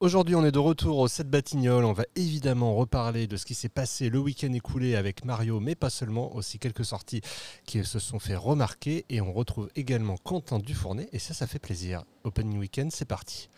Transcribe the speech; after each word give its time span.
Aujourd'hui, 0.00 0.36
on 0.36 0.44
est 0.44 0.52
de 0.52 0.60
retour 0.60 0.98
au 0.98 1.08
7 1.08 1.28
Batignolles. 1.28 1.84
On 1.84 1.92
va 1.92 2.04
évidemment 2.14 2.72
reparler 2.76 3.26
de 3.26 3.36
ce 3.36 3.44
qui 3.44 3.54
s'est 3.54 3.68
passé 3.68 4.10
le 4.10 4.20
week-end 4.20 4.52
écoulé 4.52 4.94
avec 4.94 5.24
Mario, 5.24 5.58
mais 5.58 5.74
pas 5.74 5.90
seulement, 5.90 6.36
aussi 6.36 6.60
quelques 6.60 6.84
sorties 6.84 7.20
qui 7.66 7.84
se 7.84 7.98
sont 7.98 8.20
fait 8.20 8.36
remarquer. 8.36 9.06
Et 9.10 9.20
on 9.20 9.32
retrouve 9.32 9.68
également 9.74 10.16
Quentin 10.16 10.60
Dufournet, 10.60 11.08
et 11.12 11.18
ça, 11.18 11.34
ça 11.34 11.48
fait 11.48 11.58
plaisir. 11.58 12.04
Opening 12.22 12.60
Weekend, 12.60 12.92
c'est 12.92 13.06
parti. 13.06 13.48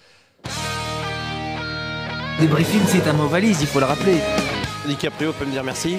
Débriefing, 2.40 2.86
c'est 2.86 3.06
un 3.06 3.12
mot 3.12 3.28
valise, 3.28 3.60
il 3.60 3.66
faut 3.66 3.80
le 3.80 3.84
rappeler. 3.84 4.16
DiCaprio 4.86 5.34
peut 5.34 5.44
me 5.44 5.52
dire 5.52 5.62
merci. 5.62 5.98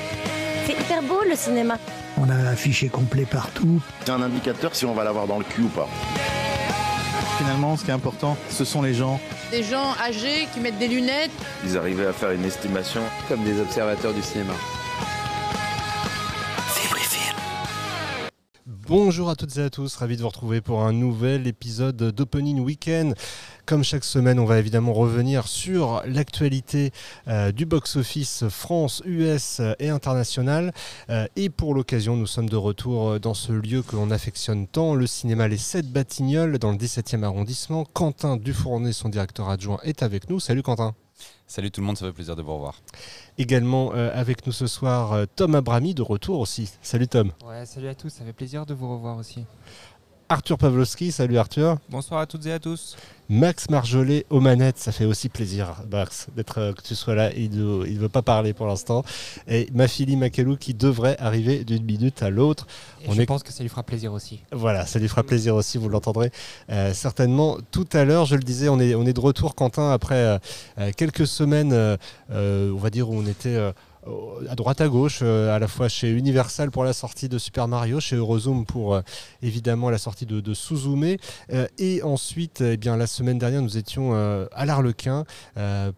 C'est 0.66 0.74
hyper 0.74 1.04
beau 1.04 1.22
le 1.24 1.36
cinéma. 1.36 1.78
On 2.18 2.28
a 2.28 2.34
un 2.34 2.48
affiché 2.48 2.90
complet 2.90 3.26
partout. 3.26 3.80
C'est 4.00 4.10
un 4.10 4.24
indicateur 4.24 4.74
si 4.74 4.86
on 4.86 4.96
va 4.96 5.04
l'avoir 5.04 5.28
dans 5.28 5.38
le 5.38 5.46
cul 5.46 5.62
ou 5.62 5.70
pas. 5.70 5.88
Finalement, 7.42 7.76
ce 7.76 7.84
qui 7.84 7.90
est 7.90 7.94
important, 7.94 8.38
ce 8.52 8.64
sont 8.64 8.84
les 8.84 8.94
gens. 8.94 9.20
Des 9.50 9.64
gens 9.64 9.96
âgés 10.00 10.48
qui 10.54 10.60
mettent 10.60 10.78
des 10.78 10.88
lunettes. 10.88 11.32
Ils 11.64 11.76
arrivaient 11.76 12.06
à 12.06 12.14
faire 12.14 12.30
une 12.30 12.46
estimation. 12.46 13.02
Comme 13.28 13.44
des 13.44 13.60
observateurs 13.60 14.14
du 14.14 14.22
cinéma. 14.22 14.54
Bonjour 18.92 19.30
à 19.30 19.38
toutes 19.38 19.56
et 19.56 19.62
à 19.62 19.70
tous, 19.70 19.96
ravi 19.96 20.18
de 20.18 20.22
vous 20.22 20.28
retrouver 20.28 20.60
pour 20.60 20.82
un 20.82 20.92
nouvel 20.92 21.48
épisode 21.48 21.96
d'Opening 21.96 22.60
Weekend. 22.60 23.16
Comme 23.66 23.86
chaque 23.86 24.04
semaine, 24.04 24.38
on 24.38 24.44
va 24.44 24.60
évidemment 24.60 24.92
revenir 24.92 25.48
sur 25.48 26.04
l'actualité 26.06 26.92
euh, 27.30 27.54
du 27.54 27.66
box-office 27.66 28.50
France, 28.50 29.02
US 29.06 29.62
et 29.80 29.88
international. 29.88 30.74
Euh, 31.10 31.26
et 31.38 31.50
pour 31.50 31.74
l'occasion, 31.74 32.18
nous 32.18 32.28
sommes 32.28 32.50
de 32.50 32.58
retour 32.58 33.18
dans 33.22 33.34
ce 33.34 33.54
lieu 33.54 33.82
que 33.82 33.96
l'on 33.96 34.12
affectionne 34.12 34.68
tant, 34.68 34.94
le 34.94 35.08
cinéma 35.08 35.48
Les 35.48 35.56
7 35.56 35.90
Batignolles, 35.90 36.60
dans 36.60 36.72
le 36.72 36.78
17e 36.78 37.24
arrondissement. 37.24 37.86
Quentin 37.86 38.36
Dufournet, 38.36 38.92
son 38.92 39.08
directeur 39.08 39.48
adjoint, 39.48 39.80
est 39.84 40.04
avec 40.04 40.30
nous. 40.30 40.42
Salut 40.42 40.64
Quentin. 40.64 40.96
Salut 41.48 41.72
tout 41.72 41.82
le 41.82 41.88
monde, 41.88 41.98
ça 41.98 42.06
fait 42.06 42.14
plaisir 42.14 42.36
de 42.36 42.42
vous 42.42 42.54
revoir. 42.54 42.82
Également 43.38 43.92
euh, 43.94 44.10
avec 44.14 44.46
nous 44.46 44.54
ce 44.54 44.68
soir, 44.68 45.14
euh, 45.14 45.26
Tom 45.36 45.56
Abrami 45.56 45.94
de 45.94 46.02
retour 46.02 46.40
aussi. 46.40 46.72
Salut 46.82 47.08
Tom. 47.08 47.32
Ouais, 47.46 47.66
salut 47.66 47.88
à 47.90 47.96
tous, 47.96 48.10
ça 48.10 48.24
fait 48.24 48.34
plaisir 48.34 48.66
de 48.66 48.74
vous 48.74 48.92
revoir 48.92 49.18
aussi. 49.18 49.46
Arthur 50.30 50.58
Pavlovski, 50.58 51.12
salut 51.12 51.38
Arthur. 51.38 51.78
Bonsoir 51.90 52.22
à 52.22 52.26
toutes 52.26 52.46
et 52.46 52.54
à 52.54 52.60
tous. 52.60 52.96
Max 53.32 53.70
Marjolais 53.70 54.26
aux 54.30 54.42
manettes, 54.42 54.78
ça 54.78 54.92
fait 54.92 55.06
aussi 55.06 55.30
plaisir, 55.30 55.78
Max, 55.90 56.28
d'être 56.36 56.58
euh, 56.58 56.74
que 56.74 56.82
tu 56.82 56.96
sois 56.96 57.16
là. 57.16 57.32
Il 57.34 57.52
ne 57.52 57.98
veut 57.98 58.10
pas 58.10 58.22
parler 58.22 58.52
pour 58.52 58.68
l'instant. 58.68 59.06
Et 59.48 59.70
Mafili 59.74 60.18
Makalou 60.18 60.58
qui 60.58 60.74
devrait 60.74 61.16
arriver 61.18 61.64
d'une 61.64 61.86
minute 61.86 62.22
à 62.24 62.30
l'autre. 62.30 62.68
On 63.08 63.14
je 63.14 63.22
pense 63.22 63.42
que 63.44 63.54
ça 63.54 63.64
lui 63.64 63.70
fera 63.70 63.84
plaisir 63.84 64.12
aussi. 64.12 64.42
Voilà, 64.52 64.86
ça 64.86 65.00
lui 65.00 65.08
fera 65.08 65.24
plaisir 65.24 65.56
aussi, 65.56 65.78
vous 65.78 65.88
l'entendrez 65.88 66.30
euh, 66.70 66.94
certainement 66.94 67.58
tout 67.72 67.88
à 67.94 68.04
l'heure. 68.04 68.26
Je 68.26 68.36
le 68.36 68.44
disais, 68.44 68.68
on 68.68 68.82
est, 68.82 68.96
on 68.96 69.06
est 69.06 69.14
de 69.14 69.22
retour, 69.22 69.56
Quentin, 69.56 69.92
après 69.92 70.40
euh, 70.78 70.92
quelques 70.98 71.26
semaines, 71.26 71.72
on 72.30 72.76
va 72.76 72.90
dire, 72.90 73.10
où 73.10 73.16
on 73.16 73.26
était 73.26 73.58
à 74.50 74.56
droite 74.56 74.82
à 74.82 74.88
gauche, 74.88 75.20
euh, 75.22 75.56
à 75.56 75.60
la 75.60 75.68
fois 75.68 75.88
chez 75.88 76.10
Universal 76.10 76.72
pour 76.72 76.84
la 76.84 76.94
sortie 76.94 77.30
de 77.30 77.38
Super 77.38 77.68
Mario, 77.68 78.00
chez 78.00 78.16
Eurozoom 78.16 78.66
pour 78.66 78.96
euh, 78.96 79.02
évidemment 79.42 79.90
la 79.90 79.98
sortie 79.98 80.26
de, 80.26 80.40
de 80.40 80.54
Suzume. 80.54 81.18
Euh, 81.52 81.68
et 81.78 82.04
ensuite, 82.04 82.62
eh 82.62 82.78
bien, 82.78 82.98
la 82.98 83.08
semaine 83.08 83.38
dernière, 83.38 83.62
nous 83.62 83.78
étions 83.78 83.92
à 84.12 84.66
l'Arlequin 84.66 85.26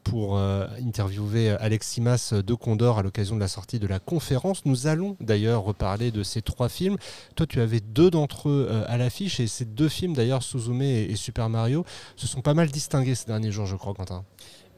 pour 0.04 0.38
interviewer 0.38 1.52
Aleximas 1.60 2.34
de 2.34 2.54
Condor 2.54 3.00
à 3.00 3.04
l'occasion 3.04 3.36
de 3.36 3.40
la 3.40 3.48
sortie 3.48 3.80
de 3.80 3.88
la 3.88 4.00
conférence. 4.00 4.66
Nous 4.66 4.88
allons 4.88 5.18
d'ailleurs 5.20 5.64
reparler 5.64 6.12
de 6.12 6.24
ces 6.24 6.42
trois 6.42 6.70
films. 6.70 6.98
Toi, 7.36 7.46
tu 7.48 7.62
avais 7.62 7.80
deux 7.80 8.10
d'entre 8.10 8.50
eux 8.50 8.84
à 8.88 8.98
l'affiche 8.98 9.40
et 9.40 9.48
ces 9.48 9.66
deux 9.66 9.90
films, 9.90 10.14
d'ailleurs, 10.14 10.44
Suzume 10.44 10.82
et 10.82 11.16
Super 11.16 11.50
Mario, 11.50 11.86
se 12.16 12.28
sont 12.28 12.42
pas 12.42 12.54
mal 12.54 12.70
distingués 12.70 13.16
ces 13.16 13.26
derniers 13.26 13.52
jours, 13.52 13.66
je 13.66 13.76
crois, 13.76 13.94
Quentin. 13.94 14.24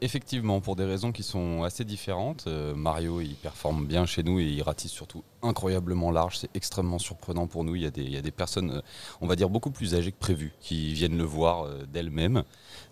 Effectivement, 0.02 0.60
pour 0.60 0.76
des 0.76 0.84
raisons 0.84 1.10
qui 1.10 1.22
sont 1.22 1.62
assez 1.62 1.82
différentes. 1.82 2.44
Euh, 2.48 2.74
Mario, 2.74 3.22
il 3.22 3.34
performe 3.34 3.86
bien 3.86 4.04
chez 4.04 4.22
nous 4.22 4.38
et 4.38 4.44
il 4.44 4.62
ratisse 4.62 4.90
surtout 4.90 5.24
incroyablement 5.40 6.10
large. 6.10 6.36
C'est 6.36 6.50
extrêmement 6.52 6.98
surprenant 6.98 7.46
pour 7.46 7.64
nous. 7.64 7.76
Il 7.76 7.82
y 7.82 8.16
a 8.18 8.20
des, 8.20 8.30
personnes, 8.30 8.70
euh, 8.72 8.80
on 9.22 9.26
va 9.26 9.36
dire, 9.36 9.48
beaucoup 9.48 9.70
plus 9.70 9.94
âgées 9.94 10.12
que 10.12 10.18
prévu 10.18 10.52
qui 10.60 10.92
viennent 10.92 11.16
le 11.16 11.24
voir 11.24 11.64
euh, 11.64 11.86
d'elles-mêmes. 11.90 12.44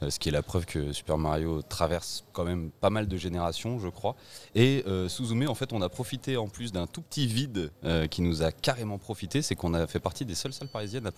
ce 0.08 0.18
qui 0.18 0.30
est 0.30 0.32
la 0.32 0.42
preuve 0.42 0.64
que 0.64 0.94
Super 0.94 1.18
Mario 1.18 1.60
traverse 1.60 2.24
quand 2.32 2.44
même 2.44 2.70
pas 2.80 2.88
mal 2.88 3.06
de 3.06 3.16
générations, 3.18 3.78
je 3.78 3.88
crois. 3.88 4.16
Et 4.54 4.82
Suzume, 5.08 5.46
en 5.48 5.54
fait, 5.54 5.74
on 5.74 5.82
a 5.82 5.90
profité 5.90 6.38
en 6.38 6.48
plus 6.48 6.72
d'un 6.72 6.86
tout 6.86 7.02
petit 7.02 7.26
vide 7.26 7.70
qui 8.10 8.22
nous 8.22 8.42
a 8.42 8.50
carrément 8.50 8.98
profité. 8.98 9.42
C'est 9.42 9.54
qu'on 9.54 9.74
a 9.74 9.86
fait 9.86 10.00
partie 10.00 10.24
des 10.24 10.34
seules 10.34 10.52
salles 10.52 10.68
parisiennes 10.68 11.06
à, 11.06 11.10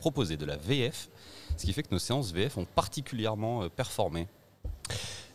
proposer 0.00 0.36
de 0.36 0.44
la 0.44 0.56
VF. 0.56 1.08
Ce 1.56 1.64
qui 1.64 1.72
fait 1.72 1.82
que 1.82 1.92
nos 1.92 1.98
séances 1.98 2.32
VF 2.32 2.58
ont 2.58 2.66
particulièrement 2.74 3.68
performé. 3.68 4.26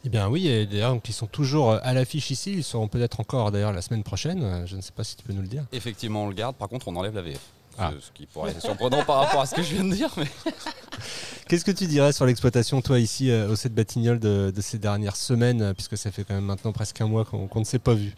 Eh 0.03 0.09
bien 0.09 0.28
oui, 0.28 0.47
et 0.47 0.66
d'ailleurs 0.66 1.00
qui 1.01 1.13
sont 1.13 1.28
toujours 1.28 1.73
à 1.73 1.94
l'affiche 1.94 2.31
ici, 2.31 2.53
ils 2.53 2.63
seront 2.63 2.88
peut-être 2.88 3.19
encore 3.19 3.51
d'ailleurs 3.51 3.72
la 3.72 3.81
semaine 3.81 4.03
prochaine, 4.03 4.66
je 4.66 4.75
ne 4.75 4.81
sais 4.81 4.91
pas 4.91 5.03
si 5.03 5.16
tu 5.16 5.23
peux 5.23 5.34
nous 5.34 5.44
le 5.44 5.47
dire. 5.47 5.63
Effectivement, 5.72 6.23
on 6.23 6.28
le 6.28 6.34
garde, 6.34 6.56
par 6.56 6.69
contre 6.69 6.88
on 6.88 6.95
enlève 6.95 7.13
la 7.13 7.22
VF. 7.22 7.39
Ah. 7.78 7.91
Ce 8.00 8.12
qui 8.12 8.25
pourrait 8.25 8.51
être 8.51 8.62
surprenant 8.62 9.03
par 9.06 9.22
rapport 9.22 9.41
à 9.41 9.45
ce 9.45 9.56
que 9.56 9.63
je 9.63 9.75
viens 9.75 9.84
de 9.84 9.94
dire. 9.94 10.09
Mais... 10.17 10.28
Qu'est-ce 11.47 11.66
que 11.66 11.72
tu 11.72 11.88
dirais 11.88 12.13
sur 12.13 12.25
l'exploitation, 12.25 12.81
toi, 12.81 13.00
ici, 13.00 13.29
euh, 13.29 13.50
au 13.50 13.56
7 13.56 13.73
Batignolles, 13.73 14.19
de, 14.19 14.51
de, 14.56 14.62
ces 14.62 14.78
dernières 14.78 15.16
semaines, 15.16 15.73
puisque 15.73 15.97
ça 15.97 16.12
fait 16.12 16.23
quand 16.23 16.33
même 16.33 16.45
maintenant 16.45 16.72
presque 16.72 17.00
un 17.01 17.07
mois 17.07 17.25
qu'on 17.25 17.59
ne 17.59 17.63
s'est 17.63 17.79
pas 17.79 17.94
vu? 17.94 18.13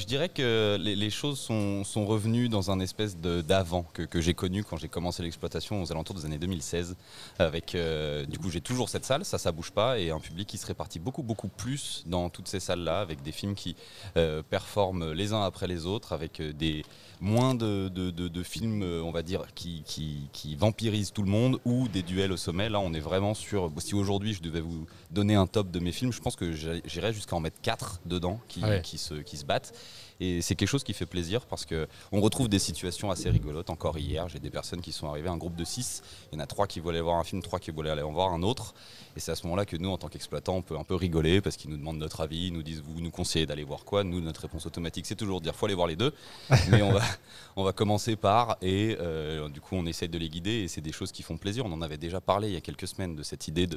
Je 0.00 0.06
dirais 0.06 0.30
que 0.30 0.78
les, 0.80 1.10
choses 1.10 1.38
sont, 1.38 2.06
revenues 2.06 2.48
dans 2.48 2.70
un 2.70 2.80
espèce 2.80 3.16
d'avant 3.18 3.84
que, 3.92 4.20
j'ai 4.20 4.34
connu 4.34 4.64
quand 4.64 4.78
j'ai 4.78 4.88
commencé 4.88 5.22
l'exploitation 5.22 5.82
aux 5.82 5.92
alentours 5.92 6.16
des 6.16 6.24
années 6.24 6.38
2016. 6.38 6.96
Avec, 7.38 7.74
euh, 7.74 8.24
du 8.24 8.38
coup, 8.38 8.50
j'ai 8.50 8.62
toujours 8.62 8.88
cette 8.88 9.04
salle, 9.04 9.24
ça, 9.24 9.36
ça 9.36 9.52
bouge 9.52 9.70
pas, 9.70 9.98
et 9.98 10.10
un 10.10 10.18
public 10.18 10.48
qui 10.48 10.56
se 10.56 10.66
répartit 10.66 10.98
beaucoup, 10.98 11.22
beaucoup 11.22 11.48
plus 11.48 12.02
dans 12.06 12.30
toutes 12.30 12.48
ces 12.48 12.60
salles-là, 12.60 13.00
avec 13.00 13.22
des 13.22 13.32
films 13.32 13.54
qui 13.54 13.76
euh, 14.16 14.42
performent 14.42 15.12
les 15.12 15.34
uns 15.34 15.42
après 15.42 15.66
les 15.66 15.84
autres, 15.84 16.14
avec 16.14 16.40
euh, 16.40 16.52
des 16.52 16.82
moins 17.20 17.54
de, 17.54 18.42
films, 18.42 18.82
on 18.82 19.10
va 19.10 19.22
dire, 19.22 19.46
qui, 19.54 19.82
qui, 19.84 20.56
vampirisent 20.56 21.12
tout 21.12 21.22
le 21.22 21.30
monde 21.30 21.60
ou 21.64 21.88
des 21.88 22.02
duels 22.02 22.32
au 22.32 22.36
sommet. 22.36 22.68
Là, 22.68 22.80
on 22.80 22.92
est 22.92 23.00
vraiment 23.00 23.34
sur. 23.34 23.70
Si 23.78 23.94
aujourd'hui 23.94 24.34
je 24.34 24.42
devais 24.42 24.60
vous 24.60 24.86
donner 25.10 25.34
un 25.34 25.46
top 25.46 25.70
de 25.70 25.80
mes 25.80 25.92
films, 25.92 26.12
je 26.12 26.20
pense 26.20 26.36
que 26.36 26.52
j'irais 26.52 27.12
jusqu'à 27.12 27.36
en 27.36 27.40
mettre 27.40 27.60
4 27.62 28.00
dedans 28.06 28.40
qui, 28.48 28.62
qui, 28.82 28.98
se, 28.98 29.14
qui 29.14 29.36
se 29.36 29.44
battent. 29.44 29.72
Et 30.20 30.42
c'est 30.42 30.54
quelque 30.54 30.68
chose 30.68 30.84
qui 30.84 30.92
fait 30.92 31.06
plaisir 31.06 31.46
parce 31.46 31.64
qu'on 31.64 32.20
retrouve 32.20 32.48
des 32.48 32.58
situations 32.58 33.10
assez 33.10 33.30
rigolotes. 33.30 33.70
Encore 33.70 33.98
hier, 33.98 34.28
j'ai 34.28 34.38
des 34.38 34.50
personnes 34.50 34.82
qui 34.82 34.92
sont 34.92 35.08
arrivées, 35.08 35.30
un 35.30 35.38
groupe 35.38 35.56
de 35.56 35.64
6. 35.64 36.02
Il 36.30 36.36
y 36.36 36.38
en 36.38 36.44
a 36.44 36.46
3 36.46 36.66
qui 36.66 36.78
voulaient 36.78 37.00
voir 37.00 37.16
un 37.16 37.24
film, 37.24 37.42
3 37.42 37.58
qui 37.58 37.70
voulaient 37.70 37.90
aller 37.90 38.02
en 38.02 38.12
voir 38.12 38.32
un 38.32 38.42
autre. 38.42 38.74
Et 39.16 39.20
c'est 39.20 39.32
à 39.32 39.34
ce 39.34 39.44
moment-là 39.44 39.64
que 39.64 39.76
nous, 39.78 39.88
en 39.88 39.96
tant 39.96 40.08
qu'exploitants, 40.08 40.56
on 40.56 40.62
peut 40.62 40.76
un 40.76 40.84
peu 40.84 40.94
rigoler 40.94 41.40
parce 41.40 41.56
qu'ils 41.56 41.70
nous 41.70 41.78
demandent 41.78 41.98
notre 41.98 42.20
avis, 42.20 42.48
ils 42.48 42.52
nous 42.52 42.62
disent 42.62 42.82
Vous 42.82 43.00
nous 43.00 43.10
conseillez 43.10 43.46
d'aller 43.46 43.64
voir 43.64 43.84
quoi? 43.84 44.04
Nous, 44.04 44.20
notre 44.20 44.42
réponse 44.42 44.66
automatique, 44.66 45.06
c'est 45.06 45.16
toujours 45.16 45.40
de 45.40 45.44
dire 45.44 45.54
Faut 45.54 45.64
aller 45.64 45.74
voir 45.74 45.86
les 45.88 45.96
deux. 45.96 46.12
Mais 46.68 46.82
on 46.82 46.92
va, 46.92 47.02
on 47.56 47.64
va 47.64 47.72
commencer 47.72 48.16
par. 48.16 48.56
Et 48.62 48.96
euh, 49.00 49.48
du 49.48 49.60
coup, 49.60 49.76
on 49.76 49.86
essaye 49.86 50.08
de 50.08 50.18
les 50.18 50.28
guider. 50.28 50.62
Et 50.62 50.68
c'est 50.68 50.80
des 50.80 50.92
choses 50.92 51.12
qui 51.12 51.22
font 51.22 51.36
plaisir. 51.36 51.64
On 51.66 51.72
en 51.72 51.82
avait 51.82 51.98
déjà 51.98 52.20
parlé 52.20 52.48
il 52.48 52.54
y 52.54 52.56
a 52.56 52.60
quelques 52.60 52.88
semaines 52.88 53.16
de 53.16 53.22
cette 53.22 53.48
idée 53.48 53.68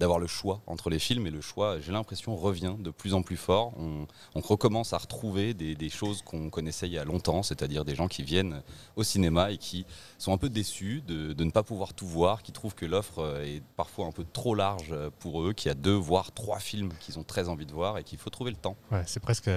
d'avoir 0.00 0.18
le 0.18 0.26
choix 0.26 0.60
entre 0.66 0.90
les 0.90 0.98
films. 0.98 1.26
Et 1.26 1.30
le 1.30 1.40
choix, 1.40 1.80
j'ai 1.80 1.92
l'impression, 1.92 2.36
revient 2.36 2.74
de 2.78 2.90
plus 2.90 3.14
en 3.14 3.22
plus 3.22 3.36
fort. 3.36 3.72
On, 3.78 4.06
on 4.34 4.40
recommence 4.40 4.92
à 4.92 4.98
retrouver 4.98 5.54
des, 5.54 5.74
des 5.74 5.88
choses 5.88 6.22
qu'on 6.22 6.50
connaissait 6.50 6.86
il 6.86 6.92
y 6.92 6.98
a 6.98 7.04
longtemps, 7.04 7.42
c'est-à-dire 7.42 7.84
des 7.84 7.94
gens 7.94 8.08
qui 8.08 8.22
viennent 8.22 8.62
au 8.96 9.02
cinéma 9.02 9.50
et 9.50 9.58
qui 9.58 9.86
sont 10.18 10.32
un 10.32 10.38
peu 10.38 10.48
déçus 10.48 11.02
de, 11.06 11.32
de 11.32 11.44
ne 11.44 11.50
pas 11.50 11.62
pouvoir 11.62 11.94
tout 11.94 12.06
voir, 12.06 12.42
qui 12.42 12.52
trouvent 12.52 12.74
que 12.74 12.86
l'offre 12.86 13.18
euh, 13.18 13.44
est 13.44 13.62
parfois 13.76 14.06
un 14.06 14.12
peu 14.12 14.24
trop 14.32 14.54
large 14.54 14.94
pour 15.18 15.42
eux, 15.42 15.52
qu'il 15.52 15.68
y 15.68 15.72
a 15.72 15.74
deux 15.74 15.94
voire 15.94 16.32
trois 16.32 16.58
films 16.58 16.92
qu'ils 17.00 17.18
ont 17.18 17.24
très 17.24 17.48
envie 17.48 17.66
de 17.66 17.72
voir 17.72 17.98
et 17.98 18.04
qu'il 18.04 18.18
faut 18.18 18.30
trouver 18.30 18.50
le 18.50 18.56
temps. 18.56 18.76
Ouais, 18.90 19.02
c'est 19.06 19.20
presque 19.20 19.50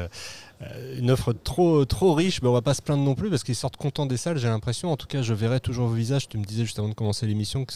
une 0.98 1.12
offre 1.12 1.34
trop, 1.34 2.14
riche, 2.14 2.42
mais 2.42 2.48
on 2.48 2.54
va 2.54 2.62
pas 2.62 2.74
se 2.74 2.82
plaindre 2.82 3.04
non 3.04 3.16
plus 3.16 3.30
parce 3.30 3.44
qu'ils 3.44 3.56
sortent 3.56 3.78
contents 3.78 4.06
des 4.06 4.18
salles, 4.18 4.38
j'ai 4.38 4.48
l'impression. 4.48 4.92
En 4.92 4.98
tout 4.98 5.08
cas, 5.08 5.22
je 5.22 5.34
verrai 5.34 5.60
toujours 5.60 5.88
vos 5.88 5.96
visages. 5.96 6.28
Tu 6.30 6.38
me 6.38 6.46
disais 6.46 6.64
juste 6.64 6.80
avant 6.80 6.90
de 6.90 6.94
commencer 6.94 7.28
l'émission 7.28 7.66
que, 7.66 7.74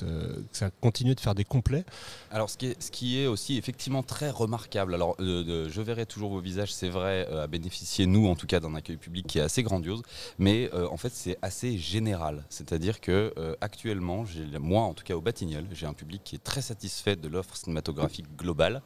ça 0.51 0.69
continue 0.81 1.15
de 1.15 1.19
faire 1.19 1.35
des 1.35 1.43
complets. 1.43 1.83
Alors, 2.31 2.49
ce 2.49 2.57
qui 2.57 2.67
est, 2.67 2.81
ce 2.81 2.91
qui 2.91 3.19
est 3.19 3.27
aussi 3.27 3.57
effectivement 3.57 4.03
très 4.03 4.29
remarquable, 4.29 4.93
alors 4.93 5.15
je 5.19 5.81
verrai 5.81 6.05
toujours 6.05 6.31
vos 6.31 6.39
visages, 6.39 6.73
c'est 6.73 6.89
vrai, 6.89 7.27
à 7.27 7.47
bénéficier, 7.47 8.05
nous 8.05 8.27
en 8.27 8.35
tout 8.35 8.47
cas, 8.47 8.59
d'un 8.59 8.75
accueil 8.75 8.97
public 8.97 9.27
qui 9.27 9.39
est 9.39 9.41
assez 9.43 9.63
grandiose, 9.63 10.01
mais 10.37 10.71
en 10.73 10.97
fait, 10.97 11.11
c'est 11.13 11.37
assez 11.41 11.77
général. 11.77 12.45
C'est-à-dire 12.49 13.01
que 13.01 13.33
actuellement, 13.61 14.25
moi 14.59 14.83
en 14.83 14.93
tout 14.93 15.03
cas 15.03 15.15
au 15.15 15.21
Batignolles, 15.21 15.67
j'ai 15.73 15.85
un 15.85 15.93
public 15.93 16.21
qui 16.23 16.35
est 16.35 16.43
très 16.43 16.61
satisfait 16.61 17.15
de 17.15 17.27
l'offre 17.27 17.55
cinématographique 17.55 18.25
globale. 18.37 18.81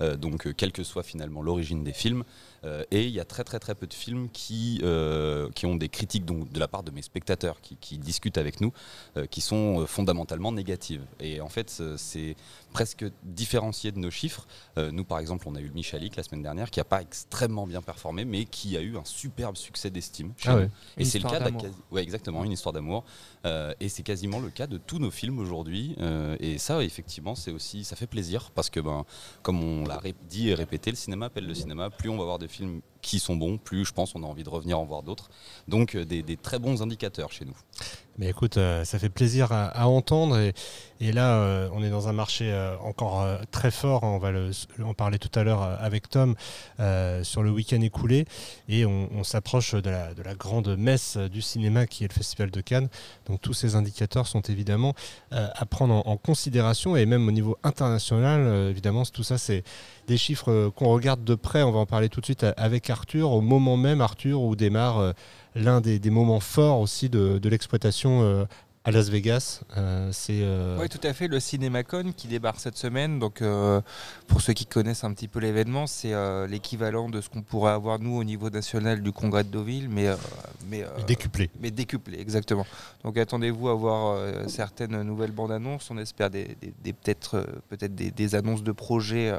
Euh, 0.00 0.16
donc 0.16 0.46
euh, 0.46 0.52
quelle 0.52 0.72
que 0.72 0.82
soit 0.82 1.02
finalement 1.02 1.42
l'origine 1.42 1.84
des 1.84 1.92
films. 1.92 2.24
Euh, 2.64 2.84
et 2.90 3.04
il 3.04 3.10
y 3.10 3.20
a 3.20 3.24
très 3.24 3.44
très 3.44 3.58
très 3.58 3.74
peu 3.74 3.86
de 3.86 3.94
films 3.94 4.28
qui, 4.30 4.82
qui 5.54 5.66
ont 5.66 5.76
des 5.76 5.88
critiques 5.88 6.24
donc, 6.24 6.50
de 6.50 6.58
la 6.58 6.68
part 6.68 6.82
de 6.82 6.90
mes 6.90 7.02
spectateurs 7.02 7.60
qui, 7.60 7.76
qui 7.76 7.98
discutent 7.98 8.38
avec 8.38 8.60
nous, 8.60 8.72
qui 9.30 9.40
sont 9.40 9.86
fondamentalement 9.86 10.52
négatives. 10.52 11.04
Et 11.20 11.40
en 11.40 11.48
fait, 11.48 11.82
c'est 11.96 12.36
presque 12.72 13.04
différencié 13.22 13.92
de 13.92 13.98
nos 13.98 14.10
chiffres. 14.10 14.46
nous, 14.76 15.04
par 15.04 15.18
exemple, 15.18 15.46
on 15.48 15.54
a 15.54 15.60
eu 15.60 15.68
le 15.68 15.74
Michalik 15.74 16.16
la 16.16 16.22
semaine 16.22 16.42
dernière 16.42 16.70
qui 16.70 16.80
n'a 16.80 16.84
pas 16.84 17.02
extrêmement 17.02 17.66
bien 17.66 17.82
performé, 17.82 18.24
mais 18.24 18.44
qui 18.44 18.76
a 18.76 18.80
eu 18.80 18.96
un 18.96 19.04
superbe 19.04 19.56
succès 19.56 19.90
d'estime. 19.90 20.32
Ah 20.46 20.56
ouais. 20.56 20.70
Et 20.96 21.04
c'est 21.04 21.18
le 21.18 21.28
cas 21.28 21.38
de 21.38 21.44
d'amour. 21.44 21.66
ouais, 21.90 22.02
exactement, 22.02 22.44
une 22.44 22.52
histoire 22.52 22.72
d'amour. 22.72 23.04
Euh, 23.46 23.74
et 23.80 23.88
c'est 23.88 24.02
quasiment 24.02 24.40
le 24.40 24.50
cas 24.50 24.66
de 24.66 24.78
tous 24.78 24.98
nos 24.98 25.10
films 25.10 25.38
aujourd'hui. 25.38 25.94
Euh, 26.00 26.36
et 26.40 26.58
ça, 26.58 26.82
effectivement, 26.82 27.34
c'est 27.34 27.50
aussi, 27.50 27.84
ça 27.84 27.96
fait 27.96 28.06
plaisir 28.06 28.50
parce 28.54 28.70
que, 28.70 28.80
ben, 28.80 29.04
comme 29.42 29.62
on 29.62 29.84
l'a 29.86 30.00
dit 30.28 30.50
et 30.50 30.54
répété, 30.54 30.90
le 30.90 30.96
cinéma 30.96 31.26
appelle 31.26 31.46
le 31.46 31.54
cinéma. 31.54 31.90
Plus 31.90 32.08
on 32.08 32.16
va 32.16 32.24
voir 32.24 32.38
des 32.38 32.48
films 32.54 32.82
qui 33.04 33.20
sont 33.20 33.36
bons, 33.36 33.58
plus 33.58 33.84
je 33.84 33.92
pense 33.92 34.14
on 34.14 34.22
a 34.22 34.26
envie 34.26 34.42
de 34.42 34.48
revenir 34.48 34.78
en 34.78 34.84
voir 34.84 35.02
d'autres. 35.02 35.30
Donc, 35.68 35.94
euh, 35.94 36.04
des, 36.04 36.36
très 36.36 36.58
bons 36.58 36.82
indicateurs 36.82 37.30
chez 37.30 37.44
nous. 37.44 37.56
Mais 38.16 38.28
écoute, 38.28 38.56
euh, 38.58 38.84
ça 38.84 38.98
fait 38.98 39.08
plaisir 39.08 39.48
à, 39.50 39.88
entendre. 39.88 40.38
Et, 41.00 41.12
là, 41.12 41.34
euh, 41.34 41.68
on 41.74 41.82
est 41.82 41.90
dans 41.90 42.08
un 42.08 42.12
marché 42.12 42.50
encore 42.82 43.26
très 43.50 43.70
fort. 43.70 44.04
hein. 44.04 44.12
On 44.14 44.18
va 44.18 44.30
en 44.86 44.94
parler 44.94 45.18
tout 45.18 45.38
à 45.38 45.42
l'heure 45.42 45.62
avec 45.62 46.08
Tom 46.08 46.34
sur 47.22 47.42
le 47.42 47.50
week-end 47.50 47.80
écoulé. 47.82 48.24
Et 48.68 48.86
on, 48.86 49.24
s'approche 49.24 49.74
de 49.74 49.90
la, 49.90 50.14
de 50.14 50.22
la 50.22 50.34
grande 50.34 50.76
messe 50.76 51.16
du 51.16 51.42
cinéma 51.42 51.86
qui 51.86 52.04
est 52.04 52.08
le 52.08 52.14
Festival 52.14 52.50
de 52.50 52.60
Cannes. 52.60 52.88
Donc 53.26 53.40
tous 53.42 53.52
ces 53.52 53.74
indicateurs 53.74 54.26
sont 54.26 54.40
évidemment 54.42 54.94
à 55.30 55.66
prendre 55.66 56.06
en, 56.06 56.16
considération. 56.16 56.96
Et 56.96 57.04
même 57.04 57.28
au 57.28 57.32
niveau 57.32 57.58
international, 57.64 58.70
évidemment, 58.70 59.02
tout 59.04 59.24
ça, 59.24 59.36
c'est 59.36 59.64
des 60.06 60.16
chiffres 60.16 60.70
qu'on 60.76 60.88
regarde 60.88 61.24
de 61.24 61.34
près. 61.34 61.62
On 61.62 61.72
va 61.72 61.80
en 61.80 61.86
parler 61.86 62.08
tout 62.08 62.20
de 62.20 62.26
suite 62.26 62.46
avec 62.56 62.88
Arthur. 62.94 63.30
Au 63.30 63.40
moment 63.40 63.76
même, 63.76 64.00
Arthur, 64.00 64.40
où 64.40 64.54
démarre 64.56 64.98
euh, 64.98 65.12
l'un 65.54 65.80
des, 65.80 65.98
des 65.98 66.10
moments 66.10 66.40
forts 66.40 66.80
aussi 66.80 67.08
de, 67.08 67.38
de 67.38 67.48
l'exploitation 67.48 68.22
euh, 68.22 68.44
à 68.86 68.90
Las 68.90 69.08
Vegas. 69.08 69.62
Euh, 69.78 70.10
c'est 70.12 70.40
euh, 70.42 70.76
Oui, 70.78 70.88
tout 70.90 71.00
à 71.04 71.12
fait. 71.14 71.26
Le 71.26 71.40
CinemaCon 71.40 72.12
qui 72.14 72.28
débarque 72.28 72.60
cette 72.60 72.76
semaine. 72.76 73.18
Donc, 73.18 73.40
euh, 73.40 73.80
pour 74.26 74.42
ceux 74.42 74.52
qui 74.52 74.66
connaissent 74.66 75.04
un 75.04 75.12
petit 75.14 75.26
peu 75.26 75.38
l'événement, 75.40 75.86
c'est 75.86 76.12
l'équivalent 76.48 77.08
de 77.08 77.20
ce 77.22 77.28
qu'on 77.30 77.40
pourrait 77.42 77.72
avoir 77.72 77.98
nous 77.98 78.14
au 78.16 78.24
niveau 78.24 78.50
national 78.50 79.02
du 79.02 79.10
Congrès 79.10 79.42
de 79.44 79.48
Deauville, 79.48 79.88
mais 79.88 80.08
mais 80.70 80.84
décuplé. 81.06 81.50
mais 81.60 81.70
décuplé, 81.70 82.20
exactement. 82.20 82.66
Donc, 83.04 83.16
attendez-vous 83.16 83.68
à 83.70 83.74
voir 83.74 84.18
certaines 84.48 85.00
nouvelles 85.02 85.32
bandes 85.32 85.52
annonces. 85.52 85.90
On 85.90 85.96
espère 85.98 86.28
des, 86.30 86.56
des- 86.60 86.74
des- 86.84 86.92
peut-être 86.92 87.46
peut-être 87.70 87.94
des, 87.94 88.10
des 88.10 88.34
annonces 88.34 88.62
de 88.62 88.72
projets. 88.72 89.32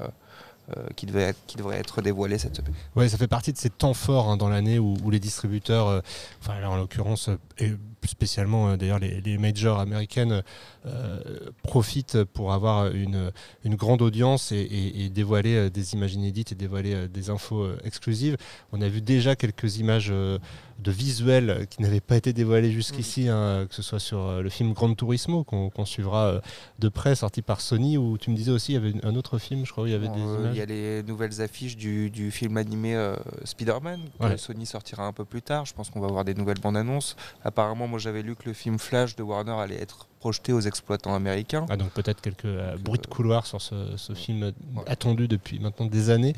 Euh, 0.75 0.87
qui, 0.95 1.05
devaient 1.05 1.21
être, 1.21 1.39
qui 1.45 1.57
devraient 1.57 1.77
être 1.77 2.01
dévoilés 2.01 2.39
cette 2.39 2.55
semaine. 2.55 2.73
Ouais, 2.95 3.07
ça 3.07 3.19
fait 3.19 3.27
partie 3.27 3.53
de 3.53 3.57
ces 3.57 3.69
temps 3.69 3.93
forts 3.93 4.29
hein, 4.29 4.35
dans 4.35 4.49
l'année 4.49 4.79
où, 4.79 4.97
les 5.11 5.19
distributeurs, 5.19 5.87
euh, 5.87 6.01
en 6.47 6.75
l'occurrence, 6.75 7.29
euh, 7.29 7.37
et 7.59 7.73
spécialement 8.07 8.75
d'ailleurs 8.75 8.97
les, 8.99 9.37
majors 9.37 9.79
américaines, 9.79 10.43
profitent 11.63 12.23
pour 12.23 12.53
avoir 12.53 12.87
une, 12.87 13.31
grande 13.65 14.03
audience 14.03 14.51
et, 14.51 14.57
et- 14.57 15.09
dévoiler 15.09 15.71
des 15.71 15.93
images 15.93 16.13
inédites 16.13 16.51
et 16.51 16.55
dévoiler 16.55 17.07
des 17.07 17.31
infos 17.31 17.67
exclusives. 17.83 18.37
On 18.71 18.81
a 18.81 18.87
vu 18.87 19.01
déjà 19.01 19.35
quelques 19.35 19.77
images 19.77 20.13
de 20.79 20.91
visuels 20.91 21.67
qui 21.69 21.81
n'avaient 21.81 22.01
pas 22.01 22.17
été 22.17 22.33
dévoilés 22.33 22.71
jusqu'ici, 22.71 23.29
hein, 23.29 23.65
que 23.69 23.73
ce 23.73 23.81
soit 23.81 23.99
sur 23.99 24.19
euh, 24.19 24.41
le 24.41 24.49
film 24.49 24.73
Grand 24.73 24.93
Turismo 24.93 25.43
qu'on 25.43 25.85
suivra 25.85 26.25
euh, 26.25 26.41
de 26.79 26.89
près, 26.89 27.15
sorti 27.15 27.41
par 27.41 27.61
Sony, 27.61 27.97
où 27.97 28.17
tu 28.17 28.29
me 28.29 28.35
disais 28.35 28.51
aussi 28.51 28.73
il 28.73 28.75
y 28.75 28.77
avait 28.77 28.93
un 29.05 29.15
autre 29.15 29.37
film, 29.37 29.65
je 29.65 29.71
crois, 29.71 29.85
où 29.85 29.87
il 29.87 29.93
y 29.93 29.95
avait 29.95 30.09
des 30.09 30.19
Euh, 30.19 30.39
images. 30.41 30.55
Il 30.55 30.57
y 30.57 30.61
a 30.61 30.65
les 30.65 31.03
nouvelles 31.03 31.41
affiches 31.41 31.77
du, 31.77 32.09
du 32.09 32.29
film 32.31 32.57
animé 32.57 32.93
euh, 32.95 33.15
Spider-Man, 33.45 34.01
que 34.19 34.25
Ouais. 34.25 34.37
Sony 34.37 34.65
sortira 34.65 35.05
un 35.05 35.13
peu 35.13 35.23
plus 35.25 35.41
tard. 35.41 35.65
Je 35.65 35.73
pense 35.73 35.89
qu'on 35.89 35.99
va 36.01 36.07
avoir 36.07 36.25
des 36.25 36.33
nouvelles 36.33 36.59
bandes 36.59 36.77
annonces. 36.77 37.15
Apparemment, 37.43 37.87
moi 37.87 37.99
j'avais 37.99 38.21
lu 38.21 38.35
que 38.35 38.43
le 38.45 38.53
film 38.53 38.77
Flash 38.77 39.15
de 39.15 39.23
Warner 39.23 39.53
allait 39.53 39.81
être 39.81 40.07
projeté 40.25 40.53
aux 40.53 40.61
exploitants 40.61 41.13
américains. 41.13 41.67
Ah, 41.69 41.77
donc 41.77 41.91
peut-être 41.91 42.19
quelques 42.19 42.45
euh, 42.45 42.75
bruits 42.79 42.97
de 42.97 43.05
euh, 43.05 43.11
couloir 43.15 43.45
sur 43.45 43.61
ce, 43.61 43.75
ce 43.95 44.13
film 44.13 44.53
attendu 44.87 45.27
depuis 45.27 45.59
maintenant 45.59 45.85
des 45.85 46.09
années. 46.09 46.33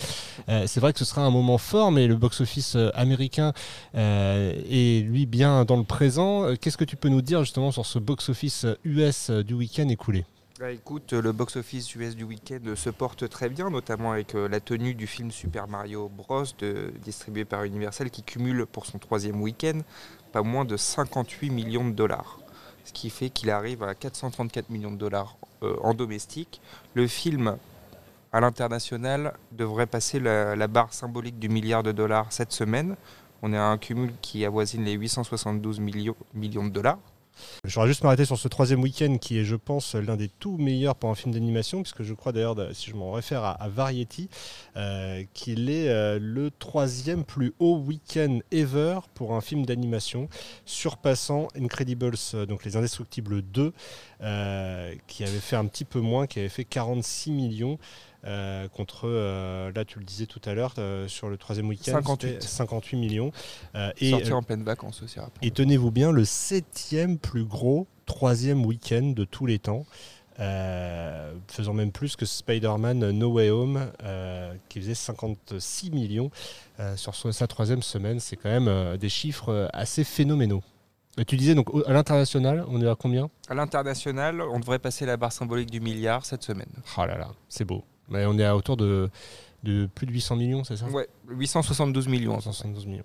Euh, 0.49 0.65
c'est 0.67 0.81
vrai 0.81 0.91
que 0.91 0.99
ce 0.99 1.05
sera 1.05 1.21
un 1.21 1.29
moment 1.29 1.57
fort, 1.57 1.89
mais 1.93 2.05
le 2.05 2.17
box-office 2.17 2.75
américain 2.95 3.53
est 3.93 5.05
lui 5.05 5.25
bien 5.25 5.63
dans 5.63 5.77
le 5.77 5.85
présent. 5.85 6.53
Qu'est-ce 6.59 6.75
que 6.75 6.83
tu 6.83 6.97
peux 6.97 7.07
nous 7.07 7.21
dire 7.21 7.39
justement 7.45 7.71
sur 7.71 7.85
ce 7.85 7.97
box-office 7.97 8.65
US 8.83 9.29
du 9.29 9.53
week-end 9.53 9.87
écoulé? 9.87 10.25
Bah, 10.59 10.71
écoute, 10.71 11.13
le 11.13 11.31
box-office 11.31 11.95
US 11.95 12.13
du 12.17 12.25
week-end 12.25 12.75
se 12.75 12.89
porte 12.89 13.29
très 13.29 13.47
bien, 13.47 13.69
notamment 13.69 14.11
avec 14.11 14.33
la 14.33 14.59
tenue 14.59 14.95
du 14.95 15.07
film 15.07 15.31
Super 15.31 15.69
Mario 15.69 16.09
Bros. 16.09 16.43
de- 16.59 16.91
distribué 17.05 17.45
par 17.45 17.63
Universal 17.63 18.09
qui 18.09 18.23
cumule 18.23 18.65
pour 18.65 18.85
son 18.85 18.97
troisième 18.97 19.39
week-end 19.41 19.79
pas 20.33 20.41
moins 20.41 20.65
de 20.65 20.75
58 20.75 21.49
millions 21.49 21.87
de 21.87 21.93
dollars. 21.93 22.39
Ce 22.87 22.93
qui 22.93 23.09
fait 23.09 23.29
qu'il 23.29 23.49
arrive 23.49 23.83
à 23.83 23.93
434 23.93 24.69
millions 24.69 24.91
de 24.91 24.95
dollars 24.95 25.35
euh, 25.61 25.75
en 25.83 25.93
domestique. 25.93 26.61
Le 26.93 27.05
film 27.05 27.57
à 28.31 28.39
l'international 28.39 29.33
devrait 29.51 29.87
passer 29.87 30.21
la, 30.21 30.67
barre 30.67 30.93
symbolique 30.93 31.37
du 31.37 31.49
milliard 31.49 31.83
de 31.83 31.91
dollars 31.91 32.27
cette 32.31 32.53
semaine. 32.53 32.95
On 33.41 33.51
est 33.51 33.57
à 33.57 33.65
un 33.65 33.77
cumul 33.77 34.13
qui 34.21 34.45
avoisine 34.45 34.85
les 34.85 34.93
872 34.93 35.81
millions, 35.81 36.15
millions 36.33 36.63
de 36.63 36.69
dollars. 36.69 36.97
Je 37.63 37.73
voudrais 37.73 37.87
juste 37.87 38.03
m'arrêter 38.03 38.25
sur 38.25 38.37
ce 38.37 38.47
troisième 38.47 38.81
week-end 38.81 39.17
qui 39.17 39.37
est, 39.39 39.43
je 39.43 39.55
pense, 39.55 39.95
l'un 39.95 40.15
des 40.15 40.29
tout 40.29 40.57
meilleurs 40.57 40.95
pour 40.95 41.09
un 41.09 41.15
film 41.15 41.33
d'animation, 41.33 41.81
puisque 41.81 42.03
je 42.03 42.13
crois 42.13 42.31
d'ailleurs, 42.31 42.55
si 42.73 42.89
je 42.89 42.95
m'en 42.95 43.11
réfère 43.11 43.43
à, 43.43 43.67
Variety, 43.67 44.29
euh, 44.75 45.23
qu'il 45.33 45.69
est 45.69 45.89
euh, 45.89 46.19
le 46.21 46.51
troisième 46.51 47.23
plus 47.23 47.53
haut 47.59 47.77
week-end 47.77 48.39
ever 48.51 48.99
pour 49.13 49.35
un 49.35 49.41
film 49.41 49.65
d'animation, 49.65 50.29
surpassant 50.65 51.47
Incredibles, 51.55 52.15
euh, 52.33 52.45
donc 52.45 52.63
Les 52.65 52.75
Indestructibles 52.77 53.41
2, 53.41 53.73
euh, 54.21 54.93
qui 55.07 55.23
avait 55.23 55.39
fait 55.39 55.55
un 55.55 55.65
petit 55.65 55.85
peu 55.85 55.99
moins, 55.99 56.27
qui 56.27 56.39
avait 56.39 56.49
fait 56.49 56.65
46 56.65 57.31
millions. 57.31 57.77
Euh, 58.25 58.67
contre, 58.67 59.07
euh, 59.07 59.71
là 59.73 59.85
tu 59.85 59.99
le 59.99 60.05
disais 60.05 60.25
tout 60.25 60.41
à 60.45 60.53
l'heure, 60.53 60.73
euh, 60.77 61.07
sur 61.07 61.29
le 61.29 61.37
troisième 61.37 61.67
week-end, 61.67 61.93
58. 61.93 62.27
c'était 62.27 62.47
58 62.47 62.97
millions. 62.97 63.31
Et, 63.99 64.11
Sorti 64.11 64.31
euh, 64.31 64.35
en 64.35 64.43
pleine 64.43 64.63
vacances 64.63 65.01
aussi. 65.03 65.19
rappelons. 65.19 65.39
et 65.41 65.51
tenez-vous 65.51 65.91
bien, 65.91 66.11
le 66.11 66.25
septième 66.25 67.17
plus 67.17 67.43
gros 67.43 67.87
troisième 68.05 68.65
week-end 68.65 69.13
de 69.15 69.23
tous 69.25 69.45
les 69.45 69.59
temps, 69.59 69.85
faisant 70.37 71.73
même 71.73 71.91
plus 71.91 72.15
que 72.15 72.25
Spider-Man 72.25 73.11
No 73.11 73.31
Way 73.33 73.49
Home, 73.49 73.91
qui 74.69 74.79
faisait 74.79 74.95
56 74.95 75.91
millions 75.91 76.31
sur 76.95 77.15
sa 77.15 77.47
troisième 77.47 77.81
semaine. 77.81 78.19
C'est 78.19 78.37
quand 78.37 78.49
même 78.49 78.97
des 78.97 79.09
chiffres 79.09 79.69
assez 79.73 80.03
phénoménaux. 80.03 80.63
Et 81.19 81.25
tu 81.25 81.35
disais 81.35 81.55
donc 81.55 81.69
à 81.87 81.93
l'international, 81.93 82.63
on 82.69 82.79
est 82.81 82.87
à 82.87 82.95
combien? 82.95 83.29
À 83.49 83.55
l'international, 83.55 84.39
on 84.41 84.59
devrait 84.59 84.79
passer 84.79 85.05
la 85.05 85.17
barre 85.17 85.31
symbolique 85.31 85.71
du 85.71 85.81
milliard 85.81 86.23
cette 86.25 86.43
semaine. 86.43 86.69
Oh 86.97 87.05
là 87.05 87.17
là, 87.17 87.29
c'est 87.49 87.65
beau. 87.65 87.83
Mais 88.09 88.25
on 88.25 88.38
est 88.38 88.45
à 88.45 88.56
autour 88.56 88.77
de, 88.77 89.09
de 89.63 89.88
plus 89.94 90.06
de 90.07 90.12
800 90.12 90.36
millions, 90.36 90.63
c'est 90.63 90.77
ça? 90.77 90.86
Ouais, 90.88 91.07
872 91.30 92.07
millions. 92.07 92.39
172 92.39 92.86
millions. 92.86 93.04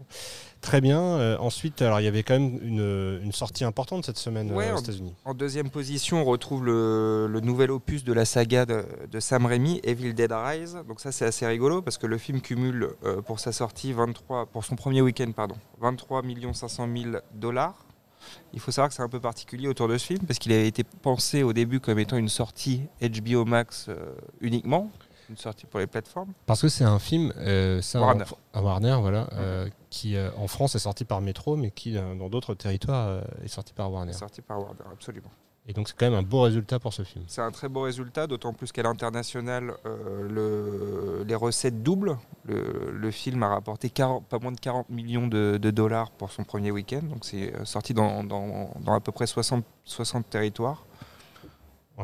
Très 0.60 0.80
bien. 0.80 1.00
Euh, 1.00 1.36
ensuite, 1.38 1.82
alors 1.82 2.00
il 2.00 2.04
y 2.04 2.06
avait 2.06 2.22
quand 2.22 2.38
même 2.38 2.58
une, 2.62 3.20
une 3.22 3.32
sortie 3.32 3.64
importante 3.64 4.06
cette 4.06 4.18
semaine 4.18 4.52
euh, 4.52 4.74
aux 4.74 4.78
États-Unis. 4.78 5.14
En 5.24 5.34
deuxième 5.34 5.70
position, 5.70 6.22
on 6.22 6.24
retrouve 6.24 6.64
le, 6.64 7.26
le 7.26 7.40
nouvel 7.40 7.72
opus 7.72 8.04
de 8.04 8.12
la 8.12 8.24
saga 8.24 8.64
de, 8.64 8.84
de 9.10 9.20
Sam 9.20 9.46
Raimi, 9.46 9.80
Evil 9.82 10.14
Dead 10.14 10.30
Rise. 10.30 10.78
Donc 10.86 11.00
ça, 11.00 11.10
c'est 11.10 11.24
assez 11.24 11.46
rigolo 11.46 11.82
parce 11.82 11.98
que 11.98 12.06
le 12.06 12.16
film 12.16 12.40
cumule 12.40 12.90
euh, 13.04 13.20
pour 13.22 13.40
sa 13.40 13.50
sortie 13.50 13.92
23, 13.92 14.46
pour 14.46 14.64
son 14.64 14.76
premier 14.76 15.02
week-end, 15.02 15.32
pardon, 15.34 15.56
23 15.80 16.22
500 16.52 16.88
000 16.96 17.16
dollars. 17.34 17.74
Il 18.52 18.60
faut 18.60 18.70
savoir 18.70 18.88
que 18.88 18.94
c'est 18.94 19.02
un 19.02 19.08
peu 19.08 19.20
particulier 19.20 19.68
autour 19.68 19.88
de 19.88 19.96
ce 19.98 20.06
film 20.06 20.20
parce 20.26 20.38
qu'il 20.38 20.52
avait 20.52 20.68
été 20.68 20.84
pensé 20.84 21.42
au 21.42 21.52
début 21.52 21.80
comme 21.80 21.98
étant 21.98 22.16
une 22.16 22.28
sortie 22.28 22.82
HBO 23.00 23.44
Max 23.44 23.86
euh, 23.88 24.14
uniquement, 24.40 24.90
une 25.30 25.36
sortie 25.36 25.66
pour 25.66 25.80
les 25.80 25.86
plateformes. 25.86 26.32
Parce 26.46 26.60
que 26.62 26.68
c'est 26.68 26.84
un 26.84 26.98
film, 26.98 27.32
euh, 27.38 27.80
ça, 27.80 28.00
Warner. 28.00 28.24
en- 28.52 28.58
à 28.58 28.62
Warner, 28.62 28.96
voilà, 29.00 29.28
euh, 29.34 29.68
qui 29.90 30.16
euh, 30.16 30.30
en 30.36 30.46
France 30.48 30.74
est 30.74 30.80
sorti 30.80 31.04
par 31.04 31.20
Metro, 31.20 31.56
mais 31.56 31.70
qui 31.70 31.92
dans 31.94 32.28
d'autres 32.28 32.54
territoires 32.54 33.22
est 33.44 33.48
sorti 33.48 33.72
par 33.72 33.90
Warner. 33.90 34.12
Sorti 34.12 34.42
par 34.42 34.58
Warner, 34.60 34.80
absolument. 34.92 35.30
Et 35.68 35.72
donc 35.74 35.86
c'est 35.88 35.96
quand 35.96 36.06
même 36.10 36.18
un 36.18 36.22
beau 36.24 36.40
résultat 36.40 36.80
pour 36.80 36.92
ce 36.92 37.02
film. 37.02 37.24
C'est 37.28 37.40
un 37.40 37.52
très 37.52 37.68
beau 37.68 37.82
résultat, 37.82 38.26
d'autant 38.26 38.52
plus 38.52 38.72
qu'à 38.72 38.82
l'international, 38.82 39.74
euh, 39.86 40.28
le- 40.28 41.24
les 41.24 41.34
recettes 41.36 41.84
doublent. 41.84 42.18
Le, 42.46 42.90
le 42.92 43.10
film 43.12 43.44
a 43.44 43.48
rapporté 43.48 43.88
40 43.88 44.26
pas 44.26 44.40
moins 44.40 44.50
de 44.50 44.58
40 44.58 44.90
millions 44.90 45.28
de, 45.28 45.56
dollars 45.70 46.10
pour 46.10 46.32
son 46.32 46.42
premier 46.42 46.72
week-end, 46.72 47.02
donc 47.04 47.24
c'est 47.24 47.54
euh, 47.54 47.64
sorti 47.64 47.94
dans, 47.94 48.24
dans- 48.24 48.72
dans 48.80 48.92
à 48.94 49.00
peu 49.00 49.12
près 49.12 49.26
60, 49.28 49.64
60 49.84 50.28
territoires. 50.28 50.84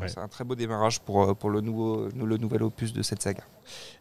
Ouais. 0.00 0.08
C'est 0.08 0.20
un 0.20 0.28
très 0.28 0.44
beau 0.44 0.54
démarrage 0.54 1.00
pour, 1.00 1.22
euh, 1.22 1.34
pour 1.34 1.50
le, 1.50 1.60
nouveau, 1.60 2.08
le 2.14 2.36
nouvel 2.36 2.62
opus 2.62 2.92
de 2.92 3.02
cette 3.02 3.22
saga. 3.22 3.42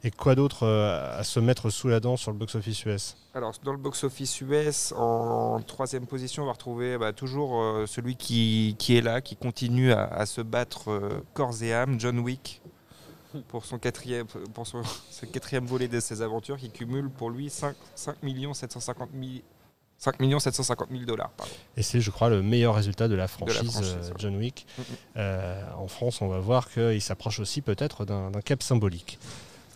Et 0.04 0.12
quoi 0.12 0.36
d'autre 0.36 0.63
euh, 0.63 1.20
à 1.20 1.24
se 1.24 1.39
mettre 1.39 1.70
sous 1.70 1.88
la 1.88 2.00
dent 2.00 2.18
sur 2.18 2.32
le 2.32 2.38
box-office 2.38 2.86
US 2.86 3.18
Alors, 3.34 3.54
dans 3.63 3.72
le 3.72 3.77
box-office 3.77 4.42
US, 4.42 4.94
en 4.96 5.62
troisième 5.62 6.06
position, 6.06 6.44
on 6.44 6.46
va 6.46 6.54
retrouver 6.54 6.98
bah, 6.98 7.13
toujours 7.13 7.62
euh, 7.62 7.86
celui 7.86 8.16
qui, 8.16 8.75
qui 8.77 8.98
est 8.98 9.01
là, 9.01 9.22
qui 9.22 9.36
continue 9.36 9.92
à, 9.92 10.06
à 10.06 10.25
se 10.25 10.42
battre 10.42 10.92
euh, 10.92 11.24
corps 11.34 11.62
et 11.62 11.74
âme, 11.74 12.00
John 12.00 12.20
Wick, 12.20 12.62
pour 13.48 13.66
son 13.66 13.77
quatrième, 13.77 14.27
pour 14.54 14.68
son, 14.68 14.82
ce 15.10 15.25
quatrième 15.25 15.66
volet 15.66 15.88
de 15.88 16.00
ses 16.00 16.22
aventures, 16.22 16.58
qui 16.58 16.70
cumule 16.70 17.10
pour 17.10 17.30
lui 17.30 17.50
5, 17.50 17.75
5 17.96 18.18
750 18.54 19.10
000 19.13 19.25
5 20.00 20.16
750 20.39 20.89
000 20.92 21.04
dollars. 21.06 21.32
Et 21.75 21.82
c'est, 21.82 22.01
je 22.01 22.12
crois, 22.12 22.30
le 22.30 22.44
meilleur 22.44 22.75
résultat 22.75 23.08
de 23.08 23.16
la 23.16 23.27
franchise, 23.27 23.82
euh. 23.84 24.12
John 24.20 24.36
Wick. 24.36 24.68
Euh, 25.16 25.62
en 25.77 25.88
France, 25.88 26.22
on 26.22 26.27
va 26.27 26.39
voir 26.39 26.70
qu'il 26.70 27.01
s'approche 27.01 27.39
aussi 27.39 27.62
peut-être 27.62 28.06
d'un 28.06 28.32
cap 28.44 28.62
symbolique. 28.62 29.18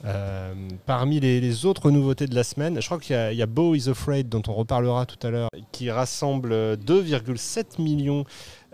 Euh, 0.04 0.54
parmi 0.88 1.20
les, 1.20 1.40
les 1.40 1.66
autres 1.66 1.92
nouveautés 1.92 2.26
de 2.26 2.34
la 2.34 2.44
semaine, 2.44 2.82
je 2.82 2.86
crois 2.86 3.00
qu'il 3.00 3.16
y 3.16 3.20
a, 3.20 3.32
il 3.32 3.38
y 3.38 3.42
a 3.42 3.46
Beau 3.46 3.76
is 3.76 3.88
Afraid, 3.88 4.28
dont 4.30 4.42
on 4.48 4.54
reparlera 4.54 5.06
tout 5.06 5.26
à 5.26 5.30
l'heure, 5.30 5.50
qui 5.72 5.92
rassemble 5.92 6.54
2,7 6.54 7.80
millions 7.80 8.26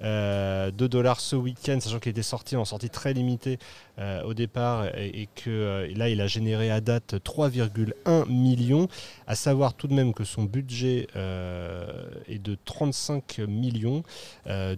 euh, 0.04 0.72
de 0.72 0.86
dollars 0.88 1.20
ce 1.20 1.36
week-end, 1.36 1.80
sachant 1.80 2.00
qu'il 2.00 2.12
était 2.12 2.22
sorti 2.22 2.56
en 2.56 2.66
sortie 2.66 2.90
très 2.90 3.14
limitée 3.14 3.58
euh, 4.00 4.22
au 4.24 4.34
départ 4.36 4.86
et, 4.96 5.22
et 5.24 5.30
que 5.34 5.50
euh, 5.50 5.94
là 5.96 6.10
il 6.10 6.22
a 6.22 6.28
généré 6.28 6.70
à 6.70 6.82
date 6.82 7.16
3,1 7.16 8.28
millions. 8.30 8.88
À 9.26 9.36
savoir 9.36 9.74
tout 9.74 9.88
de 9.88 9.94
même 9.94 10.14
que 10.14 10.24
son 10.24 10.44
budget 10.44 11.08
euh, 11.16 12.10
est 12.28 12.40
de 12.40 12.58
35 12.66 13.40
millions, 13.48 14.04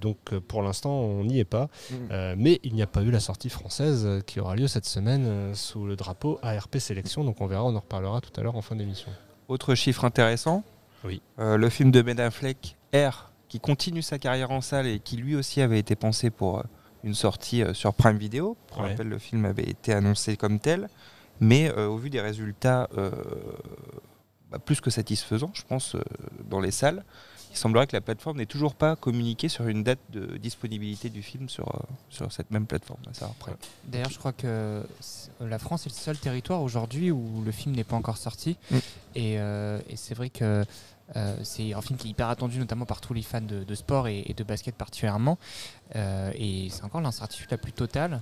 donc 0.02 0.18
pour 0.48 0.62
l'instant 0.62 0.92
on 0.92 1.24
n'y 1.26 1.40
est 1.40 1.46
pas. 1.46 1.70
Mm. 1.92 1.96
Euh, 2.12 2.36
mais 2.38 2.60
il 2.64 2.74
n'y 2.74 2.82
a 2.82 2.88
pas 2.88 3.02
eu 3.02 3.12
la 3.12 3.20
sortie 3.20 3.50
française 3.50 4.22
qui 4.26 4.40
aura 4.40 4.56
lieu 4.56 4.68
cette 4.68 4.86
semaine 4.86 5.54
sous 5.56 5.86
le 5.86 5.96
drapeau 5.96 6.40
ARP 6.42 6.78
Sélection, 6.78 7.24
donc 7.24 7.42
on 7.42 7.48
verra, 7.48 7.66
on 7.66 7.76
en 7.76 7.80
reparlera 7.80 8.22
tout 8.22 8.32
à 8.40 8.44
l'heure 8.44 8.56
en 8.56 8.62
fin 8.62 8.76
d'émission. 8.76 9.10
Autre 9.48 9.76
chiffre 9.76 10.06
intéressant, 10.06 10.64
Oui. 11.04 11.22
le 11.38 11.70
film 11.70 11.92
de 11.92 12.02
Ben 12.02 12.20
Affleck, 12.20 12.78
R, 12.94 13.29
qui 13.50 13.60
continue 13.60 14.02
sa 14.02 14.18
carrière 14.20 14.52
en 14.52 14.62
salle 14.62 14.88
et 14.88 15.00
qui 15.00 15.18
lui 15.18 15.36
aussi 15.36 15.62
avait 15.62 15.80
été 15.80 15.96
pensé 15.96 16.30
pour 16.30 16.60
euh, 16.60 16.64
une 17.04 17.16
sortie 17.16 17.64
euh, 17.64 17.74
sur 17.74 17.94
Prime 17.94 18.18
Video. 18.18 18.56
Pour 18.68 18.82
Ouais. 18.82 18.92
rappel, 18.92 19.10
le 19.10 19.20
film 19.20 19.44
avait 19.46 19.70
été 19.70 19.92
annoncé 19.94 20.38
comme 20.38 20.60
tel, 20.60 20.88
mais 21.40 21.70
euh, 21.76 21.88
au 21.88 21.98
vu 21.98 22.10
des 22.10 22.22
résultats 22.22 22.88
euh, 22.98 23.12
bah, 24.52 24.60
plus 24.60 24.82
que 24.82 24.90
satisfaisants, 24.90 25.52
je 25.54 25.64
pense, 25.64 25.96
euh, 25.96 26.02
dans 26.50 26.60
les 26.60 26.72
salles, 26.72 27.04
il 27.52 27.58
semblerait 27.58 27.88
que 27.88 27.96
la 27.96 28.02
plateforme 28.02 28.38
n'ait 28.38 28.46
toujours 28.46 28.76
pas 28.76 28.96
communiqué 28.96 29.50
sur 29.50 29.68
une 29.68 29.84
date 29.84 30.00
de 30.12 30.38
disponibilité 30.38 31.10
du 31.10 31.24
film 31.24 31.50
sur, 31.50 31.82
sur 32.10 32.32
cette 32.32 32.52
même 32.52 32.68
plateforme. 32.68 33.00
D'ailleurs, 33.86 34.12
je 34.12 34.20
crois 34.20 34.34
que 34.34 34.84
la 35.42 35.58
France 35.58 35.88
est 35.88 35.90
le 35.90 35.96
seul 35.96 36.18
territoire 36.20 36.62
aujourd'hui 36.62 37.10
où 37.10 37.42
le 37.44 37.52
film 37.52 37.76
n'est 37.76 37.84
pas 37.84 37.96
encore 37.96 38.18
sorti. 38.18 38.56
Mm. 38.70 38.78
Et, 39.16 39.34
et 39.34 39.96
c'est 39.96 40.14
vrai 40.14 40.30
que 40.30 40.64
euh, 41.16 41.36
c'est 41.44 41.74
un 41.74 41.82
film 41.82 41.98
qui 41.98 42.08
est 42.08 42.12
hyper 42.12 42.30
attendu, 42.30 42.60
notamment 42.60 42.86
par 42.86 43.02
tous 43.02 43.14
les 43.14 43.22
fans 43.22 43.42
de, 43.42 43.76
sport 43.76 44.08
et, 44.08 44.24
et 44.26 44.34
de 44.34 44.44
basket 44.44 44.76
particulièrement. 44.76 45.38
Euh, 45.96 46.32
et 46.36 46.70
c'est 46.70 46.84
encore 46.84 47.02
l'incertitude 47.02 47.50
la 47.52 47.58
plus 47.58 47.74
totale. 47.74 48.22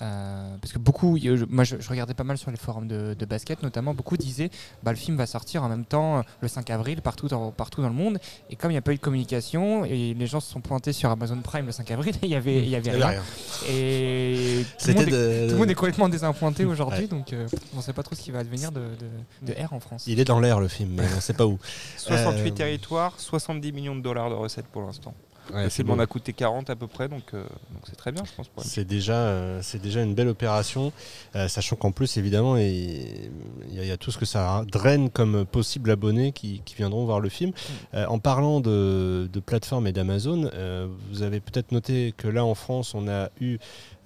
Euh, 0.00 0.56
parce 0.60 0.72
que 0.72 0.78
beaucoup, 0.78 1.18
je- 1.18 1.44
moi 1.48 1.64
je, 1.64 1.76
je 1.80 1.88
regardais 1.88 2.14
pas 2.14 2.22
mal 2.22 2.38
sur 2.38 2.50
les 2.52 2.56
forums 2.56 2.86
de, 2.86 3.14
de 3.18 3.26
basket, 3.26 3.62
notamment 3.64 3.94
beaucoup 3.94 4.16
disaient 4.16 4.48
bah, 4.84 4.92
le 4.92 4.96
film 4.96 5.16
va 5.16 5.26
sortir 5.26 5.64
en 5.64 5.68
même 5.68 5.84
temps 5.84 6.18
euh, 6.18 6.22
le 6.40 6.46
5 6.46 6.70
avril 6.70 7.02
partout 7.02 7.26
dans, 7.26 7.50
partout 7.50 7.82
dans 7.82 7.88
le 7.88 7.94
monde. 7.94 8.18
Et 8.48 8.54
comme 8.56 8.70
il 8.70 8.74
n'y 8.74 8.78
a 8.78 8.82
pas 8.82 8.92
eu 8.92 8.96
de 8.96 9.00
communication, 9.00 9.84
et 9.84 10.14
les 10.14 10.26
gens 10.28 10.38
se 10.40 10.52
sont 10.52 10.60
pointés 10.60 10.92
sur 10.92 11.10
Amazon 11.10 11.38
Prime 11.40 11.66
le 11.66 11.72
5 11.72 11.90
avril, 11.90 12.14
il 12.22 12.28
y 12.28 12.36
avait, 12.36 12.58
il 12.58 12.68
y 12.68 12.76
avait 12.76 12.92
rien. 12.92 13.20
Et 13.68 14.64
tout 14.80 14.88
le, 14.88 14.94
monde 14.94 15.02
est, 15.02 15.10
de- 15.10 15.46
tout 15.48 15.52
le 15.54 15.58
monde 15.58 15.70
est 15.70 15.74
complètement 15.74 16.08
désappointé 16.08 16.64
aujourd'hui, 16.64 17.02
Ouais. 17.02 17.06
donc 17.08 17.32
euh, 17.32 17.46
on 17.74 17.78
ne 17.78 17.82
sait 17.82 17.92
pas 17.92 18.02
trop 18.02 18.14
ce 18.14 18.20
qui 18.22 18.30
va 18.30 18.38
advenir 18.38 18.70
de, 18.72 18.80
de- 19.42 19.52
de 19.52 19.66
R 19.66 19.72
en 19.72 19.80
France. 19.80 20.04
Il 20.06 20.20
est 20.20 20.24
dans 20.24 20.38
l'air 20.40 20.60
le 20.60 20.68
film, 20.68 20.90
mais 20.96 21.04
on 21.12 21.16
ne 21.16 21.20
sait 21.20 21.32
pas 21.34 21.46
où. 21.46 21.58
68 21.96 22.50
Euh, 22.50 22.54
territoires, 22.54 23.14
70 23.18 23.72
millions 23.72 23.96
de 23.96 24.00
dollars 24.02 24.30
de 24.30 24.34
recettes 24.36 24.66
pour 24.66 24.82
l'instant. 24.82 25.12
Ouais, 25.52 25.70
c'est 25.70 25.82
beau. 25.82 25.92
en 25.94 25.98
a 25.98 26.06
coûté 26.06 26.32
40 26.32 26.70
à 26.70 26.76
peu 26.76 26.86
près, 26.86 27.08
donc 27.08 27.22
euh, 27.34 27.42
donc 27.42 27.82
c'est 27.88 27.96
très 27.96 28.12
bien, 28.12 28.22
je 28.24 28.32
pense. 28.36 28.50
C'est 28.66 28.84
déjà, 28.84 29.14
euh, 29.14 29.60
c'est 29.62 29.80
déjà 29.80 30.02
une 30.02 30.14
belle 30.14 30.28
opération, 30.28 30.92
euh, 31.36 31.48
sachant 31.48 31.76
qu'en 31.76 31.90
plus, 31.92 32.16
évidemment, 32.16 32.56
il 32.56 32.66
y, 33.72 33.78
a- 33.78 33.82
il 33.82 33.86
y 33.88 33.90
a 33.90 33.96
tout 33.96 34.10
ce 34.10 34.18
que 34.18 34.24
ça 34.26 34.64
draine 34.70 35.10
comme 35.10 35.44
possible 35.46 35.90
abonnés 35.90 36.32
qui, 36.32 36.60
qui 36.64 36.74
viendront 36.74 37.04
voir 37.04 37.20
le 37.20 37.28
film. 37.28 37.52
Euh, 37.94 38.04
en 38.06 38.18
parlant 38.18 38.60
de, 38.60 39.28
de 39.32 39.40
plateforme 39.40 39.86
et 39.86 39.92
d'Amazon, 39.92 40.50
vous 41.10 41.22
avez 41.22 41.40
peut-être 41.40 41.72
noté 41.72 42.12
que 42.16 42.28
là, 42.28 42.44
en 42.44 42.54
France, 42.54 42.94
on 42.94 43.08
a 43.08 43.28
eu 43.40 43.58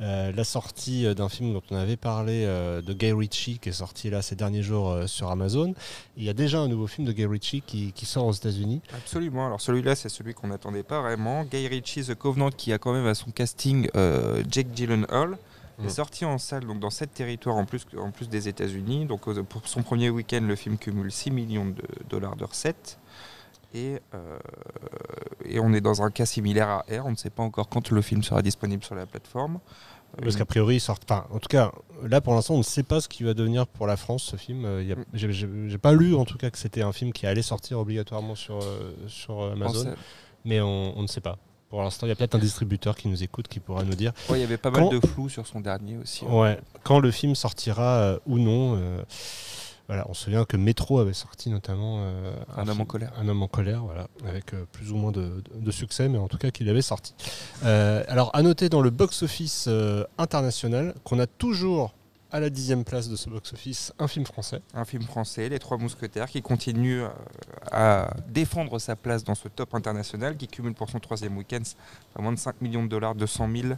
euh, 0.03 0.33
la 0.33 0.45
sortie 0.45 1.07
euh, 1.07 1.15
d'un 1.15 1.29
film 1.29 1.53
dont 1.53 1.63
on 1.71 1.77
avait 1.77 1.97
parlé 1.97 2.45
euh, 2.45 2.83
de 2.83 2.93
Guy 2.93 3.13
Ritchie, 3.13 3.59
qui 3.59 3.69
est 3.69 3.73
sorti 3.73 4.11
là 4.11 4.21
ces 4.21 4.35
derniers 4.37 4.63
jours 4.63 4.91
euh, 4.91 5.07
sur 5.07 5.31
Amazon. 5.31 5.75
Il 6.17 6.25
y 6.25 6.29
a 6.29 6.33
déjà 6.35 6.59
un 6.59 6.69
nouveau 6.69 6.87
film 6.87 7.07
de 7.07 7.13
Guy 7.13 7.27
Ritchie 7.27 7.63
qui, 7.67 7.93
qui 7.93 8.05
sort 8.07 8.27
aux 8.27 8.33
États-Unis. 8.33 8.81
Absolument. 8.95 9.47
Alors 9.47 9.61
celui-là, 9.61 9.95
c'est 9.95 10.09
celui 10.09 10.35
qu'on 10.35 10.49
n'attendait 10.49 10.83
pas 10.83 11.01
vraiment. 11.01 11.45
Guy 11.45 11.69
Ritchie, 11.69 12.05
The 12.05 12.15
Covenant, 12.15 12.51
qui 12.51 12.73
a 12.73 12.79
quand 12.79 12.93
même 12.93 13.07
à 13.07 13.15
son 13.15 13.31
casting 13.31 13.89
Jake 14.51 14.69
Gyllenhaal, 14.75 15.39
Mm. 15.79 15.87
est 15.87 15.91
sorti 15.91 16.25
en 16.25 16.39
salle 16.39 16.67
donc 16.67 16.81
dans 16.81 16.91
sept 16.91 17.15
territoires 17.15 17.57
en 17.57 17.65
plus, 17.65 17.87
en 17.99 18.11
plus 18.11 18.29
des 18.29 18.49
États-Unis. 18.49 19.07
Donc 19.07 19.23
pour 19.45 19.67
son 19.67 19.83
premier 19.83 20.11
week-end, 20.11 20.43
le 20.43 20.57
film 20.57 20.79
cumule 20.79 21.11
6 21.11 21.31
millions 21.31 21.67
de 21.67 21.83
dollars 22.09 22.37
de 22.37 22.45
recettes. 22.45 22.99
Et, 23.75 24.01
euh, 24.15 24.39
et 25.47 25.59
on 25.59 25.73
est 25.73 25.81
dans 25.81 26.03
un 26.03 26.11
cas 26.11 26.27
similaire 26.27 26.69
à 26.69 26.79
R. 26.91 27.07
On 27.07 27.13
ne 27.13 27.17
sait 27.17 27.31
pas 27.31 27.43
encore 27.43 27.69
quand 27.69 27.91
le 27.91 28.03
film 28.03 28.23
sera 28.23 28.43
disponible 28.43 28.85
sur 28.85 28.95
la 28.95 29.07
plateforme. 29.07 29.61
Parce 30.21 30.37
qu'a 30.37 30.45
priori, 30.45 30.77
il 30.77 30.81
sort. 30.81 30.99
Enfin, 31.09 31.25
en 31.31 31.39
tout 31.39 31.49
cas, 31.49 31.73
là 32.03 32.21
pour 32.21 32.35
l'instant, 32.35 32.55
on 32.55 32.59
ne 32.59 32.63
sait 32.63 32.83
pas 32.83 33.01
ce 33.01 33.09
qui 33.09 33.23
va 33.23 33.33
devenir 33.35 33.67
pour 33.67 33.87
la 33.87 33.97
France 33.97 34.23
ce 34.25 34.37
film. 34.37 34.65
Euh, 34.67 34.95
Mm. 34.95 35.05
j'ai- 35.15 35.79
pas 35.79 35.93
lu 35.93 36.15
en 36.15 36.25
tout 36.25 36.37
cas 36.39 36.51
que 36.51 36.59
c'était 36.59 36.83
un 36.83 36.93
film 36.93 37.13
qui 37.13 37.27
allait 37.27 37.41
sortir 37.43 37.79
obligatoirement 37.79 38.35
sur, 38.35 38.57
euh, 38.63 38.93
sur 39.09 39.41
euh, 39.41 39.53
Amazon, 39.53 39.95
mais 40.45 40.61
on, 40.61 40.99
on 40.99 41.03
ne 41.03 41.07
sait 41.07 41.21
pas. 41.23 41.39
Pour 41.71 41.83
l'instant, 41.83 42.07
il 42.07 42.11
y 42.11 42.13
a 42.13 42.17
peut-être 42.17 42.35
un 42.35 42.39
distributeur 42.39 42.95
qui 42.95 43.09
nous 43.09 43.23
écoute 43.23 43.49
qui 43.49 43.59
pourra 43.59 43.83
nous 43.85 43.95
dire 43.95 44.13
Ouais, 44.29 44.37
il 44.39 44.43
y 44.43 44.45
avait 44.45 44.59
pas 44.59 44.71
mal 44.71 44.83
Quand- 44.83 44.91
de 44.93 45.01
flou 45.07 45.31
sur 45.31 45.47
son 45.47 45.61
dernier 45.61 45.97
aussi. 45.97 46.27
hein. 46.29 46.33
ouais, 46.35 46.61
quand 46.83 47.01
le 47.01 47.11
film 47.11 47.35
sortira 47.35 47.97
euh, 47.97 48.19
ou 48.27 48.39
non. 48.39 48.77
Voilà, 49.93 50.07
on 50.09 50.15
se 50.15 50.25
souvient 50.25 50.47
que 50.47 50.57
Métro 50.57 51.01
avait 51.01 51.13
sorti 51.13 51.51
notamment 51.51 51.97
euh, 51.99 52.35
Un 52.57 52.63
homme 52.63 52.69
film- 52.69 52.81
en 52.81 52.85
colère. 52.87 53.13
Un 53.21 53.29
homme 53.29 53.43
en 53.43 53.47
colère, 53.49 53.83
voilà, 53.83 54.07
avec 54.27 54.55
euh, 54.55 54.65
plus 54.73 54.91
ou 54.91 54.97
moins 54.97 55.13
de, 55.13 55.21
de- 55.55 55.61
de 55.61 55.71
succès, 55.71 56.09
mais 56.09 56.17
en 56.17 56.29
tout 56.29 56.39
cas 56.39 56.51
qu'il 56.51 56.67
avait 56.71 56.81
sorti. 56.81 57.15
Euh, 57.65 58.03
alors, 58.09 58.31
à 58.35 58.41
noter 58.41 58.71
dans 58.71 58.81
le 58.81 58.89
box-office 58.89 59.69
international 60.19 60.95
qu'on 61.05 61.19
a 61.19 61.27
toujours 61.27 61.93
à 62.31 62.41
la 62.41 62.49
dixième 62.49 62.85
place 62.85 63.11
de 63.11 63.17
ce 63.17 63.29
box-office 63.29 63.93
un 63.99 64.09
film 64.09 64.25
français. 64.25 64.63
un 64.73 64.87
film 64.87 65.03
français, 65.03 65.51
Les 65.51 65.59
Trois 65.59 65.77
Mousquetaires, 65.77 66.31
qui 66.31 66.41
continue 66.41 67.03
à 67.71 68.11
défendre 68.29 68.79
sa 68.79 68.97
place 68.97 69.23
dans 69.25 69.35
ce 69.35 69.49
top 69.49 69.75
international, 69.75 70.39
qui 70.39 70.49
cumule 70.49 70.73
pour 70.75 70.89
son 70.89 70.99
troisième 70.99 71.37
week-end 71.37 71.61
pas 72.15 72.23
moins 72.23 72.33
de 72.33 72.39
5 72.39 72.63
millions 72.63 72.83
de 72.85 72.89
dollars, 72.89 73.15
200 73.15 73.49
000, 73.55 73.67
euh, 73.69 73.75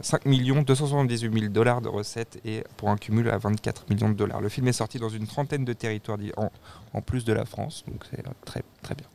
5 0.00 0.26
millions 0.26 0.62
278 0.62 1.32
000 1.32 1.52
dollars 1.52 1.80
de 1.80 1.88
recettes 1.88 2.40
et 2.44 2.64
pour 2.76 2.90
un 2.90 2.96
cumul 2.96 3.28
à 3.30 3.38
24 3.38 3.86
millions 3.90 4.08
de 4.08 4.14
dollars. 4.14 4.40
Le 4.40 4.48
film 4.48 4.68
est 4.68 4.72
sorti 4.72 4.98
dans 4.98 5.08
une 5.08 5.26
trentaine 5.26 5.64
de 5.64 5.72
territoires 5.72 6.18
en, 6.36 6.50
en 6.94 7.00
plus 7.00 7.24
de 7.24 7.32
la 7.32 7.44
France, 7.44 7.84
donc 7.88 8.04
c'est 8.10 8.26
euh, 8.26 8.30
très 8.44 8.62
très 8.82 8.94
bien. 8.94 9.06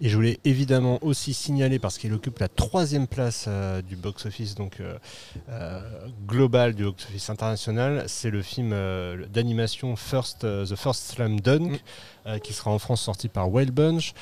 Et 0.00 0.08
je 0.08 0.16
voulais 0.16 0.38
évidemment 0.44 0.98
aussi 1.02 1.32
signaler, 1.32 1.78
parce 1.78 1.96
qu'il 1.96 2.12
occupe 2.12 2.38
la 2.40 2.48
troisième 2.48 3.06
place 3.06 3.46
euh, 3.48 3.80
du 3.80 3.96
box-office 3.96 4.54
donc 4.54 4.80
euh, 4.80 4.98
euh, 5.48 5.80
global 6.26 6.74
du 6.74 6.84
box-office 6.84 7.30
international, 7.30 8.04
c'est 8.08 8.30
le 8.30 8.42
film 8.42 8.74
d'animation 9.32 9.96
First, 9.96 10.40
The 10.40 10.74
First 10.76 11.12
Slam 11.12 11.40
Dunk, 11.40 11.80
Mm. 12.24 12.38
qui 12.38 12.52
sera 12.52 12.70
en 12.70 12.78
France 12.78 13.02
sorti 13.02 13.28
par 13.28 13.50
Wild 13.50 13.72
Bunch, 13.72 14.14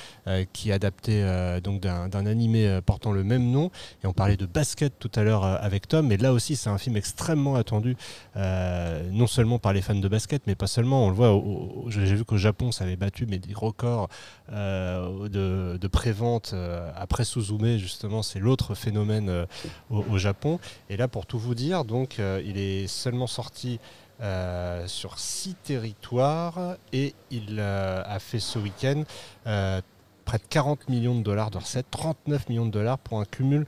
qui 0.52 0.70
est 0.70 0.72
adapté 0.72 1.22
donc 1.62 1.80
d'un 1.80 2.26
animé 2.26 2.80
portant 2.84 3.12
le 3.12 3.24
même 3.24 3.50
nom. 3.50 3.70
Et 4.02 4.06
on 4.06 4.12
parlait 4.12 4.36
de 4.36 4.46
basket 4.46 4.98
tout 4.98 5.10
à 5.14 5.22
l'heure 5.22 5.44
avec 5.44 5.86
Tom, 5.86 6.06
mais 6.06 6.16
là 6.16 6.32
aussi 6.32 6.56
c'est 6.56 6.70
un 6.70 6.78
film 6.78 6.96
extrêmement 6.96 7.56
attendu, 7.56 7.96
non 8.36 9.26
seulement 9.26 9.58
par 9.58 9.72
les 9.72 9.82
fans 9.82 9.94
de 9.94 10.08
basket, 10.08 10.42
mais 10.46 10.54
pas 10.54 10.66
seulement. 10.66 11.06
On 11.06 11.10
le 11.10 11.14
voit, 11.14 11.42
j'ai 11.88 12.14
vu 12.14 12.24
qu'au 12.24 12.38
Japon 12.38 12.72
ça 12.72 12.84
avait 12.84 12.96
battu 13.00 13.26
mais 13.26 13.38
des 13.40 13.54
records 13.54 14.08
euh, 14.52 15.28
de, 15.28 15.76
de 15.76 15.88
prévente 15.88 16.52
euh, 16.54 16.92
après 16.94 17.24
Suzume, 17.24 17.78
justement, 17.78 18.22
c'est 18.22 18.38
l'autre 18.38 18.74
phénomène 18.74 19.28
euh, 19.28 19.46
au, 19.90 20.18
Japon. 20.18 20.60
Et 20.88 20.96
là, 20.96 21.08
pour 21.08 21.26
tout 21.26 21.38
vous 21.38 21.54
dire, 21.54 21.84
donc, 21.84 22.18
il 22.18 22.58
est 22.58 22.86
seulement 22.86 23.26
sorti 23.26 23.80
sur 24.86 25.18
six 25.18 25.54
territoires 25.54 26.76
et 26.92 27.14
il 27.30 27.58
a 27.58 28.18
fait 28.18 28.38
ce 28.38 28.58
week-end 28.58 29.04
près 29.44 30.38
de 30.38 30.44
40 30.50 30.90
millions 30.90 31.16
de 31.16 31.22
dollars 31.22 31.50
de 31.50 31.56
recettes, 31.56 31.86
39 31.90 32.50
millions 32.50 32.66
de 32.66 32.70
dollars 32.70 32.98
pour 32.98 33.18
un 33.18 33.24
cumul 33.24 33.66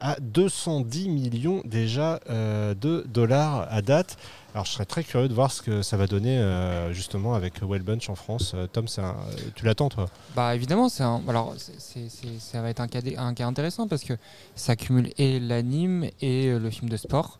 à 0.00 0.16
210 0.20 1.08
millions 1.08 1.62
déjà 1.64 2.20
euh, 2.28 2.74
de 2.74 3.04
dollars 3.08 3.66
à 3.70 3.82
date. 3.82 4.16
Alors 4.54 4.64
je 4.64 4.70
serais 4.72 4.84
très 4.86 5.04
curieux 5.04 5.28
de 5.28 5.34
voir 5.34 5.52
ce 5.52 5.60
que 5.62 5.82
ça 5.82 5.96
va 5.96 6.06
donner 6.06 6.38
euh, 6.38 6.92
justement 6.92 7.34
avec 7.34 7.60
Well 7.62 7.82
Bunch 7.82 8.08
en 8.08 8.14
France. 8.14 8.52
Euh, 8.54 8.66
Tom, 8.66 8.88
un- 9.02 9.14
tu 9.54 9.64
l'attends 9.64 9.88
toi? 9.88 10.06
Bah 10.34 10.54
évidemment, 10.54 10.88
un- 11.02 11.22
alors 11.28 11.54
ça 11.58 12.62
va 12.62 12.70
être 12.70 12.80
un 12.80 12.88
cas, 12.88 13.00
un 13.18 13.34
cas 13.34 13.46
intéressant 13.46 13.86
parce 13.86 14.02
que 14.04 14.14
ça 14.54 14.74
cumule 14.76 15.12
et 15.18 15.38
l'anime 15.40 16.06
et 16.20 16.50
le 16.58 16.70
film 16.70 16.88
de 16.88 16.96
sport. 16.96 17.38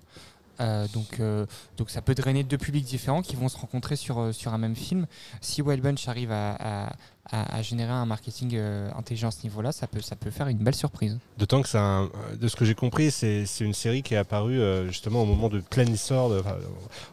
Euh, 0.61 0.87
donc, 0.95 1.21
euh, 1.21 1.45
donc 1.77 1.91
ça 1.91 2.01
peut 2.03 2.15
drainer 2.15 2.43
deux 2.43 2.57
publics 2.59 2.85
différents 2.85 3.23
qui 3.23 3.37
vont 3.37 3.49
se 3.49 3.59
rencontrer 3.59 3.97
sur, 3.97 4.19
euh, 4.19 4.33
sur 4.33 4.55
un 4.55 4.59
même 4.59 4.75
film. 4.77 5.07
Si 5.41 5.61
Wild 5.63 5.83
Bunch 5.83 6.09
arrive 6.09 6.33
à, 6.33 6.55
à- 6.55 6.93
à- 7.31 7.57
à 7.57 7.63
générer 7.63 7.91
un 7.91 8.07
marketing 8.07 8.53
euh, 8.55 8.89
intelligent 8.97 9.29
à 9.29 9.31
ce 9.33 9.43
niveau-là, 9.43 9.73
ça 9.73 9.87
peut, 9.87 10.01
ça 10.01 10.17
peut 10.17 10.31
faire 10.31 10.49
une 10.49 10.59
belle 10.59 10.75
surprise. 10.75 11.19
D'autant 11.39 11.61
que 11.63 11.77
un- 11.77 12.09
de 12.41 12.49
ce 12.49 12.57
que 12.57 12.65
j'ai 12.65 12.75
compris, 12.75 13.11
c'est 13.11 13.45
une 13.61 13.75
série 13.75 14.03
qui 14.03 14.15
est 14.15 14.17
apparue 14.19 14.61
justement 14.89 15.23
au 15.23 15.27
moment 15.27 15.49
de 15.49 15.61
plein 15.61 15.87
essor, 15.87 16.31
de, 16.31 16.41
enfin, 16.41 16.57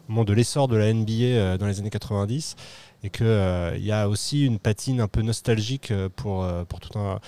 au 0.08 0.12
moment 0.12 0.24
de 0.24 0.32
l'essor 0.32 0.68
de 0.68 0.76
la 0.76 0.92
NBA 0.92 1.58
dans 1.58 1.66
les 1.66 1.80
années 1.80 1.90
90, 1.90 2.56
et 3.02 3.10
qu'il 3.10 3.26
il 3.76 3.84
y 3.84 3.92
a 3.92 4.08
aussi 4.08 4.46
une 4.46 4.58
patine 4.58 5.00
un 5.00 5.08
peu 5.08 5.20
nostalgique 5.22 5.92
pour, 6.16 6.46
pour 6.68 6.80
tout 6.80 6.98
un, 6.98 7.20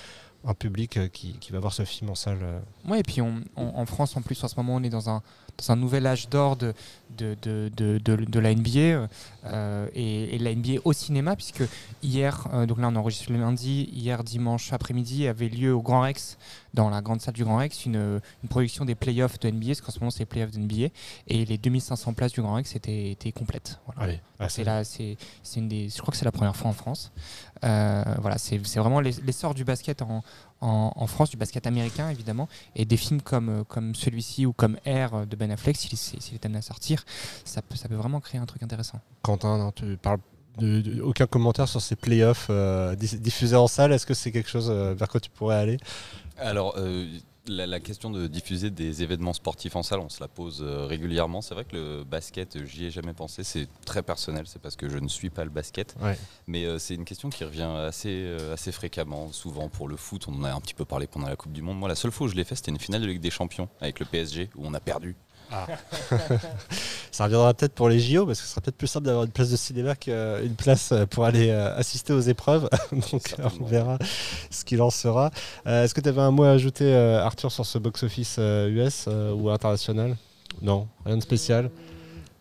un 0.45 0.53
public 0.53 1.11
qui, 1.11 1.33
qui 1.39 1.51
va 1.51 1.59
voir 1.59 1.73
ce 1.73 1.83
film 1.83 2.09
en 2.09 2.15
salle. 2.15 2.39
Ouais, 2.87 3.01
et 3.01 3.03
puis 3.03 3.21
on- 3.21 3.41
on- 3.57 3.75
en 3.75 3.85
France, 3.85 4.15
en 4.17 4.21
plus, 4.21 4.41
en 4.43 4.47
ce 4.47 4.55
moment, 4.55 4.75
on 4.75 4.83
est 4.83 4.89
dans 4.89 5.09
un, 5.09 5.21
dans 5.57 5.71
un 5.71 5.75
nouvel 5.75 6.05
âge 6.05 6.29
d'or 6.29 6.55
de, 6.55 6.73
de, 7.17 7.35
de, 7.41 7.69
de, 7.99 8.39
la 8.39 8.53
NBA 8.53 9.07
euh, 9.45 9.87
et, 9.95 10.35
et 10.35 10.37
la 10.39 10.53
NBA 10.53 10.81
au 10.83 10.93
cinéma, 10.93 11.35
puisque 11.35 11.63
hier, 12.03 12.47
euh, 12.53 12.65
donc 12.65 12.79
là 12.79 12.89
on 12.89 12.95
enregistre 12.95 13.31
le 13.31 13.39
lundi, 13.39 13.89
hier 13.91 14.23
dimanche 14.23 14.71
après-midi 14.73 15.27
avait 15.27 15.49
lieu 15.49 15.73
au 15.73 15.81
Grand 15.81 16.01
Rex, 16.01 16.37
dans 16.73 16.89
la 16.91 17.01
grande 17.01 17.21
salle 17.21 17.33
du 17.33 17.43
Grand 17.43 17.57
Rex, 17.57 17.85
une, 17.85 18.21
une 18.43 18.49
production 18.49 18.85
des 18.85 18.93
playoffs 18.95 19.39
de 19.39 19.49
NBA, 19.49 19.67
parce 19.67 19.81
qu'en 19.81 19.91
ce 19.91 19.99
moment 19.99 20.11
c'est 20.11 20.19
les 20.19 20.25
playoffs 20.25 20.51
de 20.51 20.59
NBA, 20.59 20.89
et 21.27 21.45
les 21.45 21.57
2500 21.57 22.13
places 22.13 22.33
du 22.33 22.41
Grand 22.41 22.53
Rex 22.55 22.75
étaient, 22.75 23.11
étaient 23.11 23.31
complètes. 23.31 23.79
Voilà. 23.95 24.13
Ah, 24.39 24.49
c'est 24.49 24.63
là, 24.63 24.83
c'est 24.83 25.17
c'est 25.41 25.59
une 25.59 25.67
des, 25.67 25.89
je 25.89 25.97
crois 25.99 26.11
que 26.11 26.17
c'est 26.17 26.25
la 26.25 26.31
première 26.31 26.55
fois 26.55 26.69
en 26.69 26.73
France. 26.73 27.11
Euh, 27.63 28.03
voilà, 28.21 28.37
c'est 28.37 28.61
c'est 28.67 28.79
vraiment 28.79 28.99
l'ess- 29.01 29.19
l'essor 29.23 29.55
du 29.55 29.63
basket 29.63 30.03
en, 30.03 30.21
en, 30.61 30.91
en 30.95 31.07
France, 31.07 31.29
du 31.29 31.37
basket 31.37 31.67
américain 31.67 32.09
évidemment, 32.09 32.47
et 32.75 32.85
des 32.85 32.97
films 32.97 33.21
comme, 33.21 33.49
euh, 33.49 33.63
comme 33.63 33.95
celui-ci 33.95 34.45
ou 34.45 34.53
comme 34.53 34.77
Air 34.85 35.25
de 35.27 35.35
Ben 35.35 35.51
Affleck, 35.51 35.77
s'il 35.77 35.93
est 36.35 36.45
amené 36.45 36.59
à 36.59 36.61
sortir, 36.61 37.03
ça 37.45 37.61
peut, 37.61 37.75
ça 37.75 37.87
peut 37.87 37.95
vraiment 37.95 38.19
créer 38.19 38.39
un 38.41 38.45
truc 38.45 38.63
intéressant. 38.63 38.99
Quentin, 39.21 39.57
non, 39.57 39.71
tu 39.71 39.97
parles 39.97 40.19
de, 40.57 40.81
de- 40.81 41.01
aucun 41.01 41.27
commentaire 41.27 41.67
sur 41.67 41.81
ces 41.81 41.95
playoffs 41.95 42.47
euh, 42.49 42.95
diffusés 42.95 43.55
en 43.55 43.67
salle. 43.67 43.93
Est-ce 43.93 44.05
que 44.07 44.13
c'est 44.15 44.31
quelque 44.31 44.49
chose 44.49 44.69
euh, 44.71 44.95
vers 44.95 45.07
quoi 45.07 45.19
tu 45.19 45.29
pourrais 45.29 45.57
aller? 45.57 45.77
Alors, 46.37 46.75
euh, 46.77 47.07
la, 47.47 47.67
la 47.67 47.79
question 47.79 48.09
de 48.09 48.27
diffuser 48.27 48.69
des 48.69 49.03
événements 49.03 49.33
sportifs 49.33 49.75
en 49.75 49.83
salle, 49.83 49.99
on 49.99 50.09
se 50.09 50.19
la 50.19 50.27
pose 50.27 50.61
euh, 50.61 50.85
régulièrement. 50.85 51.41
C'est 51.41 51.53
vrai 51.53 51.65
que 51.65 51.75
le 51.75 52.03
basket, 52.03 52.65
j'y 52.65 52.85
ai 52.85 52.91
jamais 52.91 53.13
pensé. 53.13 53.43
C'est 53.43 53.67
très 53.85 54.03
personnel, 54.03 54.45
c'est 54.47 54.61
parce 54.61 54.75
que 54.75 54.89
je 54.89 54.97
ne 54.97 55.07
suis 55.07 55.29
pas 55.29 55.43
le 55.43 55.49
basket. 55.49 55.95
Ouais. 56.01 56.17
Mais 56.47 56.65
euh, 56.65 56.79
c'est 56.79 56.95
une 56.95 57.05
question 57.05 57.29
qui 57.29 57.43
revient 57.43 57.69
assez, 57.87 58.09
euh, 58.09 58.53
assez 58.53 58.71
fréquemment. 58.71 59.31
Souvent 59.31 59.69
pour 59.69 59.87
le 59.87 59.95
foot, 59.95 60.27
on 60.27 60.33
en 60.33 60.43
a 60.43 60.51
un 60.51 60.61
petit 60.61 60.73
peu 60.73 60.85
parlé 60.85 61.07
pendant 61.07 61.27
la 61.27 61.35
Coupe 61.35 61.53
du 61.53 61.61
Monde. 61.61 61.77
Moi, 61.77 61.89
la 61.89 61.95
seule 61.95 62.11
fois 62.11 62.27
où 62.27 62.29
je 62.29 62.35
l'ai 62.35 62.43
fait, 62.43 62.55
c'était 62.55 62.71
une 62.71 62.79
finale 62.79 63.01
de 63.01 63.07
Ligue 63.07 63.21
des 63.21 63.31
Champions 63.31 63.69
avec 63.81 63.99
le 63.99 64.05
PSG, 64.05 64.49
où 64.55 64.65
on 64.65 64.73
a 64.73 64.79
perdu. 64.79 65.15
Ça 67.11 67.23
reviendra 67.25 67.53
peut-être 67.53 67.73
pour 67.73 67.89
les 67.89 67.99
JO, 67.99 68.25
parce 68.25 68.39
que 68.39 68.45
ce 68.45 68.51
sera 68.51 68.61
peut-être 68.61 68.77
plus 68.77 68.87
simple 68.87 69.05
d'avoir 69.07 69.23
une 69.25 69.31
place 69.31 69.49
de 69.49 69.55
cinéma 69.57 69.95
qu'une 69.95 70.55
place 70.57 70.91
euh, 70.91 71.05
pour 71.05 71.25
aller 71.25 71.49
euh, 71.49 71.75
assister 71.75 72.13
aux 72.13 72.19
épreuves. 72.21 72.69
Donc 73.11 73.33
euh, 73.39 73.49
on 73.59 73.65
verra 73.65 73.97
ce 74.51 74.63
qu'il 74.63 74.81
en 74.81 74.89
sera. 74.91 75.31
Euh, 75.65 75.83
Est-ce 75.83 75.93
que 75.95 76.01
tu 76.01 76.09
avais 76.09 76.21
un 76.21 76.31
mot 76.31 76.43
à 76.43 76.51
ajouter, 76.51 76.85
euh, 76.85 77.23
Arthur, 77.23 77.51
sur 77.51 77.65
ce 77.65 77.77
box-office 77.79 78.35
euh, 78.39 78.67
US 78.85 79.05
euh, 79.07 79.31
ou 79.33 79.49
international? 79.49 80.15
Non, 80.61 80.87
rien 81.05 81.17
de 81.17 81.21
spécial. 81.23 81.71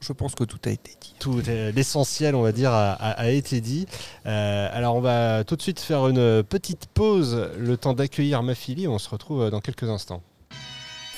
Je 0.01 0.13
pense 0.13 0.35
que 0.35 0.45
tout 0.45 0.59
a 0.67 0.71
été 0.71 0.93
dit. 1.01 1.15
Tout 1.19 1.41
l'essentiel, 1.75 2.35
on 2.35 2.43
va 2.43 2.53
dire, 2.53 2.71
a, 2.71 2.93
a- 2.93 3.13
a 3.13 3.29
été 3.31 3.63
dit. 3.63 3.87
Euh, 4.27 4.69
alors, 4.73 4.95
on 4.95 5.01
va 5.01 5.43
tout 5.45 5.57
de 5.57 5.63
suite 5.63 5.81
faire 5.81 6.07
une 6.07 6.43
petite 6.43 6.87
pause, 6.93 7.49
le 7.59 7.77
temps 7.79 7.95
d'accueillir 7.95 8.43
ma 8.43 8.55
fille. 8.55 8.87
On 8.89 8.99
se 8.99 9.09
retrouve 9.09 9.43
euh, 9.45 9.51
dans 9.51 9.61
quelques 9.61 9.85
instants. 9.89 10.23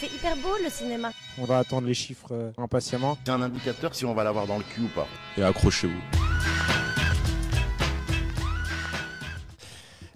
C'est 0.00 0.06
hyper 0.06 0.36
beau 0.36 0.54
le 0.62 0.70
cinéma. 0.70 1.10
On 1.38 1.44
va 1.44 1.58
attendre 1.58 1.88
les 1.88 1.94
chiffres 1.94 2.28
euh, 2.30 2.52
impatiemment. 2.56 3.18
C'est 3.24 3.32
un 3.32 3.42
indicateur 3.42 3.96
si 3.96 4.04
on 4.04 4.14
va 4.14 4.22
l'avoir 4.22 4.46
dans 4.46 4.58
le 4.58 4.62
cul 4.62 4.82
ou 4.82 4.88
pas. 4.88 5.08
Et 5.36 5.42
accrochez-vous. 5.42 6.00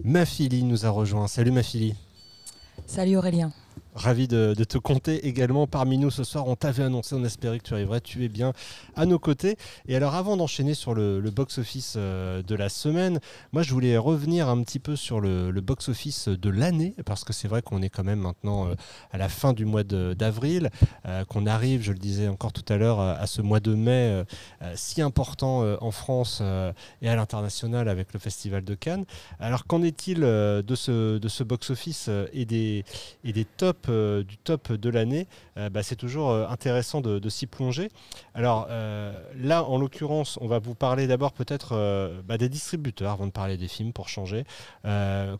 Ma 0.05 0.25
fille 0.25 0.62
nous 0.62 0.87
a 0.87 0.91
rejoint. 0.91 1.27
Salut 1.27 1.51
ma 1.51 1.65
fille. 1.65 1.97
Salut 2.87 3.17
Aurélien. 3.17 3.53
Ravi 3.94 4.26
de, 4.26 4.54
te 4.54 4.78
compter 4.78 5.26
également 5.26 5.66
parmi 5.66 5.99
nous 5.99 6.11
ce 6.11 6.25
soir. 6.25 6.46
On 6.49 6.56
t'avait 6.56 6.82
annoncé, 6.82 7.14
on 7.14 7.25
espérait 7.25 7.58
que 7.58 7.64
tu 7.64 7.75
arriverais. 7.75 8.00
Tu 8.00 8.25
es 8.25 8.28
bien 8.28 8.54
à 8.96 9.04
nos 9.04 9.18
côtés. 9.18 9.56
Et 9.87 9.94
alors, 9.94 10.14
avant 10.14 10.38
d'enchaîner 10.38 10.72
sur 10.72 10.94
le, 10.94 11.20
box-office 11.30 11.94
euh, 11.96 12.42
de 12.42 12.54
la 12.54 12.70
semaine, 12.70 13.20
moi, 13.52 13.62
je 13.62 13.72
voulais 13.72 13.99
revenir 13.99 14.49
un 14.49 14.62
petit 14.62 14.78
peu 14.78 14.96
sur 14.96 15.20
le, 15.20 15.52
box-office 15.61 16.28
de 16.28 16.50
l'année, 16.50 16.94
parce 17.04 17.25
que 17.25 17.34
c'est 17.34 17.49
vrai 17.49 17.61
qu'on 17.61 17.82
est 17.82 17.90
quand 17.90 18.02
même 18.02 18.20
maintenant 18.20 18.66
euh, 18.66 18.75
à 19.12 19.18
la 19.18 19.28
fin 19.28 19.52
du 19.52 19.66
mois 19.66 19.84
d'avril, 19.84 20.70
euh, 21.06 21.25
qu'on 21.26 21.46
arrive, 21.46 21.82
je 21.82 21.92
le 21.92 21.99
disais 21.99 22.28
encore 22.28 22.52
tout 22.52 22.64
à 22.72 22.78
l'heure, 22.78 22.99
à 22.99 23.26
ce 23.26 23.42
mois 23.42 23.61
de 23.61 23.75
mai 23.75 24.22
si 24.75 25.02
important 25.02 25.64
en 25.80 25.90
France 25.90 26.42
et 27.02 27.08
à 27.08 27.16
l'international 27.16 27.88
avec 27.88 28.12
le 28.12 28.18
Festival 28.18 28.64
de 28.64 28.75
Cannes. 28.75 29.04
Alors, 29.38 29.66
qu'en 29.66 29.82
est-il 29.82 30.20
de 30.20 30.75
ce, 30.75 31.42
box-office 31.42 32.08
et 32.32 32.44
des 32.44 32.84
tops 33.56 33.82
euh, 33.89 34.25
du 34.25 34.37
top 34.37 34.73
de 34.73 34.91
l'année, 34.91 35.27
euh, 35.57 35.69
bah, 35.71 35.83
c'est 35.83 35.97
toujours 35.97 36.31
euh, 36.31 36.47
intéressant 36.49 37.01
de, 37.01 37.29
s'y 37.29 37.47
plonger. 37.47 37.89
Alors 38.35 38.69
là, 39.37 39.65
en 39.65 39.79
l'occurrence, 39.79 40.39
on 40.41 40.47
va 40.47 40.59
vous 40.59 40.75
parler 40.75 41.07
d'abord 41.07 41.33
peut-être 41.33 42.12
bah, 42.27 42.37
des 42.37 42.49
distributeurs 42.49 43.12
avant 43.12 43.27
de 43.27 43.33
parler 43.33 43.57
des 43.57 43.68
films 43.68 43.92
pour 43.92 44.09
changer. 44.09 44.45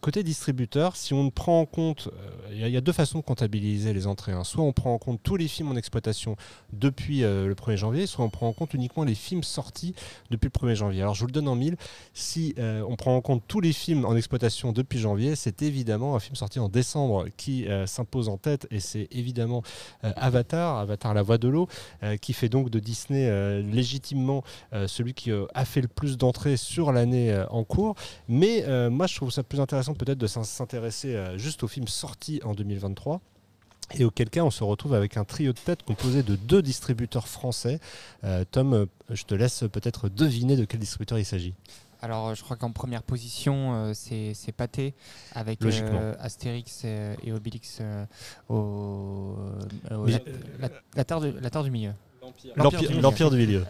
Côté 0.01 0.23
distributeur, 0.23 0.97
si 0.97 1.13
on 1.13 1.31
prend 1.31 1.61
en 1.61 1.67
compte, 1.67 2.09
il 2.51 2.67
y, 2.67 2.77
a- 2.77 2.81
deux 2.81 2.93
façons 2.93 3.19
de 3.19 3.25
comptabiliser 3.25 3.93
les 3.93 4.07
entrées. 4.07 4.33
hein. 4.33 4.45
Soit 4.45 4.65
on 4.65 4.73
prend 4.73 4.95
en 4.95 4.99
compte 4.99 5.21
tous 5.23 5.37
les 5.37 5.49
films 5.49 5.71
en 5.71 5.77
exploitation 5.77 6.37
depuis 6.73 7.21
le 7.21 7.55
1er 7.55 7.77
janvier, 7.77 8.07
soit 8.07 8.25
on 8.25 8.31
prend 8.31 8.49
en 8.49 8.53
compte 8.53 8.73
uniquement 8.75 9.05
les 9.05 9.15
films 9.15 9.43
sortis 9.43 9.95
depuis 10.31 10.47
le 10.55 10.69
1er 10.69 10.75
janvier. 10.75 11.03
Alors 11.03 11.15
je 11.15 11.21
vous 11.21 11.27
le 11.27 11.33
donne 11.33 11.49
en 11.49 11.57
mille. 11.57 11.77
Si 12.15 12.55
on 12.59 12.97
prend 12.97 13.15
en 13.17 13.21
compte 13.21 13.43
tous 13.47 13.61
les 13.61 13.73
films 13.73 14.05
en 14.05 14.17
exploitation 14.17 14.73
depuis 14.73 14.99
janvier, 14.99 15.37
c'est 15.37 15.63
évidemment 15.63 16.15
un 16.17 16.21
film 16.21 16.37
sorti 16.37 16.59
en 16.59 16.69
décembre 16.69 17.27
qui 17.37 17.67
euh, 17.69 17.87
s'impose 17.87 18.29
tête 18.39 18.67
et 18.71 18.81
c'est 18.81 19.09
évidemment 19.11 19.63
euh, 20.05 20.13
Avatar, 20.17 20.79
Avatar 20.79 21.15
la 21.15 21.23
voix 21.23 21.39
de 21.39 21.49
l'eau, 21.49 21.69
euh, 22.03 22.17
qui 22.17 22.33
fait 22.33 22.49
donc 22.49 22.71
de 22.71 22.79
Disney 22.79 23.27
euh, 23.29 23.63
légitimement 23.63 24.43
celui 24.87 25.15
qui 25.15 25.31
a 25.55 25.65
fait 25.65 25.81
le 25.81 25.89
plus 25.89 26.17
d'entrées 26.17 26.57
sur 26.57 26.93
l'année 26.93 27.45
en 27.51 27.65
cours. 27.65 27.95
Mais 28.29 28.65
moi 28.91 29.07
je 29.07 29.17
trouve 29.17 29.31
ça 29.31 29.43
plus 29.43 29.61
intéressant 29.61 29.95
peut-être 29.95 30.19
de 30.19 30.27
s'in- 30.27 30.45
s'intéresser 30.45 31.17
juste 31.37 31.63
aux 31.63 31.69
films 31.69 31.89
sortis 31.89 32.41
en 32.45 32.55
2023. 32.55 33.21
Et 33.99 34.05
auquel 34.05 34.31
cas, 34.31 34.43
on 34.43 34.51
se 34.51 34.65
retrouve 34.65 34.95
avec 34.95 35.17
un 35.19 35.25
trio 35.25 35.53
de 35.53 35.59
tête 35.59 35.83
composé 35.83 36.23
de 36.23 36.35
deux 36.37 36.63
distributeurs 36.63 37.29
français. 37.29 37.79
Tom, 38.51 38.87
je 39.11 39.25
te 39.25 39.35
laisse 39.35 39.65
peut-être 39.71 40.09
deviner 40.09 40.57
de 40.57 40.65
quel 40.65 40.81
distributeur 40.81 41.19
il 41.19 41.27
s'agit. 41.27 41.53
Alors, 42.03 42.29
euh, 42.29 42.35
je 42.35 42.43
crois 42.43 42.57
qu'en 42.57 42.73
première 42.73 43.03
position, 43.05 43.75
euh, 43.75 43.93
c'est 43.95 44.33
c'est 44.35 44.53
Pathé 44.53 44.95
avec 45.35 45.61
euh, 45.85 46.15
Astérix 46.21 46.83
euh, 46.85 47.15
et 47.23 47.33
Obélix 47.33 47.79
euh, 47.81 48.05
au, 48.49 49.37
la, 49.89 50.19
la- 50.61 50.69
la 50.97 51.05
terre 51.05 51.21
de- 51.21 51.35
la 51.41 51.49
terre 51.51 51.63
du 51.63 51.71
milieu. 51.71 51.93
L'Empire 52.57 52.91
l'Empire 53.01 53.31
du 53.31 53.37
milieu. 53.37 53.65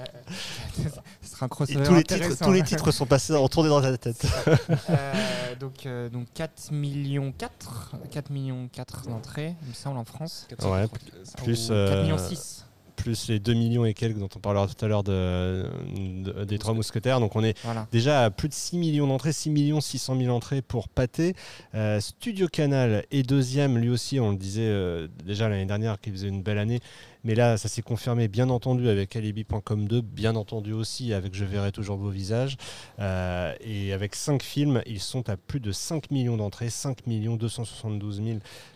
Ce 1.23 1.29
sera 1.31 1.45
un 1.45 1.47
Et 1.47 1.49
crossover 1.51 1.85
tous, 1.85 1.95
les 1.95 2.05
titres, 2.05 2.45
tous 2.45 2.53
les 2.53 2.63
titres 2.63 2.91
sont 2.91 3.07
passés 3.07 3.35
en 3.35 3.49
tournée 3.49 3.69
dans 3.71 3.81
ta 3.81 3.97
tête. 3.97 4.27
Euh, 4.91 5.55
donc, 5.59 5.87
euh, 5.87 6.09
donc 6.09 6.27
4 6.35 6.71
millions 6.73 7.33
4, 7.33 7.93
4 8.11 8.31
millions 8.31 8.69
4 8.73 9.09
d'entrées, 9.09 9.55
il 9.63 9.69
me 9.69 9.75
semble, 9.75 9.99
en 9.99 10.05
France. 10.05 10.47
Ouais, 10.65 10.87
plus, 10.89 11.71
Ou 11.71 11.75
4 11.89 12.03
millions 12.03 12.19
6. 12.19 12.67
Plus 12.95 13.29
les 13.29 13.39
2 13.39 13.55
millions 13.55 13.85
et 13.85 13.95
quelques 13.95 14.19
dont 14.19 14.29
on 14.35 14.39
parlera 14.39 14.67
tout 14.69 14.85
à 14.85 14.89
l'heure 14.89 15.03
de, 15.05 15.67
de- 15.97 16.45
des 16.45 16.59
trois 16.59 16.75
mousquetaires. 16.75 17.21
Donc 17.21 17.37
on 17.37 17.43
est 17.45 17.57
Voilà. 17.65 17.87
déjà 17.93 18.25
à 18.25 18.31
plus 18.31 18.49
de 18.49 18.55
6 18.55 18.77
millions 18.79 19.07
d'entrées, 19.07 19.33
6 19.33 19.51
millions 19.51 19.81
600 19.81 20.17
000 20.19 20.35
entrées 20.35 20.63
pour 20.63 20.89
Pathé. 20.89 21.35
Euh, 21.75 22.01
Studio 22.01 22.49
Canal 22.49 23.05
est 23.11 23.23
deuxième, 23.23 23.79
lui 23.79 23.89
aussi, 23.91 24.21
on 24.21 24.31
le 24.31 24.37
disait 24.37 24.63
euh, 24.69 25.09
déjà 25.25 25.49
l'année 25.49 25.67
dernière 25.67 26.01
qu'il 26.01 26.13
faisait 26.13 26.29
une 26.29 26.43
belle 26.43 26.59
année. 26.59 26.81
Mais 27.25 27.37
là, 27.37 27.57
ça 27.57 27.69
s'est 27.69 27.83
confirmé, 27.83 28.27
bien 28.27 28.51
entendu, 28.51 28.89
avec 28.89 29.15
Alibi.com 29.15 29.87
2, 29.87 30.01
bien 30.01 30.35
entendu 30.35 30.73
aussi 30.73 31.13
avec 31.15 31.35
Je 31.37 31.45
verrai 31.45 31.71
toujours 31.71 31.97
vos 31.97 32.09
visages. 32.11 32.57
Euh, 32.99 33.55
et 33.61 33.93
avec 33.93 34.17
5 34.17 34.43
films, 34.43 34.83
ils 34.87 34.99
sont 34.99 35.29
à 35.31 35.37
plus 35.37 35.61
de 35.61 35.71
5 35.71 36.11
millions 36.11 36.37
d'entrées, 36.37 36.69
5 36.69 36.99
272 37.07 38.21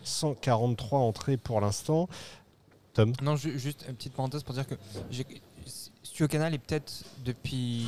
143 0.03 0.99
entrées 0.99 1.35
pour 1.37 1.59
l'instant. 1.61 2.07
Non, 3.21 3.35
ju- 3.35 3.57
juste 3.59 3.85
une 3.87 3.95
petite 3.95 4.13
parenthèse 4.13 4.43
pour 4.43 4.53
dire 4.53 4.65
que 4.67 4.75
Studio 6.03 6.27
Canal 6.27 6.53
est 6.53 6.57
peut-être 6.59 7.03
depuis 7.25 7.85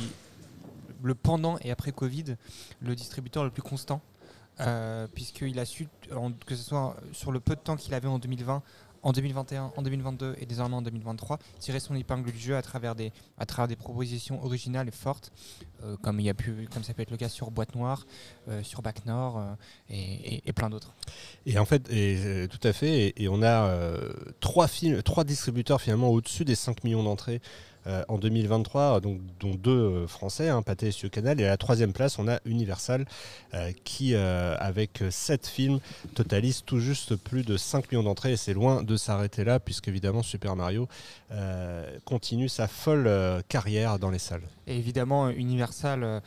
le 1.02 1.14
pendant 1.14 1.58
et 1.62 1.70
après 1.70 1.92
Covid 1.92 2.36
le 2.80 2.94
distributeur 2.94 3.44
le 3.44 3.50
plus 3.50 3.62
constant, 3.62 4.00
euh, 4.60 5.06
puisqu'il 5.14 5.58
a 5.58 5.64
su, 5.64 5.88
que 6.46 6.54
ce 6.54 6.62
soit 6.62 6.96
sur 7.12 7.32
le 7.32 7.40
peu 7.40 7.54
de 7.56 7.60
temps 7.60 7.76
qu'il 7.76 7.94
avait 7.94 8.08
en 8.08 8.18
2020, 8.18 8.62
en 9.02 9.12
2021, 9.12 9.72
en 9.76 9.82
2022 9.82 10.36
et 10.38 10.46
désormais 10.46 10.76
en 10.76 10.82
2023, 10.82 11.38
tirer 11.58 11.80
son 11.80 11.94
épingle 11.94 12.30
du 12.32 12.38
jeu 12.38 12.56
à 12.56 12.62
travers 12.62 12.94
des, 12.94 13.12
à 13.38 13.46
travers 13.46 13.68
des 13.68 13.76
propositions 13.76 14.44
originales 14.44 14.88
et 14.88 14.92
fortes, 14.92 15.32
euh, 15.84 15.96
comme, 16.02 16.20
il 16.20 16.26
y 16.26 16.30
a 16.30 16.34
pu, 16.34 16.68
comme 16.72 16.82
ça 16.82 16.94
peut 16.94 17.02
être 17.02 17.10
le 17.10 17.16
cas 17.16 17.28
sur 17.28 17.50
Boîte 17.50 17.74
Noire, 17.74 18.06
euh, 18.48 18.62
sur 18.62 18.82
Bac 18.82 19.06
Nord 19.06 19.38
euh, 19.38 19.54
et, 19.88 20.52
plein 20.52 20.70
d'autres. 20.70 20.94
Et 21.46 21.58
en 21.58 21.64
fait, 21.64 21.90
et, 21.90 22.46
tout 22.48 22.66
à 22.66 22.72
fait, 22.72 23.14
et, 23.16 23.28
on 23.28 23.42
a 23.42 23.74
trois, 24.40 24.68
films, 24.68 25.02
trois 25.02 25.24
distributeurs 25.24 25.80
finalement 25.80 26.08
au-dessus 26.08 26.44
des 26.44 26.54
5 26.54 26.84
millions 26.84 27.02
d'entrées 27.02 27.40
euh, 27.86 28.04
en 28.08 28.18
2023, 28.18 29.00
donc, 29.00 29.20
dont 29.40 29.54
deux 29.54 29.70
euh, 29.70 30.06
français, 30.06 30.50
hein, 30.50 30.60
Pathé 30.60 30.88
et 30.88 30.92
Studio 30.92 31.08
Canal. 31.08 31.40
Et 31.40 31.46
à 31.46 31.48
la 31.48 31.56
troisième 31.56 31.94
place, 31.94 32.18
on 32.18 32.28
a 32.28 32.38
Universal 32.44 33.06
euh, 33.54 33.72
qui, 33.84 34.14
avec 34.14 35.02
7 35.10 35.46
films, 35.46 35.80
totalise 36.14 36.62
tout 36.64 36.78
juste 36.78 37.16
plus 37.16 37.42
de 37.42 37.56
5 37.56 37.90
millions 37.90 38.02
d'entrées. 38.02 38.32
Et 38.32 38.36
c'est 38.36 38.52
loin 38.52 38.82
de 38.82 38.96
s'arrêter 38.96 39.44
là, 39.44 39.60
puisque 39.60 39.88
évidemment 39.88 40.22
Super 40.22 40.56
Mario 40.56 40.88
continue 42.04 42.48
sa 42.48 42.66
folle 42.68 43.08
carrière 43.48 43.98
dans 43.98 44.10
les 44.10 44.18
salles. 44.18 44.42
Et 44.66 44.76
évidemment, 44.76 45.30
Universal, 45.30 46.22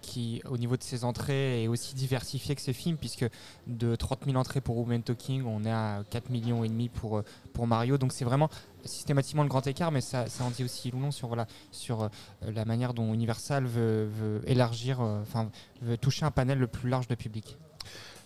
qui 0.00 0.42
au 0.48 0.56
niveau 0.56 0.76
de 0.76 0.82
ses 0.82 1.04
entrées 1.04 1.64
est 1.64 1.68
aussi 1.68 1.94
diversifié 1.94 2.54
que 2.54 2.62
ses 2.62 2.72
films, 2.72 2.96
puisque 2.96 3.26
de 3.66 3.94
30 3.94 4.24
000 4.26 4.36
entrées 4.36 4.60
pour 4.60 4.78
Woman 4.78 5.02
Talking, 5.02 5.44
on 5.44 5.64
est 5.64 5.70
à 5.70 6.02
4 6.10 6.30
millions 6.30 6.64
et 6.64 6.68
demi 6.68 6.88
pour, 6.88 7.22
pour 7.52 7.66
Mario. 7.66 7.98
Donc 7.98 8.12
c'est 8.12 8.24
vraiment 8.24 8.50
systématiquement 8.84 9.42
le 9.42 9.48
grand 9.48 9.66
écart, 9.66 9.92
mais 9.92 10.00
ça, 10.00 10.24
en 10.40 10.50
dit 10.50 10.64
aussi 10.64 10.90
long 10.90 11.10
sur, 11.10 11.36
sur 11.70 12.02
euh, 12.02 12.08
la 12.42 12.64
manière 12.64 12.94
dont 12.94 13.12
Universal 13.12 13.64
veut, 13.66 14.10
élargir, 14.46 15.00
euh, 15.00 15.20
enfin, 15.22 15.50
veut 15.82 15.96
toucher 15.96 16.24
un 16.24 16.30
panel 16.30 16.58
le 16.58 16.66
plus 16.66 16.88
large 16.88 17.08
de 17.08 17.14
public. 17.14 17.56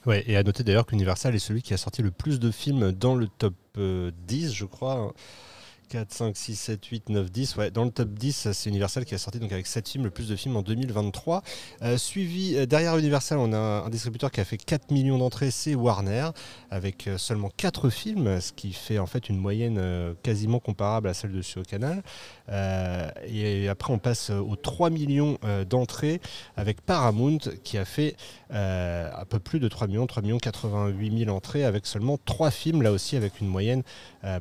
Ouais, 0.07 0.23
et 0.27 0.37
à 0.37 0.43
noter 0.43 0.65
d'ailleurs 0.65 0.87
qu'Universal 0.87 1.35
est 1.35 1.39
celui 1.39 1.63
qui 1.63 1.73
a 1.73 1.79
sorti 1.79 2.03
le 2.03 2.11
plus 2.11 2.39
de 2.39 2.51
films 2.51 2.93
dans 2.93 3.15
le 3.15 3.27
top 3.27 3.55
euh, 3.79 4.11
10, 4.27 4.53
je 4.53 4.67
crois. 4.67 5.15
4, 5.89 6.13
5, 6.13 6.37
6, 6.37 6.57
7, 6.57 6.85
8, 6.85 7.09
9, 7.09 7.31
10. 7.31 7.57
Ouais, 7.57 7.71
dans 7.71 7.85
le 7.85 7.91
top 7.91 8.11
10, 8.11 8.53
c'est 8.53 8.71
Universal 8.71 9.05
qui 9.05 9.15
a 9.15 9.19
sorti 9.19 9.39
donc 9.39 9.53
avec 9.53 9.67
7 9.67 9.89
films, 9.89 10.05
le 10.05 10.11
plus 10.11 10.29
de 10.29 10.37
films 10.37 10.57
en 10.57 10.63
2023. 10.63 11.43
Euh, 11.83 11.97
suivi 11.97 12.57
euh, 12.57 12.67
derrière 12.67 12.97
Universal, 12.97 13.39
on 13.39 13.53
a 13.53 13.59
un, 13.59 13.91
distributeur 13.91 14.31
qui 14.31 14.41
a 14.41 14.45
fait 14.45 14.59
4 14.59 14.91
millions 14.91 15.19
d'entrées, 15.19 15.51
c'est 15.51 15.75
Warner, 15.75 16.31
avec 16.71 17.07
euh, 17.07 17.19
seulement 17.19 17.51
4 17.57 17.91
films, 17.91 18.41
ce 18.41 18.53
qui 18.53 18.73
fait 18.73 18.99
en 18.99 19.07
fait 19.07 19.29
une 19.29 19.39
moyenne 19.39 19.79
euh, 19.79 20.15
quasiment 20.23 20.59
comparable 20.59 21.09
à 21.09 21.15
celle 21.15 21.33
de 21.33 21.43
sur 21.43 21.63
Canal. 21.63 22.03
Euh, 22.49 23.11
et 23.27 23.69
après, 23.69 23.93
on 23.93 23.99
passe 23.99 24.31
aux 24.31 24.57
3 24.57 24.91
millions 24.91 25.39
euh, 25.45 25.65
d'entrées 25.65 26.21
avec 26.57 26.81
Paramount 26.81 27.39
qui 27.63 27.79
a 27.79 27.85
fait 27.85 28.17
un 28.51 29.25
peu 29.29 29.41
plus 29.41 29.59
de 29.59 29.67
3 29.67 29.89
millions, 29.89 30.07
3 30.07 30.23
millions 30.23 30.39
88 30.39 31.25
000 31.25 31.37
entrées 31.37 31.65
avec 31.65 31.87
seulement 31.87 32.19
3 32.25 32.53
films, 32.53 32.83
là 32.83 32.93
aussi 32.93 33.17
avec 33.17 33.41
une 33.41 33.49
moyenne. 33.49 33.83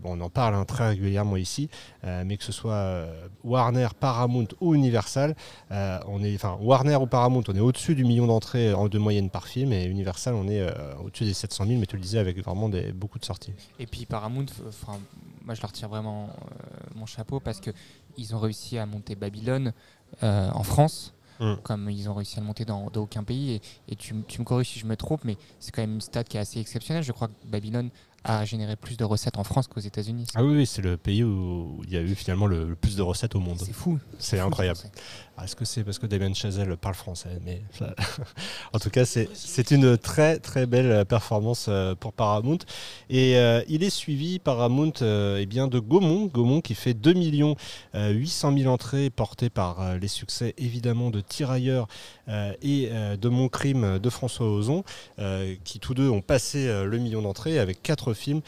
on 0.03 0.21
en 0.21 0.29
parle 0.29 0.53
hein, 0.53 0.65
très 0.65 0.89
régulièrement 0.89 1.32
ici, 1.41 1.69
euh, 2.03 2.23
mais 2.25 2.37
que 2.37 2.43
ce 2.43 2.51
soit 2.51 2.73
euh, 2.73 3.27
Warner, 3.43 3.89
Paramount 3.99 4.47
ou 4.61 4.75
Universal, 4.75 5.35
euh, 5.71 5.99
on 6.07 6.23
est, 6.23 6.35
enfin 6.35 6.57
Warner 6.61 6.95
ou 6.95 7.07
Paramount, 7.07 7.43
on 7.47 7.55
est 7.55 7.59
au-dessus 7.59 7.95
du 7.95 8.03
million 8.03 8.27
d'entrées 8.27 8.73
en 8.73 8.87
de 8.87 8.97
moyenne 8.97 9.29
par 9.29 9.47
film, 9.47 9.73
et 9.73 9.85
Universal, 9.85 10.35
on 10.35 10.47
est 10.47 10.65
au-dessus 11.03 11.25
des 11.25 11.33
700 11.33 11.65
000, 11.67 11.79
mais 11.79 11.85
tu 11.85 11.95
le 11.95 12.01
disais 12.01 12.19
avec 12.19 12.37
vraiment 12.43 12.69
des, 12.69 12.91
beaucoup 12.91 13.19
de 13.19 13.25
sorties. 13.25 13.53
Et 13.79 13.87
puis 13.87 14.05
Paramount, 14.05 14.45
enfin 14.67 14.99
moi 15.43 15.55
je 15.55 15.61
leur 15.61 15.71
retire 15.71 15.89
vraiment 15.89 16.29
mon 16.95 17.05
chapeau 17.05 17.39
parce 17.39 17.59
que 17.59 17.71
ils 18.17 18.35
ont 18.35 18.39
réussi 18.39 18.77
à 18.77 18.85
monter 18.85 19.15
Babylone 19.15 19.73
en 20.21 20.63
France. 20.63 21.13
Mm. 21.39 21.55
comme 21.63 21.89
ils 21.89 22.07
ont 22.09 22.13
réussi 22.13 22.37
à 22.37 22.41
le 22.41 22.45
monter 22.45 22.63
dans, 22.63 22.91
dans 22.91 23.01
aucun 23.01 23.23
pays. 23.23 23.53
Et, 23.53 23.61
et 23.89 23.95
tu, 23.95 24.13
tu, 24.27 24.39
me 24.39 24.45
corriges 24.45 24.69
si 24.69 24.79
je 24.79 24.85
me 24.85 24.95
trompe, 24.95 25.23
mais 25.23 25.35
c'est 25.59 25.71
quand 25.71 25.81
même 25.81 25.95
une 25.95 26.01
stat 26.01 26.23
qui 26.23 26.37
est 26.37 26.39
assez 26.39 26.59
exceptionnelle. 26.59 27.03
Je 27.03 27.11
crois 27.11 27.27
que 27.27 27.33
Babylone 27.45 27.89
a 28.23 28.45
généré 28.45 28.75
plus 28.75 28.97
de 28.97 29.03
recettes 29.03 29.37
en 29.37 29.43
France 29.43 29.67
qu'aux 29.67 29.79
États-Unis. 29.79 30.27
Ah 30.35 30.43
oui, 30.43 30.55
oui 30.55 30.65
c'est 30.65 30.81
le 30.81 30.97
pays 30.97 31.23
où 31.23 31.81
il 31.85 31.91
y 31.91 31.97
a 31.97 32.01
eu 32.01 32.15
finalement 32.15 32.47
le, 32.47 32.67
le 32.69 32.75
plus 32.75 32.95
de 32.95 33.01
recettes 33.01 33.35
au 33.35 33.39
monde. 33.39 33.59
C'est 33.63 33.73
fou. 33.73 33.99
C'est 34.19 34.39
incroyable. 34.39 34.79
Ah, 35.35 35.45
Est-ce 35.45 35.55
que 35.55 35.65
c'est 35.65 35.83
parce 35.83 35.97
que 35.97 36.05
Damien 36.05 36.31
Chazelle 36.35 36.77
parle 36.77 36.93
français 36.93 37.39
Mais 37.43 37.63
ça... 37.71 37.95
en 38.71 38.77
tout 38.77 38.91
cas, 38.91 39.03
c'est 39.03 39.71
une 39.71 39.97
très 39.97 40.37
très 40.37 40.67
belle 40.67 41.05
performance 41.05 41.65
euh, 41.69 41.95
pour 41.95 42.13
Paramount. 42.13 42.59
Et 43.09 43.37
euh, 43.37 43.63
il 43.67 43.83
est 43.83 43.89
suivi 43.89 44.37
Paramount 44.37 44.93
euh, 45.01 45.39
eh 45.41 45.47
bien, 45.47 45.67
de 45.67 45.79
Gaumont, 45.79 46.27
Gaumont 46.27 46.61
qui 46.61 46.75
fait 46.75 46.93
2 46.93 47.13
millions 47.13 47.55
800 47.95 48.55
000 48.55 48.71
entrées 48.71 49.09
portées 49.09 49.49
par 49.49 49.81
euh, 49.81 49.97
les 49.97 50.07
succès 50.07 50.53
évidemment 50.59 51.09
de 51.09 51.19
Tirailleurs 51.19 51.87
euh, 52.27 52.53
et 52.61 52.89
de 53.19 53.29
Mon 53.29 53.49
Crime 53.49 53.97
de 53.99 54.09
François 54.09 54.47
Ozon, 54.47 54.83
qui 55.63 55.79
tous 55.79 55.93
deux 55.93 56.09
ont 56.09 56.21
passé 56.21 56.67
le 56.85 56.97
million 56.97 57.21
d'entrées 57.21 57.59
avec 57.59 57.81
quatre 57.81 58.13
films, 58.13 58.41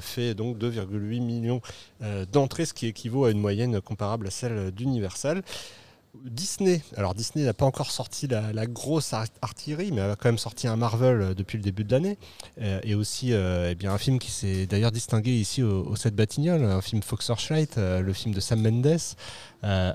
fait 0.00 0.34
donc 0.34 0.58
2,8 0.58 1.20
millions 1.20 1.60
d'entrées, 2.32 2.66
ce 2.66 2.74
qui 2.74 2.86
équivaut 2.86 3.24
à 3.24 3.30
une 3.30 3.40
moyenne 3.40 3.80
comparable 3.80 4.26
à 4.26 4.30
celle 4.30 4.70
d'Universal. 4.72 5.42
Disney, 6.22 6.80
alors 6.96 7.14
Disney 7.14 7.44
n'a 7.44 7.54
pas 7.54 7.64
encore 7.64 7.90
sorti 7.90 8.28
la, 8.28 8.66
grosse 8.66 9.12
artillerie, 9.12 9.90
mais 9.92 10.00
elle 10.00 10.12
a 10.12 10.16
quand 10.16 10.28
même 10.28 10.38
sorti 10.38 10.66
un 10.66 10.76
Marvel 10.76 11.34
depuis 11.34 11.58
le 11.58 11.62
début 11.64 11.84
de 11.84 11.92
l'année, 11.92 12.18
euh, 12.60 12.80
et 12.82 12.94
aussi 12.94 13.32
euh, 13.32 13.70
eh 13.70 13.74
bien, 13.74 13.92
un 13.92 13.98
film 13.98 14.18
qui 14.18 14.30
s'est 14.30 14.66
d'ailleurs 14.66 14.92
distingué 14.92 15.32
ici 15.32 15.62
au, 15.62 15.84
au 15.84 15.96
7 15.96 16.14
Batignolles, 16.14 16.64
un 16.64 16.80
film 16.80 17.02
Fox 17.02 17.26
Searchlight, 17.26 17.78
euh, 17.78 18.00
le 18.00 18.12
film 18.12 18.34
de 18.34 18.40
Sam 18.40 18.62
Mendes, 18.62 18.98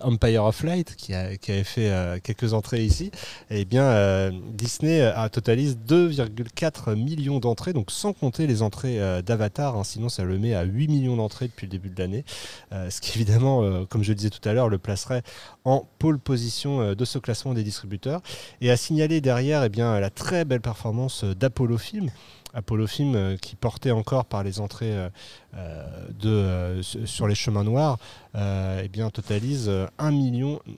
Empire 0.02 0.46
of 0.46 0.64
Light, 0.64 0.96
qui, 0.96 1.14
a, 1.14 1.38
qui 1.38 1.52
avait 1.52 1.64
fait 1.64 2.20
quelques 2.24 2.54
entrées 2.54 2.84
ici. 2.84 3.12
Et 3.52 3.62
eh 3.62 3.66
bien 3.66 4.32
Disney 4.52 5.00
a 5.00 5.30
totalise 5.30 5.78
2,4 5.88 6.96
millions 6.96 7.40
d'entrées, 7.40 7.74
donc 7.74 7.92
sans 7.92 8.12
compter 8.14 8.48
les 8.48 8.64
entrées 8.64 8.98
d'Avatar, 9.22 9.78
hein, 9.78 9.84
sinon 9.84 10.10
ça 10.10 10.24
le 10.24 10.40
met 10.40 10.56
à 10.56 10.64
8 10.64 10.88
millions 10.88 11.18
d'entrées 11.18 11.50
depuis 11.50 11.68
le 11.68 11.72
début 11.72 11.90
de 11.92 12.02
l'année, 12.02 12.26
ce 12.72 13.00
qui 13.00 13.16
évidemment, 13.16 13.86
comme 13.86 14.02
je 14.02 14.10
le 14.10 14.16
disais 14.16 14.32
tout 14.32 14.50
à 14.50 14.54
l'heure, 14.54 14.70
le 14.70 14.80
placerait 14.80 15.22
en 15.66 15.88
position 16.18 16.94
de 16.94 17.06
ce 17.06 17.20
classement 17.20 17.54
des 17.54 17.64
distributeurs. 17.64 18.22
Et 18.62 18.72
à 18.72 18.78
signaler 18.78 19.22
derrière 19.22 19.64
eh 19.64 19.70
bien, 19.70 20.00
la 20.00 20.10
très 20.10 20.46
belle 20.46 20.62
performance 20.62 21.24
d'Apollo 21.24 21.78
Film. 21.78 22.10
Apollo 22.54 22.88
Film 22.88 23.16
euh, 23.16 23.38
qui 23.38 23.56
portait 23.56 23.92
encore 23.92 24.26
par 24.26 24.44
les 24.44 24.60
entrées 24.60 24.92
euh, 24.94 26.08
de, 26.20 26.30
euh, 26.30 26.82
sur 26.82 27.28
les 27.28 27.36
chemins 27.36 27.64
noirs, 27.64 27.98
eh 28.36 28.88
bien, 28.90 29.10
totalise 29.10 29.72
1 29.98 30.12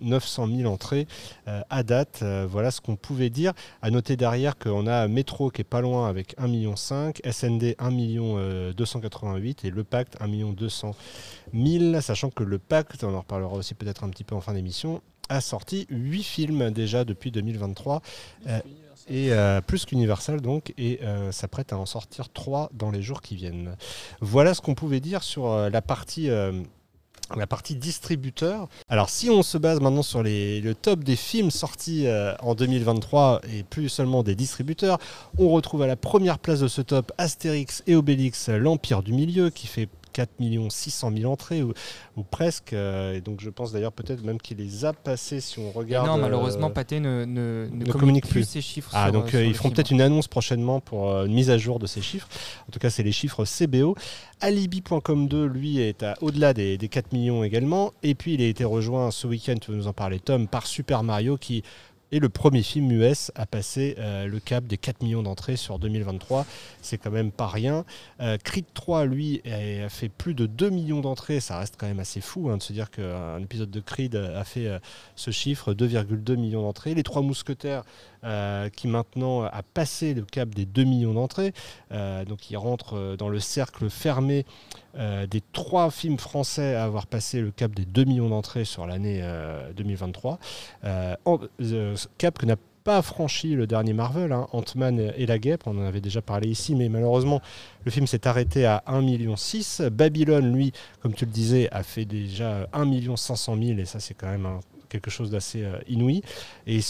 900 0.01 0.47
000 0.47 0.71
entrées 0.71 1.07
à 1.69 1.83
date. 1.83 2.23
voilà 2.47 2.71
ce 2.71 2.79
qu'on 2.79 2.95
pouvait 2.95 3.29
dire. 3.29 3.51
À 3.81 3.89
noter 3.89 4.15
derrière 4.15 4.57
qu'on 4.57 4.87
a 4.87 5.09
Métro 5.09 5.49
qui 5.49 5.61
est 5.61 5.65
pas 5.65 5.81
loin 5.81 6.07
avec 6.07 6.37
1,5 6.37 6.47
million, 6.47 6.75
SND 6.75 7.75
1 7.77 8.71
288 8.71 9.65
et 9.65 9.69
le 9.69 9.83
Pacte 9.83 10.15
1 10.21 10.53
200 10.53 10.95
000, 11.53 11.99
sachant 11.99 12.29
que 12.29 12.43
le 12.43 12.57
Pacte, 12.57 13.03
on 13.03 13.13
en 13.13 13.19
reparlera 13.19 13.53
aussi 13.53 13.73
peut-être 13.73 14.05
un 14.05 14.09
petit 14.09 14.23
peu 14.23 14.35
en 14.35 14.41
fin 14.41 14.53
d'émission, 14.53 15.01
a 15.31 15.41
sorti 15.41 15.87
8 15.89 16.23
films 16.23 16.71
déjà 16.71 17.03
depuis 17.05 17.31
2023. 17.31 18.01
Euh, 18.47 18.59
et 19.09 19.33
euh, 19.33 19.61
plus 19.61 19.85
qu'Universal 19.85 20.41
donc, 20.41 20.73
et 20.77 20.99
euh, 21.01 21.31
s'apprête 21.31 21.73
à 21.73 21.77
en 21.77 21.87
sortir 21.87 22.29
3 22.29 22.69
dans 22.73 22.91
les 22.91 23.01
jours 23.01 23.21
qui 23.21 23.35
viennent. 23.35 23.75
Voilà 24.19 24.53
ce 24.53 24.61
qu'on 24.61 24.75
pouvait 24.75 24.99
dire 24.99 25.23
sur 25.23 25.69
la 25.69 25.81
partie 25.81 26.29
la 27.37 27.47
partie 27.47 27.75
distributeur. 27.75 28.67
Alors 28.89 29.09
si 29.09 29.29
on 29.29 29.43
se 29.43 29.57
base 29.57 29.79
maintenant 29.79 30.03
sur 30.03 30.23
les, 30.23 30.61
le 30.61 30.75
top 30.75 31.03
des 31.03 31.15
films 31.15 31.51
sortis 31.51 32.07
euh, 32.07 32.33
en 32.41 32.55
2023 32.55 33.41
et 33.53 33.63
plus 33.63 33.89
seulement 33.89 34.23
des 34.23 34.35
distributeurs, 34.35 34.99
on 35.37 35.49
retrouve 35.49 35.81
à 35.81 35.87
la 35.87 35.95
première 35.95 36.39
place 36.39 36.59
de 36.59 36.67
ce 36.67 36.81
top 36.81 37.11
Astérix 37.17 37.83
et 37.87 37.95
Obélix, 37.95 38.49
l'Empire 38.49 39.03
du 39.03 39.13
Milieu, 39.13 39.49
qui 39.49 39.67
fait 39.67 39.89
4 40.11 40.31
600 40.69 41.11
000 41.15 41.31
entrées 41.31 41.63
ou, 41.63 41.73
ou 42.17 42.23
presque. 42.23 42.73
Euh, 42.73 43.15
et 43.15 43.21
donc 43.21 43.41
je 43.41 43.49
pense 43.49 43.71
d'ailleurs 43.71 43.91
peut-être 43.91 44.23
même 44.23 44.39
qu'il 44.39 44.57
les 44.57 44.85
a 44.85 44.93
passés 44.93 45.41
si 45.41 45.59
on 45.59 45.71
regarde. 45.71 46.07
Et 46.07 46.09
non, 46.09 46.17
malheureusement, 46.17 46.67
euh, 46.67 46.73
Pathé 46.73 46.99
ne, 46.99 47.25
ne, 47.25 47.67
ne, 47.71 47.85
ne, 47.85 47.91
communique 47.91 48.27
plus 48.27 48.43
ces 48.43 48.61
chiffres. 48.61 48.91
Ah, 48.93 49.05
sur, 49.05 49.13
donc 49.13 49.29
sur 49.29 49.41
ils 49.41 49.53
feront 49.53 49.69
peut-être 49.71 49.91
une 49.91 50.01
annonce 50.01 50.27
prochainement 50.27 50.79
pour 50.79 51.09
une 51.23 51.33
mise 51.33 51.49
à 51.49 51.57
jour 51.57 51.79
de 51.79 51.87
ces 51.87 52.01
chiffres. 52.01 52.27
En 52.67 52.71
tout 52.71 52.79
cas, 52.79 52.89
c'est 52.89 53.03
les 53.03 53.11
chiffres 53.11 53.45
CBO. 53.45 53.95
Alibi.com 54.39 55.27
2, 55.27 55.45
lui, 55.45 55.79
est 55.79 56.03
à 56.03 56.15
au-delà 56.21 56.53
des, 56.53 56.77
des 56.77 56.87
4 56.87 57.13
millions 57.13 57.43
également. 57.43 57.93
Et 58.03 58.15
puis 58.15 58.33
il 58.33 58.41
a 58.41 58.47
été 58.47 58.63
rejoint 58.63 59.11
ce 59.11 59.27
week-end, 59.27 59.55
tu 59.61 59.71
veux 59.71 59.77
nous 59.77 59.87
en 59.87 59.93
parler, 59.93 60.19
Tom, 60.19 60.47
par 60.47 60.65
Super 60.65 61.03
Mario 61.03 61.37
qui 61.37 61.63
et 62.11 62.19
le 62.19 62.29
premier 62.29 62.61
film 62.61 62.91
US 62.91 63.31
a 63.35 63.45
passé 63.45 63.95
euh, 63.97 64.27
le 64.27 64.39
cap 64.39 64.65
des 64.65 64.77
4 64.77 65.01
millions 65.01 65.23
d'entrées 65.23 65.55
sur 65.55 65.79
2023. 65.79 66.45
C'est 66.81 66.97
quand 66.97 67.11
même 67.11 67.31
pas 67.31 67.47
rien. 67.47 67.85
Euh, 68.19 68.37
Creed 68.37 68.65
3, 68.73 69.05
lui, 69.05 69.41
a 69.45 69.87
fait 69.89 70.09
plus 70.09 70.33
de 70.33 70.45
2 70.45 70.69
millions 70.69 71.01
d'entrées. 71.01 71.39
Ça 71.39 71.59
reste 71.59 71.75
quand 71.77 71.87
même 71.87 71.99
assez 71.99 72.21
fou 72.21 72.49
hein, 72.49 72.57
de 72.57 72.63
se 72.63 72.73
dire 72.73 72.91
qu'un 72.91 73.39
épisode 73.39 73.71
de 73.71 73.79
Creed 73.79 74.15
a 74.15 74.43
fait 74.43 74.67
euh, 74.67 74.79
ce 75.15 75.31
chiffre, 75.31 75.73
2,2 75.73 76.35
millions 76.35 76.61
d'entrées. 76.61 76.93
Les 76.93 77.03
Trois 77.03 77.21
Mousquetaires, 77.21 77.83
euh, 78.23 78.69
qui 78.69 78.87
maintenant 78.87 79.43
a 79.43 79.63
passé 79.63 80.13
le 80.13 80.21
cap 80.21 80.49
des 80.49 80.65
2 80.65 80.83
millions 80.83 81.13
d'entrées. 81.13 81.53
Euh, 81.91 82.23
donc 82.23 82.51
il 82.51 82.57
rentre 82.57 83.15
dans 83.17 83.29
le 83.29 83.39
cercle 83.39 83.89
fermé 83.89 84.45
euh, 84.95 85.25
des 85.25 85.41
trois 85.53 85.89
films 85.89 86.19
français 86.19 86.75
à 86.75 86.83
avoir 86.83 87.07
passé 87.07 87.41
le 87.41 87.49
cap 87.49 87.73
des 87.73 87.85
2 87.85 88.03
millions 88.03 88.29
d'entrées 88.29 88.65
sur 88.65 88.85
l'année 88.85 89.23
2023. 89.75 90.37
En, 91.25 91.39
cap 92.19 92.37
que 92.37 92.45
n'a 92.45 92.57
pas 92.83 93.01
franchi 93.01 93.55
le 93.55 93.65
dernier 93.65 93.93
Marvel, 93.93 94.31
hein, 94.31 94.47
Ant-Man 94.53 95.13
et 95.15 95.25
la 95.25 95.39
guêpe, 95.39 95.63
on 95.65 95.77
en 95.77 95.83
avait 95.83 96.01
déjà 96.01 96.21
parlé 96.21 96.49
ici, 96.49 96.75
mais 96.75 96.89
malheureusement 96.89 97.41
le 97.85 97.91
film 97.91 98.05
s'est 98.05 98.27
arrêté 98.27 98.65
à 98.65 98.83
1,6 98.87 99.01
million. 99.01 99.35
Babylone, 99.91 100.53
lui, 100.53 100.73
comme 100.99 101.13
tu 101.13 101.25
le 101.25 101.31
disais, 101.31 101.69
a 101.71 101.81
fait 101.81 102.05
déjà 102.05 102.67
1 102.73 103.15
500 103.15 103.57
000 103.59 103.79
et 103.79 103.85
ça 103.85 103.99
c'est 103.99 104.13
quand 104.13 104.29
même 104.29 104.45
un 104.45 104.59
quelque 104.91 105.09
chose 105.09 105.31
d'assez 105.31 105.63
euh, 105.63 105.79
inouï. 105.87 106.21
Et, 106.67 106.81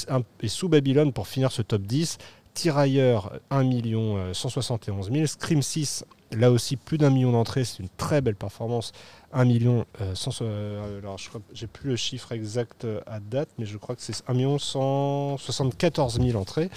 sous 0.47 0.69
Babylone, 0.69 1.13
pour 1.13 1.27
finir 1.27 1.51
ce 1.51 1.61
top 1.61 1.83
10, 1.83 2.17
Tirailleurs 2.53 3.39
1 3.49 4.33
171 4.33 5.11
000, 5.11 5.25
Scream 5.25 5.61
6 5.61 6.03
là 6.33 6.49
aussi 6.49 6.77
plus 6.77 6.97
d'un 6.97 7.09
million 7.09 7.33
d'entrées, 7.33 7.65
c'est 7.65 7.79
une 7.79 7.89
très 7.97 8.21
belle 8.21 8.35
performance. 8.35 8.93
1 9.33 9.45
million, 9.45 9.85
euh, 9.99 10.15
100, 10.15 10.41
euh, 10.41 10.99
alors 10.99 11.17
j'ai 11.53 11.67
plus 11.67 11.89
le 11.89 11.95
chiffre 11.95 12.31
exact 12.31 12.85
à 13.05 13.19
date, 13.19 13.49
mais 13.57 13.65
je 13.65 13.77
crois 13.77 13.95
que 13.95 14.01
c'est 14.01 14.15
1 14.27 14.33
million 14.33 14.57
174 14.57 16.19
000 16.21 16.37
entrées. 16.39 16.69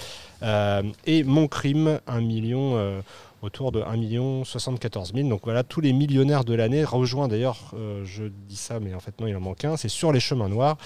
Et 1.05 1.23
Mon 1.23 1.47
Crime, 1.47 1.99
1 2.07 2.21
million, 2.21 3.01
autour 3.45 3.71
de 3.71 3.81
1 3.81 3.97
million 3.97 4.43
74 4.43 5.13
000. 5.13 5.29
Donc 5.29 5.41
voilà, 5.43 5.63
tous 5.63 5.81
les 5.81 5.93
millionnaires 5.93 6.43
de 6.43 6.53
l'année, 6.53 6.83
rejoint 6.83 7.27
d'ailleurs, 7.27 7.71
euh, 7.73 8.03
je 8.05 8.25
dis 8.25 8.57
ça, 8.57 8.79
mais 8.79 8.93
en 8.93 8.99
fait 8.99 9.19
non, 9.21 9.27
il 9.27 9.35
en 9.35 9.39
manque 9.39 9.63
un, 9.65 9.77
c'est 9.77 9.89
sur 9.89 10.11
les 10.11 10.19
chemins 10.19 10.49
noirs 10.49 10.77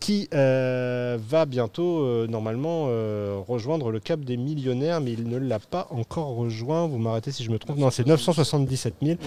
qui 0.00 0.30
euh, 0.32 1.18
va 1.20 1.44
bientôt 1.44 2.00
euh, 2.00 2.26
normalement 2.26 2.86
rejoindre 3.44 3.90
le 3.90 4.00
cap 4.00 4.20
des 4.20 4.38
millionnaires, 4.38 5.02
mais 5.02 5.12
il 5.12 5.28
ne 5.28 5.36
l'a 5.36 5.58
pas 5.58 5.88
encore 5.90 6.36
rejoint. 6.36 6.86
Vous 6.86 6.96
m'arrêtez 6.96 7.32
si 7.32 7.44
je 7.44 7.50
me 7.50 7.58
trompe. 7.58 7.76
Non, 7.76 7.90
c'est 7.90 8.06
977 8.06 8.94
000. 9.02 9.18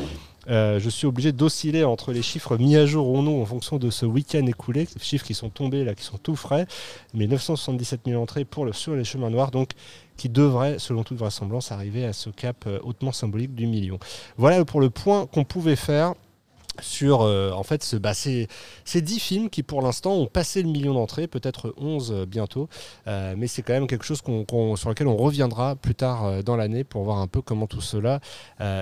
Euh, 0.50 0.80
je 0.80 0.90
suis 0.90 1.08
obligé 1.08 1.32
d'osciller 1.32 1.84
entre 1.86 2.12
les 2.12 2.22
chiffres 2.22 2.58
mis 2.58 2.76
à 2.76 2.86
jour 2.86 3.08
ou 3.08 3.22
non 3.22 3.42
en 3.42 3.46
fonction 3.46 3.78
de 3.78 3.90
ce 3.90 4.06
week-end 4.06 4.46
écoulé, 4.46 4.88
chiffres 5.00 5.26
qui 5.26 5.34
sont 5.34 5.50
tombés 5.50 5.86
là, 5.86 5.96
qui 5.96 6.04
sont 6.04 6.18
tout 6.18 6.36
frais, 6.36 6.68
mais 7.14 7.28
977 7.28 8.02
000 8.06 8.22
entrées 8.22 8.44
pour 8.44 8.66
le, 8.66 8.74
sur 8.74 8.96
les 8.96 9.06
chemins 9.06 9.30
noirs, 9.30 9.52
donc 9.52 9.72
qui 10.18 10.30
devrait, 10.30 10.80
selon 10.80 11.04
toute 11.04 11.18
vraisemblance, 11.18 11.72
arriver 11.72 12.06
à 12.06 12.14
ce 12.14 12.30
cap 12.30 12.66
euh, 12.68 12.80
hautement 12.84 13.12
symbolique 13.12 13.56
du 13.56 13.68
million. 13.68 14.00
Voilà 14.38 14.64
pour 14.66 14.82
le 14.82 14.90
point 14.90 15.26
qu'on 15.26 15.44
pouvait 15.44 15.76
faire 15.76 16.14
sur 16.82 17.22
euh, 17.22 17.52
en 17.52 17.62
fait 17.62 17.84
ce, 17.84 17.96
bah, 17.98 18.16
ces, 18.16 18.48
ces 18.84 19.04
10 19.04 19.20
films 19.20 19.50
qui 19.52 19.62
pour 19.62 19.84
l'instant 19.84 20.14
ont 20.14 20.26
passé 20.26 20.64
le 20.64 20.70
million 20.70 20.96
d'entrées, 20.96 21.28
peut-être 21.28 21.76
11 21.78 22.12
euh, 22.12 22.26
bientôt, 22.26 22.68
mais 23.06 23.46
c'est 23.46 23.62
quand 23.62 23.74
même 23.74 23.86
quelque 23.86 24.06
chose 24.06 24.22
sur 24.24 24.90
lequel 24.90 25.08
on 25.08 25.16
reviendra 25.16 25.76
plus 25.76 25.94
tard 25.94 26.44
dans 26.44 26.56
l'année 26.56 26.84
pour 26.84 27.04
voir 27.04 27.20
un 27.20 27.28
peu 27.28 27.42
comment 27.42 27.68
tout 27.68 27.82
cela 27.82 28.22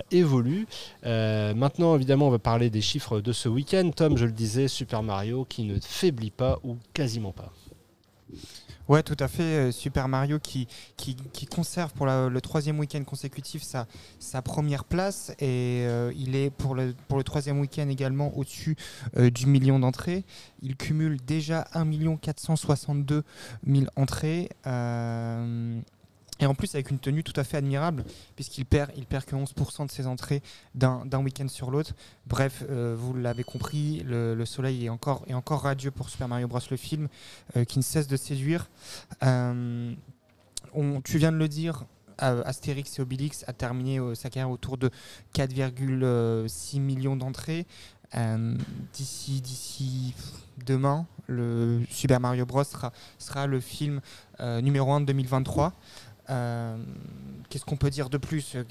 évolue. 0.10 0.68
Maintenant 1.04 1.96
évidemment 1.96 2.28
on 2.28 2.32
va 2.32 2.40
parler 2.40 2.70
des 2.70 2.82
chiffres 2.82 3.20
de 3.20 3.34
ce 3.34 3.50
week-end. 3.50 3.92
Tom, 3.94 4.18
je 4.18 4.26
le 4.26 4.32
disais, 4.32 4.70
Super 4.70 5.04
Mario 5.04 5.46
qui 5.46 5.64
ne 5.64 5.78
faiblit 5.82 6.32
pas 6.32 6.60
ou 6.64 6.78
quasiment 6.94 7.34
pas. 7.34 7.52
Ouais, 8.90 9.04
tout 9.04 9.18
à 9.20 9.28
fait. 9.28 9.44
euh, 9.44 9.72
Super 9.72 10.08
Mario 10.08 10.40
qui, 10.40 10.68
qui, 10.98 11.16
qui 11.16 11.46
conserve 11.46 11.94
pour 11.94 12.06
le 12.06 12.40
troisième 12.42 12.80
week-end 12.80 13.04
consécutif 13.04 13.64
sa, 13.64 13.88
sa 14.20 14.42
première 14.42 14.84
place 14.84 15.32
et 15.40 15.84
euh, 15.88 16.12
il 16.16 16.36
est 16.36 16.50
pour 16.50 16.76
le, 16.76 16.94
pour 17.08 17.18
le 17.18 17.24
troisième 17.24 17.60
week-end 17.60 17.88
également 17.90 18.36
au-dessus 18.38 18.76
euh, 19.18 19.30
du 19.30 19.46
million 19.46 19.80
d'entrées. 19.80 20.24
Il 20.62 20.76
cumule 20.76 21.18
déjà 21.26 21.68
1 21.74 21.86
462 22.18 23.24
000 23.68 23.86
entrées. 23.96 24.50
Et 26.42 26.46
en 26.48 26.56
plus 26.56 26.74
avec 26.74 26.90
une 26.90 27.00
tenue 27.00 27.24
tout 27.24 27.40
à 27.40 27.44
fait 27.44 27.58
admirable, 27.58 28.04
puisqu'il 28.36 28.66
perd, 28.66 28.92
il 28.98 29.06
perd 29.06 29.26
que 29.26 29.36
11% 29.36 29.86
de 29.86 29.92
ses 29.92 30.08
entrées 30.08 30.42
d'un 30.74 31.24
week-end 31.24 31.48
sur 31.48 31.70
l'autre. 31.70 31.94
Bref, 32.26 32.64
euh, 32.70 32.96
vous 32.98 33.14
l'avez 33.14 33.44
compris, 33.44 34.04
le, 34.04 34.34
le 34.34 34.46
soleil 34.46 34.86
est 34.86 34.90
encore, 34.90 35.24
est 35.28 35.36
encore 35.36 35.62
radieux 35.62 35.92
pour 35.92 36.10
Super 36.10 36.28
Mario 36.28 36.48
Bros. 36.48 36.60
le 36.72 36.78
film, 36.78 37.08
euh, 37.56 37.64
qui 37.64 37.78
ne 37.78 37.84
cesse 37.84 38.08
de 38.08 38.18
séduire. 38.18 38.70
Euh, 39.24 39.94
tu 41.04 41.18
viens 41.20 41.32
de 41.32 41.38
le 41.38 41.48
dire, 41.48 41.86
Astérix 42.18 42.98
et 42.98 43.02
Obélix 43.02 43.44
a 43.48 43.54
terminé 43.54 44.00
sa 44.16 44.30
carrière 44.30 44.52
autour 44.52 44.78
de 44.78 44.92
4,6 45.34 46.80
millions 46.80 47.16
d'entrées. 47.16 47.66
D'ici, 48.94 49.42
d'ici 49.42 50.14
demain, 50.66 51.08
le 51.28 51.82
Super 51.90 52.20
Mario 52.20 52.46
Bros 52.46 52.64
sera, 52.64 52.94
sera 53.18 53.48
le 53.48 53.60
film 53.60 54.02
numéro 54.40 54.94
1 54.94 55.02
de 55.02 55.06
2023. 55.08 55.74
Euh, 56.30 56.78
Qu'est-ce 57.50 57.66
qu'on 57.66 57.76
peut 57.76 57.90
dire 57.90 58.10
de 58.10 58.18
plus 58.18 58.56
Euh, 58.56 58.64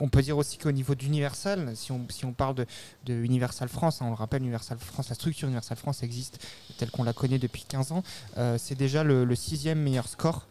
On 0.00 0.08
peut 0.08 0.22
dire 0.22 0.36
aussi 0.36 0.58
qu'au 0.58 0.72
niveau 0.72 0.94
d'Universal, 0.94 1.76
si 1.76 1.92
on, 1.92 2.04
si 2.08 2.24
on 2.24 2.32
parle 2.32 2.56
de, 3.04 3.14
Universal 3.14 3.68
France, 3.68 4.02
hein, 4.02 4.06
on 4.06 4.10
le 4.10 4.16
rappelle, 4.16 4.42
Universal 4.42 4.78
France, 4.78 5.08
la 5.08 5.14
structure 5.14 5.46
Universal 5.46 5.76
France 5.76 6.02
existe 6.02 6.44
telle 6.76 6.90
qu'on 6.90 7.04
la 7.04 7.12
connaît 7.12 7.38
depuis 7.38 7.64
15 7.68 7.92
ans. 7.92 8.02
Euh, 8.36 8.58
c'est 8.58 8.74
déjà 8.74 9.04
le, 9.04 9.32
sixième 9.34 9.80
meilleur 9.80 10.08
score 10.08 10.48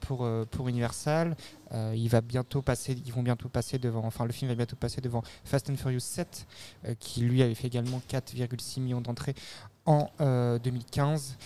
pour, 0.00 0.28
pour 0.50 0.68
Universal. 0.68 1.36
Il 1.94 2.08
va 2.08 2.20
bientôt 2.20 2.62
passer, 2.62 2.96
ils 3.04 3.12
vont 3.12 3.22
bientôt 3.22 3.48
passer 3.48 3.78
devant, 3.78 4.04
enfin 4.04 4.24
le 4.24 4.32
film 4.32 4.50
va 4.50 4.54
bientôt 4.54 4.76
passer 4.76 5.00
devant 5.00 5.22
Fast 5.44 5.70
and 5.70 5.76
Furious 5.76 6.00
7, 6.00 6.46
euh, 6.86 6.94
qui 6.98 7.20
lui 7.22 7.42
avait 7.42 7.54
fait 7.54 7.66
également 7.66 8.00
4,6 8.08 8.80
millions 8.80 9.00
d'entrées 9.00 9.34
en 9.86 10.10
euh, 10.20 10.58
2015. 10.58 11.36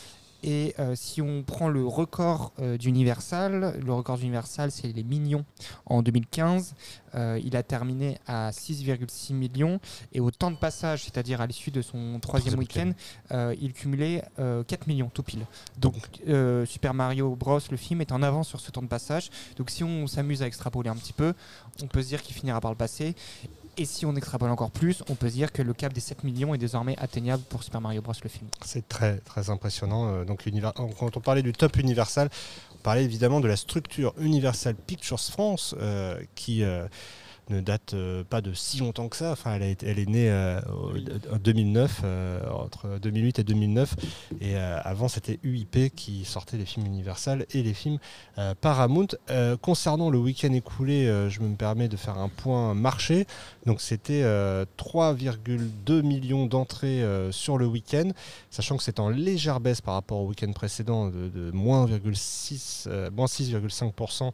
Et 0.46 0.74
euh, 0.78 0.94
si 0.94 1.22
on 1.22 1.42
prend 1.42 1.68
le 1.68 1.86
record 1.86 2.52
euh, 2.60 2.76
d'Universal, 2.76 3.80
le 3.82 3.92
record 3.92 4.18
d'Universal, 4.18 4.70
c'est 4.70 4.88
les 4.88 5.02
millions 5.02 5.46
en 5.86 6.02
2015. 6.02 6.74
Euh, 7.14 7.40
il 7.42 7.56
a 7.56 7.62
terminé 7.62 8.18
à 8.26 8.50
6,6 8.50 9.32
millions. 9.32 9.80
Et 10.12 10.20
au 10.20 10.30
temps 10.30 10.50
de 10.50 10.56
passage, 10.56 11.04
c'est-à-dire 11.04 11.40
à, 11.40 11.46
l'issue 11.46 11.70
de 11.70 11.80
son 11.80 12.20
troisième 12.20 12.58
week-end, 12.58 12.92
il 13.58 13.72
cumulait 13.72 14.22
euh, 14.38 14.62
4 14.64 14.86
millions 14.86 15.10
tout 15.12 15.22
pile. 15.22 15.46
Donc 15.78 15.94
euh, 16.28 16.66
Super 16.66 16.92
Mario 16.94 17.34
Bros, 17.34 17.60
le 17.70 17.76
film, 17.76 18.00
est 18.00 18.12
en 18.12 18.22
avance 18.22 18.48
sur 18.48 18.60
ce 18.60 18.70
temps 18.70 18.82
de 18.82 18.88
passage. 18.88 19.30
Donc 19.56 19.70
si 19.70 19.82
on 19.82 20.06
s'amuse 20.06 20.42
à 20.42 20.46
extrapoler 20.46 20.90
un 20.90 20.96
petit 20.96 21.12
peu, 21.12 21.34
on 21.82 21.86
peut 21.86 22.02
se 22.02 22.08
dire 22.08 22.22
qu'il 22.22 22.34
finira 22.34 22.60
par 22.60 22.70
le 22.70 22.76
passer. 22.76 23.14
Et 23.76 23.84
si 23.84 24.06
on 24.06 24.14
extrapole 24.14 24.50
encore 24.50 24.70
plus, 24.70 25.02
on 25.08 25.14
peut 25.14 25.28
dire 25.28 25.50
que 25.52 25.60
le 25.62 25.72
cap 25.72 25.92
des 25.92 26.00
7 26.00 26.22
millions 26.22 26.54
est 26.54 26.58
désormais 26.58 26.96
atteignable 26.98 27.42
pour 27.48 27.64
Super 27.64 27.80
Mario 27.80 28.02
Bros. 28.02 28.12
le 28.22 28.28
film. 28.28 28.46
C'est 28.64 28.88
très 28.88 29.18
très 29.18 29.50
impressionnant. 29.50 30.08
Euh, 30.08 30.24
Donc 30.24 30.44
quand 30.98 31.16
on 31.16 31.20
parlait 31.20 31.42
du 31.42 31.52
top 31.52 31.76
Universal, 31.76 32.30
on 32.74 32.78
parlait 32.82 33.04
évidemment 33.04 33.40
de 33.40 33.48
la 33.48 33.56
structure 33.56 34.14
Universal 34.18 34.74
Pictures 34.74 35.20
France 35.20 35.74
euh, 35.80 36.20
qui 36.34 36.62
euh, 36.62 36.86
ne 37.50 37.60
date 37.60 37.94
euh, 37.94 38.24
pas 38.24 38.40
de 38.40 38.52
si 38.54 38.78
longtemps 38.78 39.08
que 39.08 39.16
ça. 39.16 39.32
Enfin, 39.32 39.54
elle, 39.54 39.62
a 39.62 39.68
été- 39.68 39.86
elle 39.86 39.98
est 39.98 40.08
née 40.08 40.30
euh, 40.30 40.60
en 41.32 41.36
2009, 41.36 42.00
euh, 42.04 42.40
entre 42.50 42.98
2008 43.00 43.38
et 43.40 43.44
2009. 43.44 43.94
Et 44.40 44.56
avant, 44.56 45.08
c'était 45.08 45.38
UIP 45.42 45.90
qui 45.94 46.24
sortait 46.24 46.56
les 46.56 46.64
films 46.64 46.86
Universal 46.86 47.46
et 47.52 47.62
les 47.62 47.74
films 47.74 47.98
Paramount. 48.60 49.06
Concernant 49.62 50.10
le 50.10 50.18
week-end 50.18 50.52
écoulé, 50.52 51.06
je 51.28 51.40
me 51.40 51.54
permets 51.56 51.88
de 51.88 51.96
faire 51.96 52.18
un 52.18 52.28
point 52.28 52.74
marché. 52.74 53.26
Donc 53.66 53.80
c'était 53.80 54.22
euh, 54.24 54.64
3,2 54.78 56.02
millions 56.02 56.46
d'entrées 56.46 57.02
sur 57.30 57.58
le 57.58 57.66
week-end, 57.66 58.10
sachant 58.50 58.76
que 58.76 58.82
c'est 58.82 59.00
en 59.00 59.08
légère 59.08 59.60
baisse 59.60 59.80
par 59.80 59.94
rapport 59.94 60.18
au 60.20 60.28
week-end 60.28 60.52
précédent 60.52 61.08
de, 61.08 61.28
de 61.28 61.50
moins 61.52 61.86
0,6, 61.86 63.10
moins 63.10 63.26
6,5%, 63.26 64.32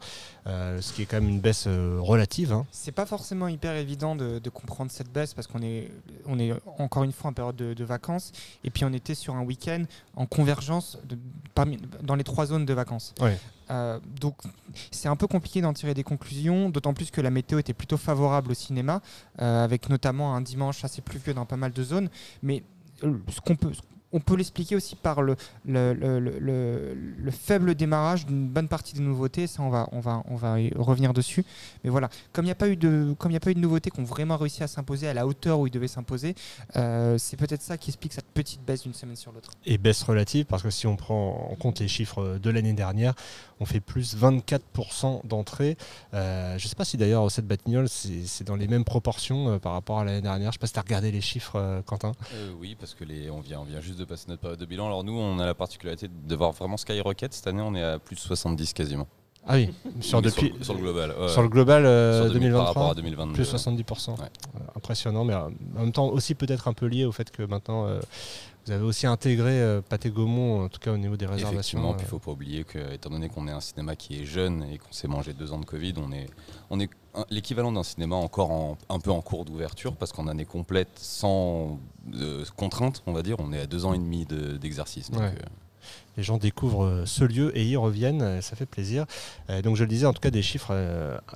euh, 0.50 0.80
ce 0.80 0.92
qui 0.92 1.02
est 1.02 1.06
quand 1.06 1.20
même 1.20 1.28
une 1.30 1.40
baisse 1.40 1.64
euh, 1.66 1.98
relative. 2.00 2.52
hein. 2.52 2.66
C'est 2.72 2.92
pas 2.92 3.06
forcément 3.06 3.48
hyper 3.48 3.74
évident 3.76 4.16
de, 4.16 4.38
de 4.38 4.50
comprendre 4.50 4.90
cette 4.90 5.10
baisse 5.12 5.32
parce 5.34 5.46
qu'on 5.46 5.62
est, 5.62 5.90
on 6.26 6.38
est 6.38 6.52
encore 6.78 7.04
une 7.04 7.12
fois 7.12 7.30
en 7.30 7.32
période 7.32 7.56
de, 7.56 7.72
de 7.74 7.84
vacances 7.84 8.32
et 8.64 8.70
puis 8.70 8.84
on 8.84 8.92
était 8.92 9.14
sur 9.14 9.34
un 9.36 9.42
week-end 9.42 9.84
en 10.16 10.26
convergence 10.26 10.98
de- 11.08 11.16
parmi, 11.54 11.78
dans 12.02 12.16
les 12.16 12.24
trois 12.24 12.46
zones 12.46 12.66
de 12.66 12.74
vacances. 12.74 13.14
Ouais. 13.20 13.38
Euh, 13.70 14.00
donc 14.20 14.34
c'est 14.90 15.08
un 15.08 15.16
peu 15.16 15.28
compliqué 15.28 15.60
d'en 15.60 15.72
tirer 15.72 15.94
des 15.94 16.02
conclusions, 16.02 16.70
d'autant 16.70 16.92
plus 16.92 17.10
que 17.10 17.20
la 17.20 17.30
météo 17.30 17.58
était 17.60 17.72
plutôt 17.74 17.96
favorable 17.96 18.50
au 18.50 18.54
cinéma, 18.54 19.00
avec 19.38 19.88
notamment 19.88 20.34
un 20.34 20.40
dimanche 20.40 20.84
assez 20.84 21.02
pluvieux 21.02 21.34
dans 21.34 21.46
pas 21.46 21.56
mal 21.56 21.72
de 21.72 21.82
zones. 21.84 22.08
Mais 22.42 22.64
ce 23.00 23.40
qu'on 23.40 23.54
peut, 23.56 23.70
on 24.12 24.20
peut 24.20 24.34
l'expliquer 24.36 24.74
aussi 24.76 24.96
par 24.96 25.22
le, 25.22 25.36
le, 25.64 25.94
le- 25.94 26.18
le- 26.18 26.38
le- 26.38 26.94
le 26.94 27.30
faible 27.30 27.74
démarrage 27.74 28.26
d'une 28.26 28.48
bonne 28.48 28.66
partie 28.68 28.94
des 28.94 29.00
nouveautés. 29.02 29.46
Ça, 29.46 29.62
on 29.62 29.70
va, 29.70 29.88
on 29.92 30.00
va, 30.00 30.22
on 30.28 30.36
va 30.36 30.60
y 30.60 30.72
revenir 30.74 31.12
dessus. 31.12 31.44
Mais 31.84 31.90
voilà, 31.90 32.08
comme 32.32 32.44
il 32.44 32.48
n'y 32.48 32.52
a 32.52 32.56
pas 32.56 32.68
eu 32.68 32.76
de, 32.76 33.14
comme 33.18 33.30
il 33.30 33.34
n'y 33.34 33.36
a 33.36 33.40
pas 33.40 33.50
eu 33.50 33.54
de 33.54 33.60
nouveautés 33.60 33.90
qui 33.90 34.00
ont 34.00 34.04
vraiment 34.04 34.36
réussi 34.36 34.62
à 34.62 34.66
s'imposer 34.66 35.06
à 35.08 35.14
la 35.14 35.26
hauteur 35.26 35.60
où 35.60 35.66
ils 35.66 35.70
devaient 35.70 35.86
s'imposer, 35.88 36.34
euh, 36.76 37.18
c'est 37.18 37.36
peut-être 37.36 37.62
ça 37.62 37.78
qui 37.78 37.90
explique 37.90 38.12
cette 38.12 38.26
petite 38.34 38.62
baisse 38.64 38.82
d'une 38.82 38.94
semaine 38.94 39.16
sur 39.16 39.32
l'autre. 39.32 39.50
Et 39.64 39.78
baisse 39.78 40.02
relative, 40.02 40.46
parce 40.46 40.62
que 40.62 40.70
si 40.70 40.86
on 40.86 40.96
prend 40.96 41.48
en 41.50 41.54
compte 41.54 41.78
les 41.80 41.88
chiffres 41.88 42.38
de 42.42 42.50
l'année 42.50 42.72
dernière, 42.72 43.14
on 43.60 43.64
fait 43.66 43.80
plus 43.80 44.16
24% 44.16 45.26
d'entrées. 45.26 45.76
Euh, 46.14 46.58
je 46.58 46.64
ne 46.64 46.68
sais 46.68 46.74
pas 46.74 46.84
si 46.84 46.96
d'ailleurs 46.96 47.30
cette 47.30 47.46
Batignolles, 47.46 47.88
c'est 47.88 48.24
c'est 48.26 48.44
dans 48.44 48.56
les 48.56 48.68
mêmes 48.68 48.84
proportions 48.84 49.50
euh, 49.50 49.58
par 49.58 49.72
rapport 49.72 49.98
à 50.00 50.04
l'année 50.04 50.20
dernière. 50.22 50.46
Je 50.46 50.48
ne 50.48 50.52
sais 50.52 50.58
pas 50.58 50.66
si 50.66 50.72
tu 50.72 50.78
as 50.78 50.82
regardé 50.82 51.10
les 51.10 51.20
chiffres, 51.20 51.56
euh, 51.56 51.82
Quentin. 51.82 52.12
Euh, 52.34 52.52
oui, 52.58 52.76
parce 52.78 52.94
que 52.94 53.04
les, 53.04 53.30
on, 53.30 53.40
vient, 53.40 53.60
on 53.60 53.64
vient 53.64 53.80
juste 53.80 53.98
de 53.98 53.99
passer 54.04 54.26
notre 54.28 54.40
période 54.40 54.58
de 54.58 54.66
bilan. 54.66 54.86
Alors 54.86 55.04
nous, 55.04 55.12
on 55.18 55.38
a 55.38 55.46
la 55.46 55.54
particularité 55.54 56.08
de 56.08 56.36
voir 56.36 56.52
vraiment 56.52 56.76
Skyrocket. 56.76 57.32
Cette 57.32 57.46
année, 57.46 57.62
on 57.62 57.74
est 57.74 57.82
à 57.82 57.98
plus 57.98 58.16
de 58.16 58.20
70 58.20 58.72
quasiment. 58.72 59.06
Ah 59.46 59.54
oui, 59.54 59.70
sur, 60.00 60.20
depuis, 60.20 60.52
le- 60.56 60.62
sur 60.62 60.74
le 60.74 60.80
global. 60.80 61.14
ouais. 61.18 61.28
Sur 61.28 61.40
le 61.40 61.48
global 61.48 61.86
euh, 61.86 62.24
Sur 62.24 62.32
2000 62.34 62.40
2023, 62.50 62.64
par 62.64 62.74
rapport 62.74 62.90
à 62.90 62.94
2022. 62.94 63.32
plus 63.32 63.54
70%. 63.54 64.10
Ouais. 64.10 64.16
Euh, 64.20 64.58
impressionnant, 64.76 65.24
mais 65.24 65.32
euh, 65.32 65.46
en 65.78 65.80
même 65.80 65.92
temps 65.92 66.08
aussi 66.08 66.34
peut-être 66.34 66.68
un 66.68 66.74
peu 66.74 66.84
lié 66.86 67.06
au 67.06 67.12
fait 67.12 67.30
que 67.30 67.42
maintenant 67.44 67.86
euh, 67.86 68.00
vous 68.66 68.72
avez 68.72 68.84
aussi 68.84 69.06
intégré 69.06 69.60
euh, 69.60 69.80
Pathé 69.80 70.10
Gaumont, 70.10 70.64
en 70.64 70.68
tout 70.68 70.78
cas 70.78 70.92
au 70.92 70.96
niveau 70.96 71.16
des 71.16 71.26
réservations. 71.26 71.58
Effectivement, 71.78 71.94
puis 71.94 72.02
il 72.04 72.06
euh, 72.06 72.10
faut 72.10 72.18
pas 72.18 72.30
oublier 72.32 72.64
que, 72.64 72.92
étant 72.92 73.10
donné 73.10 73.28
qu'on 73.28 73.48
est 73.48 73.52
un 73.52 73.60
cinéma 73.60 73.96
qui 73.96 74.20
est 74.20 74.24
jeune 74.24 74.62
et 74.64 74.78
qu'on 74.78 74.92
s'est 74.92 75.08
mangé 75.08 75.32
deux 75.32 75.52
ans 75.52 75.58
de 75.58 75.64
Covid, 75.64 75.94
on 75.96 76.12
est, 76.12 76.28
on 76.70 76.78
est 76.78 76.90
l'équivalent 77.30 77.72
d'un 77.72 77.82
cinéma 77.82 78.16
encore 78.16 78.50
en- 78.50 78.78
un 78.88 78.98
peu 79.00 79.10
en 79.10 79.20
cours 79.22 79.44
d'ouverture 79.44 79.96
parce 79.96 80.12
qu'en 80.12 80.26
année 80.28 80.44
complète, 80.44 80.90
sans 80.96 81.78
euh, 82.14 82.44
contrainte, 82.56 83.02
on 83.06 83.12
va 83.12 83.22
dire, 83.22 83.36
on 83.40 83.52
est 83.52 83.60
à 83.60 83.66
deux 83.66 83.84
ans 83.86 83.94
et 83.94 83.98
demi 83.98 84.26
de- 84.26 84.56
d'exercice. 84.56 85.08
Ouais. 85.10 85.32
Les 86.16 86.22
gens 86.22 86.36
découvrent 86.38 86.84
euh, 86.84 87.06
ce 87.06 87.24
lieu 87.24 87.56
et 87.56 87.64
y 87.64 87.76
reviennent, 87.76 88.22
euh, 88.22 88.40
ça 88.40 88.56
fait 88.56 88.66
plaisir. 88.66 89.06
Euh, 89.48 89.62
donc 89.62 89.76
je 89.76 89.84
le 89.84 89.88
disais, 89.88 90.06
en 90.06 90.12
tout 90.12 90.20
cas 90.20 90.30
des 90.30 90.42
chiffres 90.42 90.74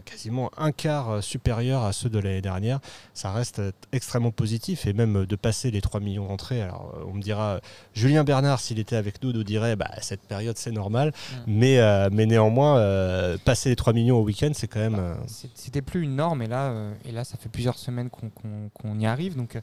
quasiment 0.05 0.51
un 0.57 0.73
quart 0.73 1.23
supérieurs 1.23 1.83
à 1.85 1.93
ceux 1.93 2.09
de 2.11 2.19
l'année 2.19 2.41
dernière, 2.43 2.81
ça 3.15 3.31
reste 3.33 3.63
extrêmement 3.93 4.31
positif 4.31 4.87
et 4.87 4.93
même 4.93 5.27
de 5.27 5.37
passer 5.37 5.71
les 5.71 5.81
3 5.81 6.01
millions 6.01 6.27
d'entrées. 6.27 6.61
Alors 6.63 6.95
on 7.09 7.13
me 7.15 7.23
dira, 7.23 7.61
Julien 7.95 8.25
Bernard 8.25 8.61
s'il 8.61 8.79
était 8.79 8.97
avec 8.97 9.23
nous 9.23 9.33
nous 9.33 9.45
dirait, 9.45 9.77
bah, 9.77 9.91
cette 10.01 10.23
période 10.23 10.57
c'est 10.59 10.73
normal, 10.73 11.13
mais, 11.47 11.79
euh, 11.79 12.09
mais 12.13 12.27
néanmoins 12.27 12.79
euh, 12.79 13.39
passer 13.45 13.69
les 13.71 13.77
3 13.77 13.93
millions 13.93 14.19
au 14.19 14.23
week-end 14.25 14.51
c'est 14.55 14.69
quand 14.69 14.81
même... 14.81 14.97
euh, 14.99 15.15
C'est- 15.27 15.49
C'était 15.55 15.83
plus 15.83 16.03
une 16.03 16.17
norme 16.17 16.43
et 16.43 16.47
là, 16.47 16.75
et 17.05 17.13
là 17.13 17.25
ça 17.25 17.37
fait 17.37 17.49
plusieurs 17.49 17.79
semaines 17.79 18.11
qu'on 18.11 18.99
y 18.99 19.07
arrive. 19.07 19.37
Donc 19.37 19.59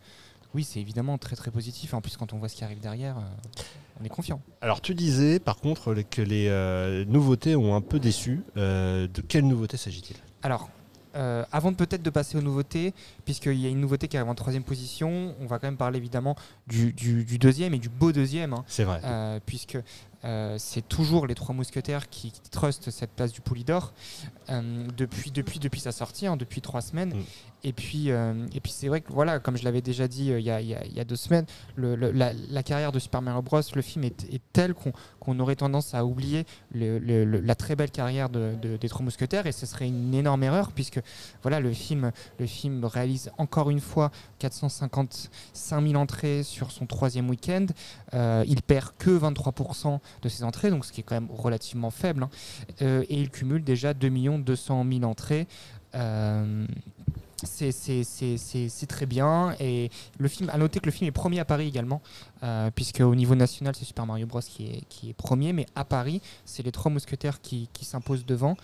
oui, 0.54 0.64
c'est 0.64 0.80
évidemment 0.80 1.18
très 1.18 1.36
très 1.36 1.50
positif. 1.52 1.94
En 1.94 2.02
plus, 2.02 2.18
quand 2.18 2.34
on 2.34 2.38
voit 2.38 2.50
ce 2.50 2.56
qui 2.56 2.64
arrive 2.64 2.80
derrière, 2.82 3.16
on 4.00 4.04
est 4.06 4.10
confiant. 4.10 4.42
Alors 4.62 4.82
tu 4.82 4.94
disais 4.96 5.40
par 5.40 5.58
contre 5.58 5.94
que 6.10 6.22
les 6.22 6.48
euh, 6.48 7.04
nouveautés 7.06 7.56
ont 7.56 7.76
un 7.76 7.82
peu 7.82 8.00
déçu. 8.00 8.42
Euh, 8.58 9.08
de 9.08 9.22
quelle 9.22 9.48
nouveauté 9.48 9.78
s'agit-il? 9.78 10.16
Alors, 10.44 10.70
euh, 11.16 11.44
avant 11.52 11.72
de 11.72 11.76
peut-être 11.76 12.02
de 12.04 12.10
passer 12.10 12.38
aux 12.38 12.42
nouveautés, 12.42 12.94
puisqu'il 13.26 13.60
y 13.60 13.66
a 13.66 13.70
une 13.70 13.82
nouveauté 13.82 14.08
qui 14.08 14.16
arrive 14.18 14.30
en 14.30 14.36
troisième 14.36 14.64
position, 14.64 15.36
on 15.42 15.46
va 15.46 15.60
quand 15.60 15.68
même 15.68 15.78
parler 15.78 15.98
évidemment 15.98 16.36
du, 16.68 16.94
du- 16.94 17.26
du 17.26 17.38
deuxième 17.38 17.74
et 17.74 17.80
du 17.80 17.90
beau 17.90 18.12
deuxième. 18.14 18.54
hein. 18.54 18.64
C'est 18.68 18.86
vrai. 18.86 19.02
Euh, 19.04 19.40
puisque 19.46 19.78
euh, 20.24 20.56
c'est 20.58 20.88
toujours 20.88 21.28
les 21.28 21.36
trois 21.36 21.54
mousquetaires 21.54 22.08
qui, 22.10 22.32
qui 22.32 22.50
trustent 22.50 22.92
cette 22.92 23.12
place 23.12 23.34
du 23.34 23.42
Poulidor 23.42 23.92
depuis, 24.98 25.32
depuis, 25.32 25.60
depuis 25.60 25.80
sa 25.82 25.92
sortie, 25.92 26.28
hein, 26.28 26.38
depuis 26.38 26.62
trois 26.62 26.82
semaines. 26.82 27.14
Mm. 27.16 27.24
Et 27.64 27.74
puis, 27.74 28.10
euh, 28.10 28.48
et 28.56 28.60
puis 28.60 28.72
c'est 28.72 28.88
vrai 28.88 29.02
que 29.02 29.12
voilà, 29.14 29.40
comme 29.40 29.56
je 29.56 29.64
l'avais 29.64 29.82
déjà 29.82 30.08
dit 30.08 30.32
euh, 30.32 30.40
il 30.40 30.46
y, 30.46 31.00
a, 31.00 31.04
deux 31.06 31.16
semaines, 31.16 31.46
la, 31.78 32.64
carrière 32.64 32.92
de 32.92 33.00
Super 33.00 33.22
Mario 33.22 33.42
Bros, 33.42 33.62
le 33.76 33.82
film 33.82 34.04
est, 34.04 34.24
est 34.34 34.42
tel 34.54 34.74
qu'on 34.74 35.40
aurait 35.40 35.56
tendance 35.56 35.94
à 35.94 36.04
oublier 36.06 36.46
la 36.74 37.56
très 37.56 37.76
belle 37.76 37.92
carrière 37.92 38.30
de- 38.30 38.56
de- 38.62 38.78
des 38.78 38.90
trois 38.90 39.04
mousquetaires 39.04 39.46
et 39.46 39.52
ce 39.52 39.66
serait 39.66 39.88
une 39.88 40.14
énorme 40.14 40.44
erreur 40.44 40.72
puisque 40.72 41.00
voilà 41.44 41.60
le 41.60 41.72
film, 41.72 42.12
le 42.40 42.46
film 42.48 42.84
réalise 42.86 43.32
encore 43.38 43.70
une 43.70 43.80
fois 43.80 44.12
455 44.40 45.82
000 45.88 45.96
entrées 46.02 46.44
sur 46.44 46.72
son 46.72 46.86
troisième 46.86 47.30
week-end. 47.30 47.68
Euh, 48.14 48.44
il 48.48 48.62
perd 48.62 48.90
que 48.98 49.12
23% 49.12 50.00
de 50.22 50.30
ses 50.30 50.44
entrées, 50.44 50.70
donc 50.70 50.86
ce 50.86 50.92
qui 50.92 51.02
est 51.02 51.04
quand 51.04 51.16
même 51.16 51.30
relativement 51.32 51.92
faible. 51.92 52.24
hein. 52.24 52.30
Euh, 52.82 53.04
et 53.10 53.20
il 53.20 53.30
cumule 53.30 53.64
déjà 53.64 53.94
2 53.94 54.10
200 54.40 54.86
000 54.90 55.04
entrées. 55.04 55.48
C'est- 57.46 58.86
très 58.88 59.06
bien. 59.06 59.56
Et 59.60 59.90
le 60.18 60.28
film, 60.28 60.50
à 60.50 60.58
noter 60.58 60.80
que 60.80 60.86
le 60.86 60.92
film 60.92 61.08
est 61.08 61.12
premier 61.12 61.40
à 61.40 61.46
Paris 61.46 61.68
également, 61.68 62.02
euh, 62.44 62.70
puisque 62.74 63.00
au 63.00 63.16
niveau 63.16 63.36
national, 63.36 63.76
c'est 63.76 63.86
Super 63.86 64.06
Mario 64.06 64.26
Bros. 64.28 64.42
qui 64.42 64.86
est, 65.10 65.14
premier, 65.14 65.54
mais 65.54 65.66
à 65.76 65.86
Paris, 65.86 66.22
c'est 66.46 66.64
les 66.64 66.72
trois 66.72 66.92
mousquetaires 66.92 67.42
qui, 67.42 67.70
s'imposent 67.82 68.26
devant. 68.26 68.56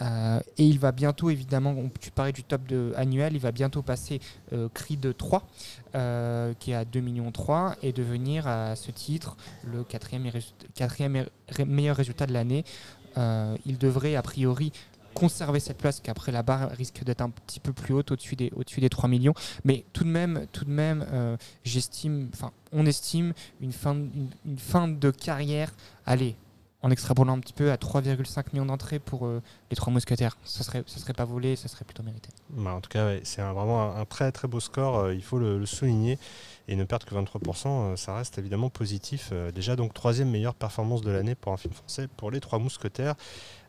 Euh, 0.00 0.40
et 0.58 0.64
il 0.64 0.78
va 0.78 0.92
bientôt, 0.92 1.30
évidemment, 1.30 1.74
tu 2.00 2.10
parlais 2.10 2.32
du 2.32 2.42
top 2.44 2.66
de, 2.66 2.92
annuel, 2.96 3.34
il 3.34 3.40
va 3.40 3.52
bientôt 3.52 3.82
passer 3.82 4.20
euh, 4.52 4.68
Creed 4.72 5.16
3, 5.16 5.46
euh, 5.94 6.54
qui 6.58 6.72
est 6.72 6.74
à 6.74 6.84
2 6.84 7.00
millions 7.00 7.30
3, 7.30 7.76
et 7.82 7.92
devenir 7.92 8.46
à 8.46 8.76
ce 8.76 8.90
titre 8.90 9.36
le 9.64 9.84
quatrième, 9.84 10.30
meilleur 11.66 11.96
résultat 11.96 12.26
de 12.26 12.32
l'année. 12.32 12.64
Euh, 13.16 13.56
il 13.64 13.78
devrait, 13.78 14.16
a 14.16 14.22
priori, 14.22 14.72
conserver 15.14 15.60
cette 15.60 15.78
place 15.78 16.00
qu'après 16.00 16.32
la 16.32 16.42
barre 16.42 16.70
risque 16.70 17.04
d'être 17.04 17.22
un 17.22 17.30
petit 17.30 17.60
peu 17.60 17.72
plus 17.72 17.94
haute 17.94 18.10
au-dessus 18.10 18.36
des, 18.36 18.52
au-dessus 18.54 18.80
des 18.80 18.90
3 18.90 19.08
millions 19.08 19.34
mais 19.64 19.84
tout 19.92 20.04
de 20.04 20.10
même 20.10 20.46
tout 20.52 20.64
de 20.64 20.70
même 20.70 21.06
euh, 21.12 21.36
j'estime 21.64 22.28
enfin 22.34 22.52
on 22.72 22.84
estime 22.86 23.32
une 23.60 23.72
fin, 23.72 23.94
une, 23.94 24.28
une 24.44 24.58
fin 24.58 24.88
de 24.88 25.10
carrière 25.10 25.72
allez 26.04 26.36
en 26.84 26.90
extrapolant 26.90 27.32
un 27.32 27.40
petit 27.40 27.54
peu 27.54 27.72
à 27.72 27.76
3,5 27.76 28.44
millions 28.52 28.66
d'entrées 28.66 28.98
pour 28.98 29.24
euh, 29.24 29.42
les 29.70 29.76
trois 29.76 29.90
mousquetaires 29.90 30.36
ça 30.44 30.62
serait 30.62 30.84
ça 30.86 30.98
serait 30.98 31.14
pas 31.14 31.24
volé 31.24 31.56
ça 31.56 31.66
serait 31.66 31.86
plutôt 31.86 32.02
mérité 32.02 32.28
Bah, 32.50 32.74
en 32.74 32.82
tout 32.82 32.90
cas, 32.90 33.14
c'est 33.22 33.40
vraiment 33.40 33.96
un, 33.96 34.04
très 34.04 34.30
très 34.32 34.48
beau 34.48 34.60
score, 34.60 34.98
euh, 34.98 35.14
il 35.14 35.22
faut 35.22 35.38
le, 35.38 35.64
souligner. 35.64 36.18
Et 36.68 36.76
ne 36.76 36.84
perdre 36.84 37.06
que 37.06 37.14
23%, 37.14 37.66
euh, 37.66 37.96
ça 37.96 38.16
reste 38.16 38.38
évidemment 38.38 38.70
positif. 38.70 39.32
Déjà, 39.54 39.76
donc, 39.76 39.92
troisième 39.92 40.30
meilleure 40.30 40.54
performance 40.54 41.02
de 41.02 41.10
l'année 41.10 41.34
pour 41.34 41.52
un 41.52 41.56
film 41.56 41.74
français, 41.74 42.06
pour 42.16 42.30
Les 42.30 42.40
Trois 42.40 42.58
Mousquetaires, 42.58 43.14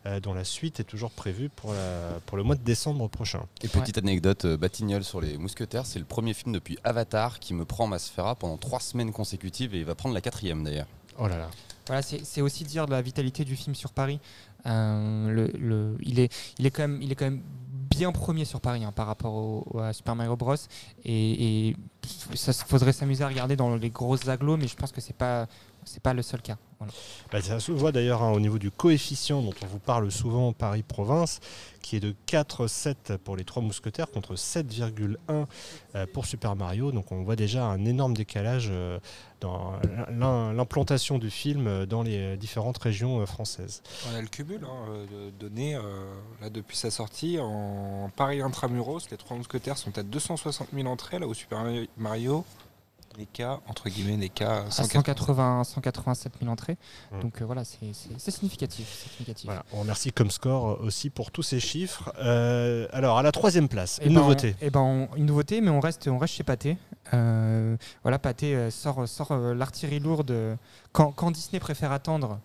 euh, 0.06 0.20
dont 0.20 0.32
la 0.32 0.44
suite 0.44 0.80
est 0.80 0.84
toujours 0.84 1.10
prévue 1.10 1.48
pour, 1.50 1.72
la- 1.72 2.20
pour 2.26 2.36
le 2.38 2.42
mois 2.44 2.54
de 2.54 2.62
décembre 2.62 3.08
prochain. 3.08 3.42
Et 3.62 3.68
petite 3.68 3.98
anecdote, 3.98 4.44
euh, 4.46 4.56
Batignolles 4.56 5.04
sur 5.04 5.20
les 5.20 5.36
mousquetaires, 5.36 5.84
c'est 5.84 5.98
le 5.98 6.04
premier 6.04 6.32
film 6.32 6.52
depuis 6.52 6.78
Avatar 6.84 7.38
qui 7.40 7.52
me 7.52 7.64
prend 7.64 7.86
ma 7.86 7.98
sphéra 7.98 8.34
pendant 8.34 8.56
trois 8.56 8.80
semaines 8.80 9.12
consécutives 9.12 9.74
et 9.74 9.78
il 9.78 9.84
va 9.84 9.94
prendre 9.94 10.14
la 10.14 10.20
quatrième 10.20 10.62
d'ailleurs. 10.64 10.86
Oh 11.18 11.26
là 11.28 11.36
là. 11.36 11.48
Voilà, 11.86 12.02
c'est 12.02 12.40
aussi 12.40 12.64
dire 12.64 12.86
de 12.86 12.90
la 12.92 13.00
vitalité 13.02 13.44
du 13.44 13.54
film 13.56 13.74
sur 13.74 13.92
Paris. 13.92 14.18
Euh, 14.66 15.30
le, 15.30 15.46
le- 15.58 15.96
il, 16.02 16.18
est, 16.18 16.32
il, 16.58 16.66
est 16.66 16.70
quand 16.70 16.82
même, 16.82 17.00
il 17.00 17.12
est 17.12 17.14
quand 17.14 17.26
même 17.26 17.42
bien 17.90 18.10
premier 18.12 18.44
sur 18.44 18.60
Paris 18.60 18.82
hein, 18.84 18.90
par 18.92 19.06
rapport 19.06 19.32
au, 19.34 19.78
à 19.78 19.92
Super 19.92 20.16
Mario 20.16 20.36
Bros. 20.36 20.54
Et, 21.04 21.68
et 21.68 21.76
ça 22.34 22.52
faudrait 22.52 22.92
s'amuser 22.92 23.24
à 23.24 23.28
regarder 23.28 23.56
dans 23.56 23.74
les 23.76 23.90
grosses 23.90 24.28
agglos, 24.28 24.56
mais 24.56 24.68
je 24.68 24.76
pense 24.76 24.92
que 24.92 25.00
c'est 25.00 25.16
pas 25.16 25.46
c'est 25.84 26.02
pas 26.02 26.14
le 26.14 26.22
seul 26.22 26.42
cas. 26.42 26.56
Voilà. 26.80 26.92
Bah, 27.30 27.40
ça 27.40 27.60
se 27.60 27.70
voit 27.70 27.92
d'ailleurs 27.92 28.20
hein, 28.22 28.32
au 28.32 28.40
niveau 28.40 28.58
du 28.58 28.72
coefficient 28.72 29.40
dont 29.40 29.54
on 29.62 29.66
vous 29.66 29.78
parle 29.78 30.10
souvent 30.10 30.52
Paris-Province, 30.52 31.38
qui 31.80 31.94
est 31.96 32.00
de 32.00 32.12
4,7 32.26 33.18
pour 33.18 33.36
les 33.36 33.44
trois 33.44 33.62
mousquetaires 33.62 34.10
contre 34.10 34.34
7,1 34.34 35.46
euh, 35.94 36.06
pour 36.12 36.26
Super 36.26 36.56
Mario. 36.56 36.90
Donc 36.92 37.12
on 37.12 37.22
voit 37.22 37.36
déjà 37.36 37.64
un 37.66 37.84
énorme 37.84 38.14
décalage 38.14 38.68
euh, 38.70 38.98
dans 39.40 39.74
l'im- 40.10 40.52
l'implantation 40.52 41.18
du 41.18 41.30
film 41.30 41.66
euh, 41.66 41.86
dans 41.86 42.02
les 42.02 42.36
différentes 42.36 42.78
régions 42.78 43.24
françaises. 43.24 43.82
On 44.12 44.16
a 44.16 44.20
le 44.20 44.26
cumul 44.28 44.60
hein, 44.64 45.06
de 45.10 45.30
données 45.30 45.76
euh, 45.76 45.80
là, 46.42 46.50
depuis 46.50 46.76
sa 46.76 46.90
sortie. 46.90 47.38
En 47.40 48.10
Paris 48.16 48.40
Intramuros, 48.42 49.00
les 49.10 49.16
trois 49.16 49.36
mousquetaires 49.36 49.78
sont 49.78 49.96
à 49.96 50.02
260 50.02 50.68
000 50.74 50.88
entrées, 50.88 51.20
là 51.20 51.26
où 51.28 51.32
Super 51.32 51.64
Mario 51.96 52.44
n'est 53.18 53.24
qu'à, 53.26 53.60
entre 53.66 53.88
guillemets, 53.88 54.18
n'est 54.18 54.28
qu'à 54.28 54.64
À 54.66 54.70
180. 54.70 55.00
180, 55.00 55.64
187 55.64 56.32
000 56.40 56.52
entrées. 56.52 56.76
Mm. 57.12 57.20
Donc 57.20 57.40
euh, 57.40 57.46
voilà, 57.46 57.64
c'est 57.64 57.78
significatif. 58.30 58.86
c'est 58.90 59.08
significatif. 59.08 59.46
Voilà, 59.46 59.64
on 59.72 59.80
remercie 59.80 60.12
Comscore 60.12 60.72
euh, 60.72 60.84
aussi 60.86 61.08
pour 61.08 61.30
tous 61.30 61.42
ces 61.42 61.58
chiffres. 61.58 62.12
Euh, 62.18 62.86
alors 62.92 63.16
à 63.16 63.22
la 63.22 63.32
troisième 63.32 63.68
place, 63.68 63.98
Eh 64.02 64.08
une 64.08 64.14
ben, 64.14 64.20
nouveauté. 64.20 64.54
on- 64.60 64.64
eh 64.66 64.70
ben, 64.70 64.80
on- 64.80 65.08
une 65.16 65.24
nouveauté, 65.26 65.62
mais 65.62 65.70
on 65.70 65.80
reste, 65.80 66.08
on 66.08 66.18
reste 66.18 66.34
chez 66.34 66.44
Pathé. 66.44 66.76
Euh, 67.14 67.76
voilà, 68.02 68.18
Pathé 68.18 68.70
sort, 68.70 69.08
sort 69.08 69.34
l'artillerie 69.34 70.00
lourde. 70.00 70.58
Quand, 70.92 71.10
quand 71.12 71.30
Disney 71.30 71.58
préfère 71.60 71.92
attendre 71.92 72.38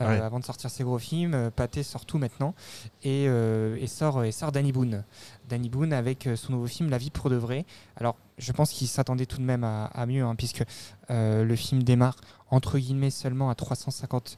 euh, 0.00 0.08
Ouais. 0.08 0.20
avant 0.20 0.38
de 0.38 0.44
sortir 0.44 0.70
ses 0.70 0.84
gros 0.84 0.98
films, 0.98 1.34
euh, 1.34 1.50
Pathé 1.50 1.82
sort 1.82 2.04
tout 2.06 2.18
maintenant 2.18 2.54
et, 3.02 3.26
euh, 3.28 3.76
et 3.80 3.86
sort, 3.86 4.24
et 4.24 4.32
sort 4.32 4.52
Danny 4.52 4.72
Boone. 4.72 5.04
Danny 5.48 5.68
Boone 5.68 5.92
avec 5.92 6.28
son 6.36 6.52
nouveau 6.52 6.66
film 6.66 6.90
La 6.90 6.98
vie 6.98 7.10
pour 7.10 7.30
de 7.30 7.36
vrai. 7.36 7.64
Alors, 7.96 8.16
je 8.38 8.52
pense 8.52 8.70
qu'il 8.70 8.86
s'attendait 8.88 9.26
tout 9.26 9.38
de 9.38 9.42
même 9.44 9.64
à, 9.64 9.86
à 9.86 10.06
mieux, 10.06 10.22
hein, 10.24 10.34
puisque 10.36 10.62
le 11.08 11.54
film 11.56 11.82
démarre 11.82 12.16
entre 12.50 12.78
guillemets 12.78 13.10
seulement 13.10 13.50
à 13.50 13.54
350 13.54 14.36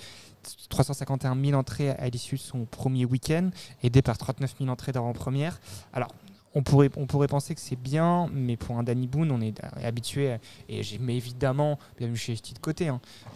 351 0.70 1.36
000 1.44 1.58
entrées 1.58 1.90
à 1.90 2.08
l'issue 2.08 2.36
de 2.36 2.40
son 2.40 2.64
premier 2.64 3.04
week-end, 3.04 3.50
aidé 3.82 4.00
par 4.02 4.16
39 4.16 4.54
000 4.58 4.70
entrées 4.70 4.92
d'avant-première. 4.92 5.60
Alors, 5.92 6.08
on 6.54 6.62
pourrait, 6.62 6.88
penser 7.28 7.54
que 7.54 7.60
c'est 7.60 7.80
bien, 7.80 8.28
mais 8.32 8.56
pour 8.56 8.76
un 8.76 8.82
Danny 8.82 9.06
Boone, 9.06 9.30
on 9.30 9.40
est 9.40 9.60
habitué, 9.84 10.36
et 10.68 10.82
j'ai 10.82 10.98
mais 10.98 11.16
évidemment, 11.16 11.78
bienvenue 11.96 12.16
chez 12.16 12.34
Ch'ti 12.34 12.54
de 12.54 12.58
côté, 12.58 12.90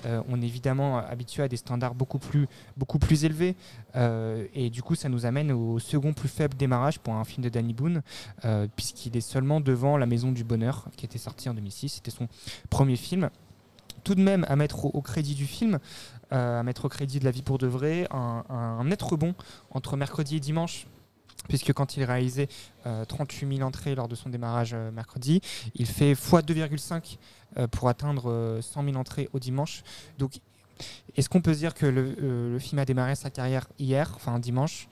on 0.04 0.42
est 0.42 0.46
évidemment 0.46 0.98
habitué 0.98 1.44
à 1.44 1.48
des 1.48 1.56
standards 1.56 1.94
beaucoup 1.94 2.18
plus, 2.18 2.48
élevés, 3.24 3.54
euh, 3.94 4.46
et 4.54 4.68
du 4.68 4.82
coup, 4.82 4.96
ça 4.96 5.08
nous 5.08 5.26
amène 5.26 5.52
au 5.52 5.78
second 5.78 6.12
plus 6.12 6.28
faible 6.28 6.56
démarrage 6.56 6.98
pour 6.98 7.14
un 7.14 7.24
film 7.24 7.44
de 7.44 7.48
Danny 7.48 7.72
Boone, 7.72 8.02
euh, 8.44 8.66
puisqu'il 8.74 9.16
est 9.16 9.20
seulement 9.20 9.60
devant 9.60 9.96
La 9.96 10.06
Maison 10.06 10.32
du 10.32 10.42
Bonheur, 10.42 10.88
qui 10.96 11.04
était 11.04 11.18
sorti 11.18 11.48
en 11.48 11.54
2006, 11.54 11.88
c'était 11.90 12.10
son 12.10 12.28
premier 12.68 12.96
film. 12.96 13.30
Tout 14.02 14.16
de 14.16 14.22
même, 14.22 14.44
à 14.48 14.56
mettre 14.56 14.84
au, 14.84 14.88
au 14.88 15.02
crédit 15.02 15.34
du 15.34 15.46
film, 15.46 15.78
euh, 16.32 16.60
à 16.60 16.62
mettre 16.62 16.84
au 16.84 16.88
crédit 16.88 17.20
de 17.20 17.24
La 17.24 17.30
vie 17.30 17.42
pour 17.42 17.58
de 17.58 17.66
vrai, 17.66 18.08
un, 18.10 18.44
un 18.48 18.84
net 18.84 19.00
rebond 19.00 19.34
entre 19.70 19.96
mercredi 19.96 20.36
et 20.36 20.40
dimanche 20.40 20.86
puisque 21.48 21.72
quand 21.72 21.96
il 21.96 22.04
réalisait 22.04 22.48
euh, 22.86 23.04
38 23.04 23.56
000 23.56 23.66
entrées 23.66 23.94
lors 23.94 24.08
de 24.08 24.14
son 24.14 24.28
démarrage 24.28 24.72
euh, 24.74 24.90
mercredi, 24.90 25.40
il 25.74 25.86
fait 25.86 26.12
x 26.12 26.30
2,5 26.32 27.18
euh, 27.56 27.68
pour 27.68 27.88
atteindre 27.88 28.30
euh, 28.30 28.62
100 28.62 28.84
000 28.84 28.96
entrées 28.96 29.28
au 29.32 29.38
dimanche. 29.38 29.84
Donc, 30.18 30.40
est-ce 31.16 31.28
qu'on 31.28 31.40
peut 31.40 31.54
dire 31.54 31.72
que 31.72 31.86
le, 31.86 32.16
euh, 32.20 32.58
film 32.58 32.80
a 32.80 32.84
démarré 32.84 33.14
sa 33.14 33.30
carrière 33.30 33.68
hier, 33.78 34.10
enfin 34.16 34.40
dimanche? 34.40 34.88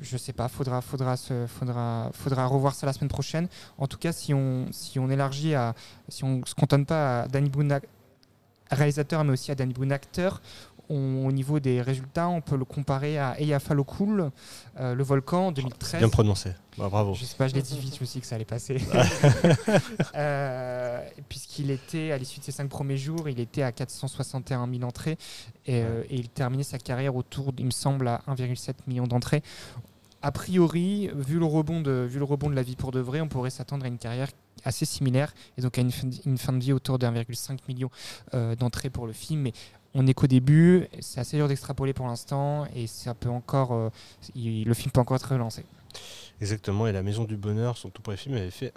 Je 0.00 0.16
sais 0.16 0.32
pas, 0.32 0.48
faudra, 0.48 0.80
faudra, 0.80 1.16
faudra, 1.46 2.10
faudra 2.12 2.46
revoir 2.46 2.74
ça 2.74 2.86
la 2.86 2.92
semaine 2.92 3.10
prochaine. 3.10 3.48
En 3.78 3.86
tout 3.86 3.98
cas, 3.98 4.12
si 4.12 4.34
on, 4.34 4.66
si 4.72 4.98
on 4.98 5.08
élargit 5.08 5.54
à, 5.54 5.74
si 6.08 6.24
on 6.24 6.44
se 6.46 6.54
cantonne 6.54 6.86
pas 6.86 7.22
à 7.22 7.28
Danny 7.28 7.50
Boone 7.50 7.78
réalisateur, 8.70 9.22
mais 9.24 9.32
aussi 9.32 9.50
à 9.50 9.54
Danny 9.54 9.74
Boone 9.74 9.92
acteur, 9.92 10.40
on- 10.90 11.26
au 11.26 11.32
niveau 11.32 11.60
des 11.60 11.80
résultats, 11.80 12.28
on 12.28 12.40
peut 12.42 12.56
le 12.56 12.64
comparer 12.66 13.18
à 13.18 13.40
Eyjafjallajökull, 13.40 14.30
euh, 14.78 14.94
le 14.94 15.02
volcan 15.02 15.46
en 15.46 15.52
2013. 15.52 16.00
Bien 16.00 16.08
prononcé. 16.10 16.50
Bah, 16.76 16.88
bravo. 16.90 17.14
Je 17.14 17.24
sais 17.24 17.36
pas, 17.36 17.48
je 17.48 17.54
l'ai 17.54 17.62
dit 17.62 17.78
vite, 17.78 17.94
je 17.96 18.00
me 18.00 18.06
suis 18.06 18.18
dit 18.18 18.20
que 18.20 18.26
ça 18.26 18.34
allait 18.34 18.44
passer. 18.44 18.76
Euh, 20.14 21.00
Puisqu'il 21.28 21.70
était, 21.70 22.12
à 22.12 22.18
l'issue 22.18 22.40
de 22.40 22.44
ses 22.44 22.52
cinq 22.52 22.68
premiers 22.68 22.96
jours, 22.96 23.28
il 23.28 23.38
était 23.40 23.62
à 23.62 23.72
461 23.72 24.68
000 24.70 24.82
entrées 24.84 25.16
et, 25.66 25.82
euh, 25.82 26.02
et 26.10 26.16
il 26.16 26.28
terminait 26.28 26.62
sa 26.62 26.78
carrière 26.78 27.14
autour, 27.16 27.52
il 27.58 27.66
me 27.66 27.70
semble, 27.70 28.08
à 28.08 28.22
1,7 28.26 28.74
million 28.86 29.06
d'entrées. 29.06 29.42
A 30.22 30.32
priori, 30.32 31.08
vu 31.14 31.38
le, 31.38 31.44
rebond 31.46 31.80
de, 31.80 32.06
vu 32.10 32.18
le 32.18 32.24
rebond 32.24 32.50
de 32.50 32.54
la 32.54 32.62
vie 32.62 32.76
pour 32.76 32.90
de 32.92 33.00
vrai, 33.00 33.20
on 33.20 33.28
pourrait 33.28 33.50
s'attendre 33.50 33.84
à 33.84 33.88
une 33.88 33.98
carrière 33.98 34.28
assez 34.64 34.84
similaire 34.84 35.32
et 35.56 35.62
donc 35.62 35.78
à 35.78 35.80
une 35.80 35.90
fin 35.90 36.06
de, 36.06 36.16
une 36.26 36.36
fin 36.36 36.52
de 36.52 36.58
vie 36.58 36.74
autour 36.74 36.98
de 36.98 37.06
1,5 37.06 37.58
million 37.68 37.88
euh, 38.34 38.54
d'entrées 38.54 38.90
pour 38.90 39.06
le 39.06 39.14
film. 39.14 39.40
Mais 39.40 39.52
on 39.94 40.02
n'est 40.04 40.14
qu'au 40.14 40.26
début, 40.26 40.86
c'est 41.00 41.20
assez 41.20 41.36
dur 41.36 41.48
d'extrapoler 41.48 41.92
pour 41.92 42.06
l'instant 42.06 42.66
et 42.74 42.86
ça 42.86 43.14
peut 43.14 43.28
encore, 43.28 43.72
euh, 43.72 43.90
le 44.36 44.74
film 44.74 44.90
peut 44.92 45.00
encore 45.00 45.16
être 45.16 45.32
relancé. 45.32 45.64
Exactement, 46.40 46.86
et 46.86 46.92
La 46.92 47.02
Maison 47.02 47.24
du 47.24 47.36
Bonheur, 47.36 47.76
son 47.76 47.90
tout 47.90 48.00
premier 48.00 48.16
film, 48.16 48.36
avait 48.36 48.50
fait 48.50 48.72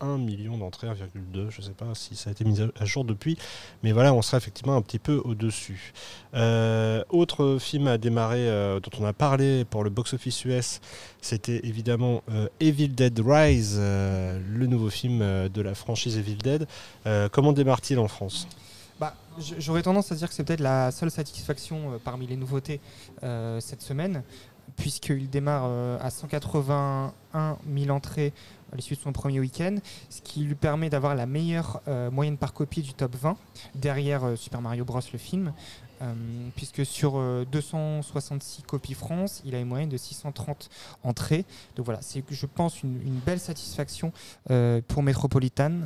1,1 0.00 0.18
million 0.18 0.56
d'entrées, 0.56 0.86
1,2, 0.86 1.50
je 1.50 1.60
ne 1.60 1.66
sais 1.66 1.72
pas 1.72 1.94
si 1.94 2.16
ça 2.16 2.30
a 2.30 2.32
été 2.32 2.44
mis 2.44 2.58
à 2.60 2.84
jour 2.86 3.04
depuis, 3.04 3.36
mais 3.82 3.92
voilà, 3.92 4.14
on 4.14 4.22
sera 4.22 4.38
effectivement 4.38 4.74
un 4.74 4.80
petit 4.80 5.00
peu 5.00 5.20
au-dessus. 5.24 5.92
Euh, 6.32 7.04
autre 7.10 7.58
film 7.60 7.86
à 7.88 7.98
démarrer, 7.98 8.48
euh, 8.48 8.80
dont 8.80 8.92
on 8.98 9.04
a 9.04 9.12
parlé 9.12 9.66
pour 9.66 9.84
le 9.84 9.90
box-office 9.90 10.44
US, 10.46 10.80
c'était 11.20 11.60
évidemment 11.64 12.22
Evil 12.60 12.88
Dead 12.88 13.20
Rise, 13.22 13.78
le 13.78 14.66
nouveau 14.66 14.88
film 14.88 15.18
de 15.48 15.60
la 15.60 15.74
franchise 15.74 16.16
Evil 16.16 16.36
Dead. 16.36 16.66
comment 17.30 17.52
démarre-t-il 17.52 17.98
en 17.98 18.08
France? 18.08 18.48
Bah, 19.00 19.14
J'aurais 19.58 19.82
tendance 19.82 20.12
à 20.12 20.14
dire 20.14 20.28
que 20.28 20.34
c'est 20.34 20.44
peut-être 20.44 20.60
la 20.60 20.90
seule 20.90 21.10
satisfaction 21.10 22.00
parmi 22.04 22.26
les 22.26 22.36
nouveautés 22.36 22.80
cette 23.20 23.82
semaine 23.82 24.22
puisqu'il 24.76 25.30
démarre 25.30 25.64
euh, 25.66 25.98
à 26.00 26.10
181 26.10 27.58
000 27.72 27.90
entrées 27.90 28.32
à 28.72 28.76
l'issue 28.76 28.94
de 28.94 29.00
son 29.00 29.12
premier 29.12 29.38
week-end, 29.38 29.76
ce 30.10 30.20
qui 30.20 30.40
lui 30.40 30.56
permet 30.56 30.90
d'avoir 30.90 31.14
la 31.14 31.26
meilleure 31.26 31.80
euh, 31.86 32.10
moyenne 32.10 32.36
par 32.36 32.52
copie 32.52 32.82
du 32.82 32.92
top 32.92 33.14
20, 33.14 33.36
derrière 33.76 34.24
euh, 34.24 34.36
Super 34.36 34.60
Mario 34.60 34.84
Bros. 34.84 35.00
le 35.12 35.18
film, 35.18 35.52
puisque 36.54 36.84
sur 36.84 37.14
266 37.50 38.64
copies 38.64 38.92
France, 38.92 39.40
il 39.46 39.54
a 39.54 39.60
une 39.60 39.68
moyenne 39.68 39.88
de 39.88 39.96
630 39.96 40.68
entrées. 41.02 41.46
Donc 41.76 41.86
voilà, 41.86 42.02
c'est, 42.02 42.22
je 42.28 42.44
pense, 42.44 42.82
une, 42.82 43.00
une 43.00 43.20
belle 43.20 43.40
satisfaction 43.40 44.12
pour 44.88 45.02
Metropolitan 45.02 45.80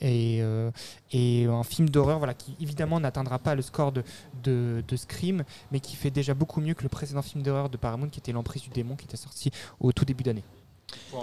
et, 0.00 0.38
euh, 0.42 0.70
et 1.12 1.46
un 1.46 1.62
film 1.62 1.88
d'horreur 1.88 2.18
voilà, 2.18 2.34
qui 2.34 2.56
évidemment 2.60 3.00
n'atteindra 3.00 3.38
pas 3.38 3.54
le 3.54 3.62
score 3.62 3.92
de, 3.92 4.02
de, 4.42 4.96
Scream, 4.96 5.44
mais 5.72 5.80
qui 5.80 5.96
fait 5.96 6.10
déjà 6.10 6.34
beaucoup 6.34 6.60
mieux 6.60 6.74
que 6.74 6.82
le 6.82 6.88
précédent 6.88 7.22
film 7.22 7.42
d'horreur 7.42 7.68
de 7.68 7.76
Paramount 7.76 8.08
qui 8.08 8.20
était 8.20 8.32
L'emprise 8.32 8.62
du 8.62 8.70
démon 8.70 8.96
qui 8.96 9.04
était 9.04 9.16
sorti 9.16 9.50
au 9.80 9.92
tout 9.92 10.04
début 10.04 10.22
d'année. 10.22 10.44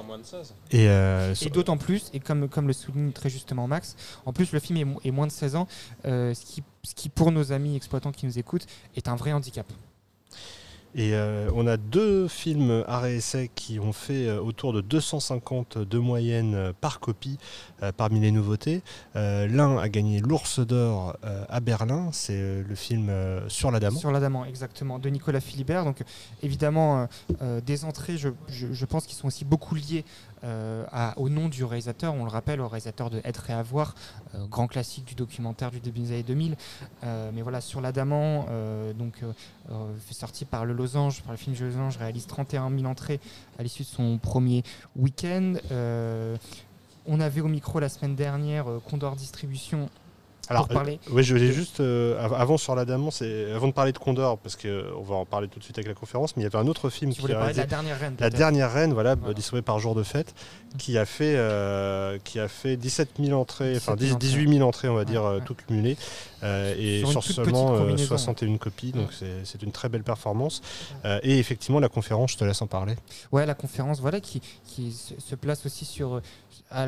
moins 0.03 0.17
de 0.17 0.24
16. 0.24 0.53
Et, 0.72 0.89
euh, 0.89 1.34
et 1.41 1.49
d'autant 1.49 1.78
plus, 1.78 2.09
et 2.13 2.19
comme, 2.19 2.49
comme 2.49 2.67
le 2.67 2.74
souligne 2.74 3.11
très 3.11 3.30
justement 3.30 3.67
Max, 3.67 3.95
en 4.26 4.34
plus 4.34 4.51
le 4.51 4.59
film 4.59 4.78
est, 4.78 5.07
est 5.07 5.11
moins 5.11 5.28
de 5.28 5.32
16 5.32 5.55
ans, 5.55 5.67
euh, 6.05 6.34
ce, 6.34 6.45
qui, 6.45 6.63
ce 6.84 6.95
qui 6.95 7.09
pour 7.09 7.32
nos 7.32 7.51
amis 7.51 7.76
exploitants 7.76 8.11
qui 8.11 8.26
nous 8.26 8.39
écoutent 8.39 8.65
est 8.95 9.07
un 9.07 9.15
vrai 9.15 9.34
handicap. 9.34 9.65
Et 10.93 11.13
euh, 11.13 11.49
on 11.55 11.67
a 11.67 11.77
deux 11.77 12.27
films 12.27 12.83
à 12.87 13.09
essai 13.09 13.49
qui 13.55 13.79
ont 13.79 13.93
fait 13.93 14.27
euh, 14.27 14.41
autour 14.41 14.73
de 14.73 14.81
250 14.81 15.77
de 15.77 15.97
moyenne 15.97 16.53
euh, 16.53 16.73
par 16.79 16.99
copie 16.99 17.37
parmi 17.97 18.19
les 18.19 18.31
nouveautés. 18.31 18.83
L'un 19.15 19.77
a 19.77 19.89
gagné 19.89 20.19
l'Ours 20.19 20.59
d'Or 20.59 21.17
à 21.49 21.59
Berlin, 21.61 22.09
c'est 22.11 22.61
le 22.61 22.75
film 22.75 23.11
Sur 23.47 23.71
l'Adamant. 23.71 23.99
Sur 23.99 24.11
l'Adamant, 24.11 24.45
exactement, 24.45 24.99
de 24.99 25.09
Nicolas 25.09 25.41
Philibert. 25.41 25.83
Donc 25.83 26.03
évidemment, 26.43 27.07
des 27.65 27.83
entrées, 27.85 28.17
je, 28.17 28.29
je 28.47 28.85
pense, 28.85 29.07
qu'ils 29.07 29.17
sont 29.17 29.27
aussi 29.27 29.45
beaucoup 29.45 29.73
liées 29.73 30.05
euh, 30.43 30.85
au 31.17 31.29
nom 31.29 31.49
du 31.49 31.63
réalisateur. 31.63 32.13
On 32.13 32.23
le 32.23 32.29
rappelle, 32.29 32.61
au 32.61 32.67
réalisateur 32.67 33.09
de 33.09 33.21
Être 33.23 33.49
et 33.49 33.53
Avoir, 33.53 33.95
euh, 34.33 34.45
grand 34.47 34.67
classique 34.67 35.05
du 35.05 35.15
documentaire 35.15 35.71
du 35.71 35.79
début 35.79 36.01
des 36.01 36.11
années 36.13 36.23
2000. 36.23 36.55
Euh, 37.03 37.31
mais 37.33 37.41
voilà, 37.41 37.61
sur 37.61 37.81
l'Adamant, 37.81 38.47
donc 38.97 39.23
sorti 40.11 40.45
par 40.45 40.65
le 40.65 40.73
Losange, 40.73 41.21
par 41.21 41.31
le 41.31 41.37
film 41.37 41.55
Losange, 41.59 41.97
réalise 41.97 42.27
31 42.27 42.69
000 42.69 42.85
entrées 42.85 43.19
à 43.59 43.63
l'issue 43.63 43.83
de 43.83 43.87
son 43.87 44.17
premier 44.17 44.63
week-end. 44.95 45.53
on 47.07 47.19
avait 47.19 47.41
au 47.41 47.47
micro 47.47 47.79
la 47.79 47.89
semaine 47.89 48.15
dernière 48.15 48.65
Condor 48.89 49.15
Distribution 49.15 49.89
alors, 50.51 50.67
parler. 50.67 50.99
oui, 51.09 51.23
je 51.23 51.33
voulais 51.33 51.51
juste, 51.51 51.79
euh, 51.79 52.21
avant 52.21 52.57
sur 52.57 52.75
c'est 53.11 53.51
avant 53.51 53.67
de 53.67 53.73
parler 53.73 53.91
de 53.91 53.97
Condor, 53.97 54.37
parce 54.37 54.55
qu'on 54.55 54.67
euh, 54.67 54.91
va 55.03 55.15
en 55.15 55.25
parler 55.25 55.47
tout 55.47 55.59
de 55.59 55.63
suite 55.63 55.77
avec 55.77 55.87
la 55.87 55.93
conférence, 55.93 56.35
mais 56.35 56.41
il 56.41 56.43
y 56.43 56.47
avait 56.47 56.57
un 56.57 56.67
autre 56.67 56.89
film 56.89 57.13
qui 57.13 57.31
a 57.31 57.51
La 57.53 57.65
Dernière 57.65 57.99
Reine. 57.99 58.15
La 58.19 58.29
Dernière 58.29 58.71
Reine, 58.71 58.93
voilà, 58.93 59.15
distribué 59.15 59.61
par 59.61 59.79
Jour 59.79 59.95
de 59.95 60.03
Fête, 60.03 60.33
qui 60.77 60.97
a 60.97 61.05
fait, 61.05 61.35
euh, 61.35 62.17
qui 62.23 62.39
a 62.39 62.47
fait 62.47 62.77
17 62.77 63.09
000 63.19 63.39
entrées, 63.39 63.75
enfin 63.77 63.95
18 63.95 64.53
000 64.57 64.67
entrées, 64.67 64.89
on 64.89 64.95
va 64.95 65.05
dire, 65.05 65.39
toutes 65.45 65.65
cumulées, 65.65 65.97
et 66.43 67.03
sur, 67.05 67.23
seulement 67.23 67.97
61 67.97 68.57
copies, 68.57 68.91
donc 68.91 69.09
c'est 69.43 69.63
une 69.63 69.71
très 69.71 69.89
belle 69.89 70.03
performance. 70.03 70.61
et 71.23 71.39
effectivement, 71.39 71.79
la 71.79 71.89
conférence, 71.89 72.33
je 72.33 72.37
te 72.37 72.43
laisse 72.43 72.61
en 72.61 72.67
parler. 72.67 72.95
Ouais, 73.31 73.45
la 73.45 73.55
conférence, 73.55 73.99
voilà, 74.01 74.19
qui, 74.19 74.41
qui 74.65 74.91
se 74.91 75.35
place 75.35 75.65
aussi 75.65 75.85
sur 75.85 76.21
à 76.71 76.87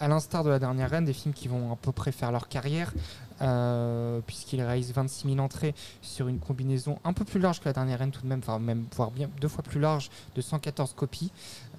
l'instar 0.00 0.44
de 0.44 0.50
la 0.50 0.58
dernière 0.58 0.90
reine, 0.90 1.04
des 1.04 1.12
films 1.12 1.34
qui 1.34 1.48
vont 1.48 1.72
à 1.72 1.76
peu 1.76 1.92
près 1.92 2.12
faire 2.12 2.32
leur 2.32 2.48
carrière, 2.48 2.92
euh, 3.40 4.20
puisqu'il 4.26 4.62
réalise 4.62 4.92
26 4.92 5.28
000 5.28 5.38
entrées 5.40 5.74
sur 6.02 6.28
une 6.28 6.38
combinaison 6.38 6.98
un 7.04 7.12
peu 7.12 7.24
plus 7.24 7.40
large 7.40 7.60
que 7.60 7.64
la 7.64 7.72
dernière 7.72 7.98
reine 7.98 8.10
tout 8.10 8.22
de 8.22 8.26
même, 8.26 8.40
enfin 8.46 8.60
voire 8.94 9.10
bien 9.10 9.28
deux 9.40 9.48
fois 9.48 9.62
plus 9.62 9.80
large 9.80 10.10
de 10.34 10.40
114 10.40 10.94
copies. 10.94 11.32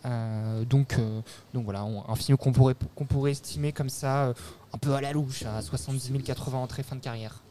Euh, 0.05 0.66
donc, 0.66 0.95
euh, 0.99 1.22
donc 1.53 1.66
voilà, 1.66 1.82
un 1.82 2.16
film 2.16 2.38
qu'on 2.38 2.51
pourrait, 2.51 2.76
qu'on 2.95 3.05
pourrait 3.05 3.32
estimer 3.32 3.72
comme 3.72 3.89
ça, 3.89 4.34
un 4.74 4.78
peu 4.78 4.93
à 4.93 5.01
la 5.01 5.13
louche, 5.13 5.43
à 5.43 5.61
70 5.61 6.11
000, 6.11 6.20
80 6.24 6.57
entrées 6.57 6.84
fin 6.84 6.95
de 6.95 7.01
carrière. 7.01 7.41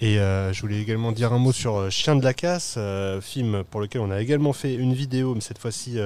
Et 0.00 0.16
je 0.16 0.60
voulais 0.60 0.80
également 0.80 1.12
dire 1.12 1.32
un 1.32 1.38
mot 1.38 1.52
sur 1.52 1.90
Chien 1.90 2.16
de 2.16 2.24
la 2.24 2.34
casse, 2.34 2.78
film 3.20 3.62
pour 3.70 3.80
lequel 3.80 4.00
on 4.00 4.10
a 4.10 4.20
également 4.20 4.52
fait 4.52 4.74
une 4.74 4.94
vidéo, 4.94 5.34
mais 5.34 5.40
cette 5.40 5.58
fois-ci 5.58 5.98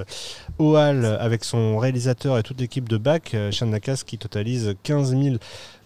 au 0.59 0.77
Hall 0.77 1.05
avec 1.05 1.45
son 1.45 1.79
réalisateur 1.79 2.37
et 2.37 2.43
toute 2.43 2.61
l'équipe 2.61 2.89
de 2.89 2.99
BAC. 2.99 3.37
Chien 3.51 3.67
de 3.67 3.73
la 3.73 3.81
casse 3.81 4.05
qui 4.05 4.19
totalise 4.19 4.75
15 4.83 5.15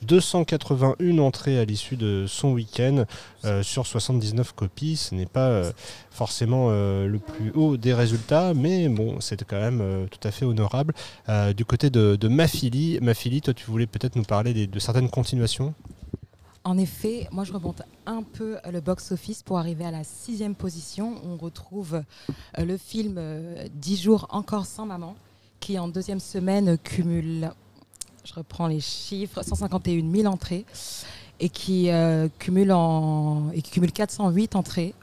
281 0.03 1.19
entrées 1.19 1.59
à 1.59 1.65
l'issue 1.65 1.97
de 1.97 2.25
son 2.27 2.53
week-end 2.53 3.05
sur 3.63 3.87
79 3.87 4.53
copies. 4.55 4.97
Ce 4.97 5.15
n'est 5.15 5.27
pas 5.27 5.63
forcément 6.11 6.71
le 6.71 7.19
plus 7.19 7.53
haut 7.55 7.77
des 7.77 7.95
résultats, 7.95 8.55
mais 8.55 8.89
bon, 8.89 9.21
c'était 9.21 9.45
quand 9.45 9.61
même 9.61 10.09
tout 10.11 10.27
à 10.27 10.31
fait 10.31 10.47
honorable. 10.47 10.95
du 11.55 11.65
côté 11.65 11.91
de, 11.91 12.17
de 12.17 12.29
Mafili, 12.29 12.99
toi 13.43 13.55
tu 13.55 13.67
voulais 13.67 13.87
peut-être 13.87 14.17
nous 14.17 14.25
parler 14.25 14.67
de 14.67 14.79
certaines 14.79 15.11
continuations? 15.11 15.75
En 16.65 16.77
effet, 16.77 17.27
moi 17.31 17.45
je 17.45 17.53
remonte 17.53 17.83
un 18.07 18.23
peu 18.23 18.59
le 18.71 18.81
box-office 18.81 19.43
pour 19.43 19.59
arriver 19.59 19.85
à 19.85 19.91
la 19.91 20.05
sixième 20.05 20.55
position. 20.55 21.15
On 21.25 21.37
retrouve 21.37 22.03
euh, 22.59 22.65
le 22.65 22.77
film 22.77 23.19
10 23.75 23.99
euh, 23.99 24.03
jours 24.03 24.27
encore 24.31 24.67
sans 24.67 24.85
maman, 24.85 25.17
qui 25.59 25.79
en 25.79 25.89
deuxième 25.89 26.21
semaine 26.21 26.77
cumule, 26.79 27.51
je 28.25 28.35
reprends 28.35 28.67
les 28.67 28.81
chiffres, 28.81 29.43
151 29.43 30.11
000 30.11 30.27
entrées 30.27 30.67
et 31.43 31.49
qui, 31.49 31.91
euh, 31.91 32.29
cumule, 32.39 32.73
en, 32.73 33.51
et 33.55 33.63
qui 33.63 33.71
cumule 33.71 33.93
408 33.93 34.57
entrées. 34.57 34.95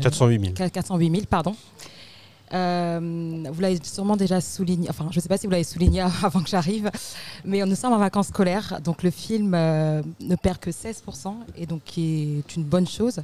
408 0.00 0.40
000. 0.40 0.70
408 0.70 1.10
000, 1.10 1.22
pardon. 1.28 1.54
Euh, 2.52 3.44
vous 3.50 3.60
l'avez 3.60 3.78
sûrement 3.82 4.16
déjà 4.16 4.40
souligné, 4.40 4.88
enfin 4.90 5.08
je 5.10 5.16
ne 5.16 5.20
sais 5.20 5.28
pas 5.28 5.38
si 5.38 5.46
vous 5.46 5.52
l'avez 5.52 5.64
souligné 5.64 6.00
avant 6.22 6.42
que 6.42 6.48
j'arrive, 6.48 6.90
mais 7.44 7.64
nous 7.64 7.74
sommes 7.74 7.94
en 7.94 7.98
vacances 7.98 8.28
scolaires, 8.28 8.80
donc 8.82 9.02
le 9.02 9.10
film 9.10 9.54
euh, 9.54 10.02
ne 10.20 10.36
perd 10.36 10.58
que 10.58 10.70
16%, 10.70 11.34
et 11.56 11.66
donc 11.66 11.82
qui 11.84 12.38
est 12.38 12.56
une 12.56 12.64
bonne 12.64 12.86
chose. 12.86 13.20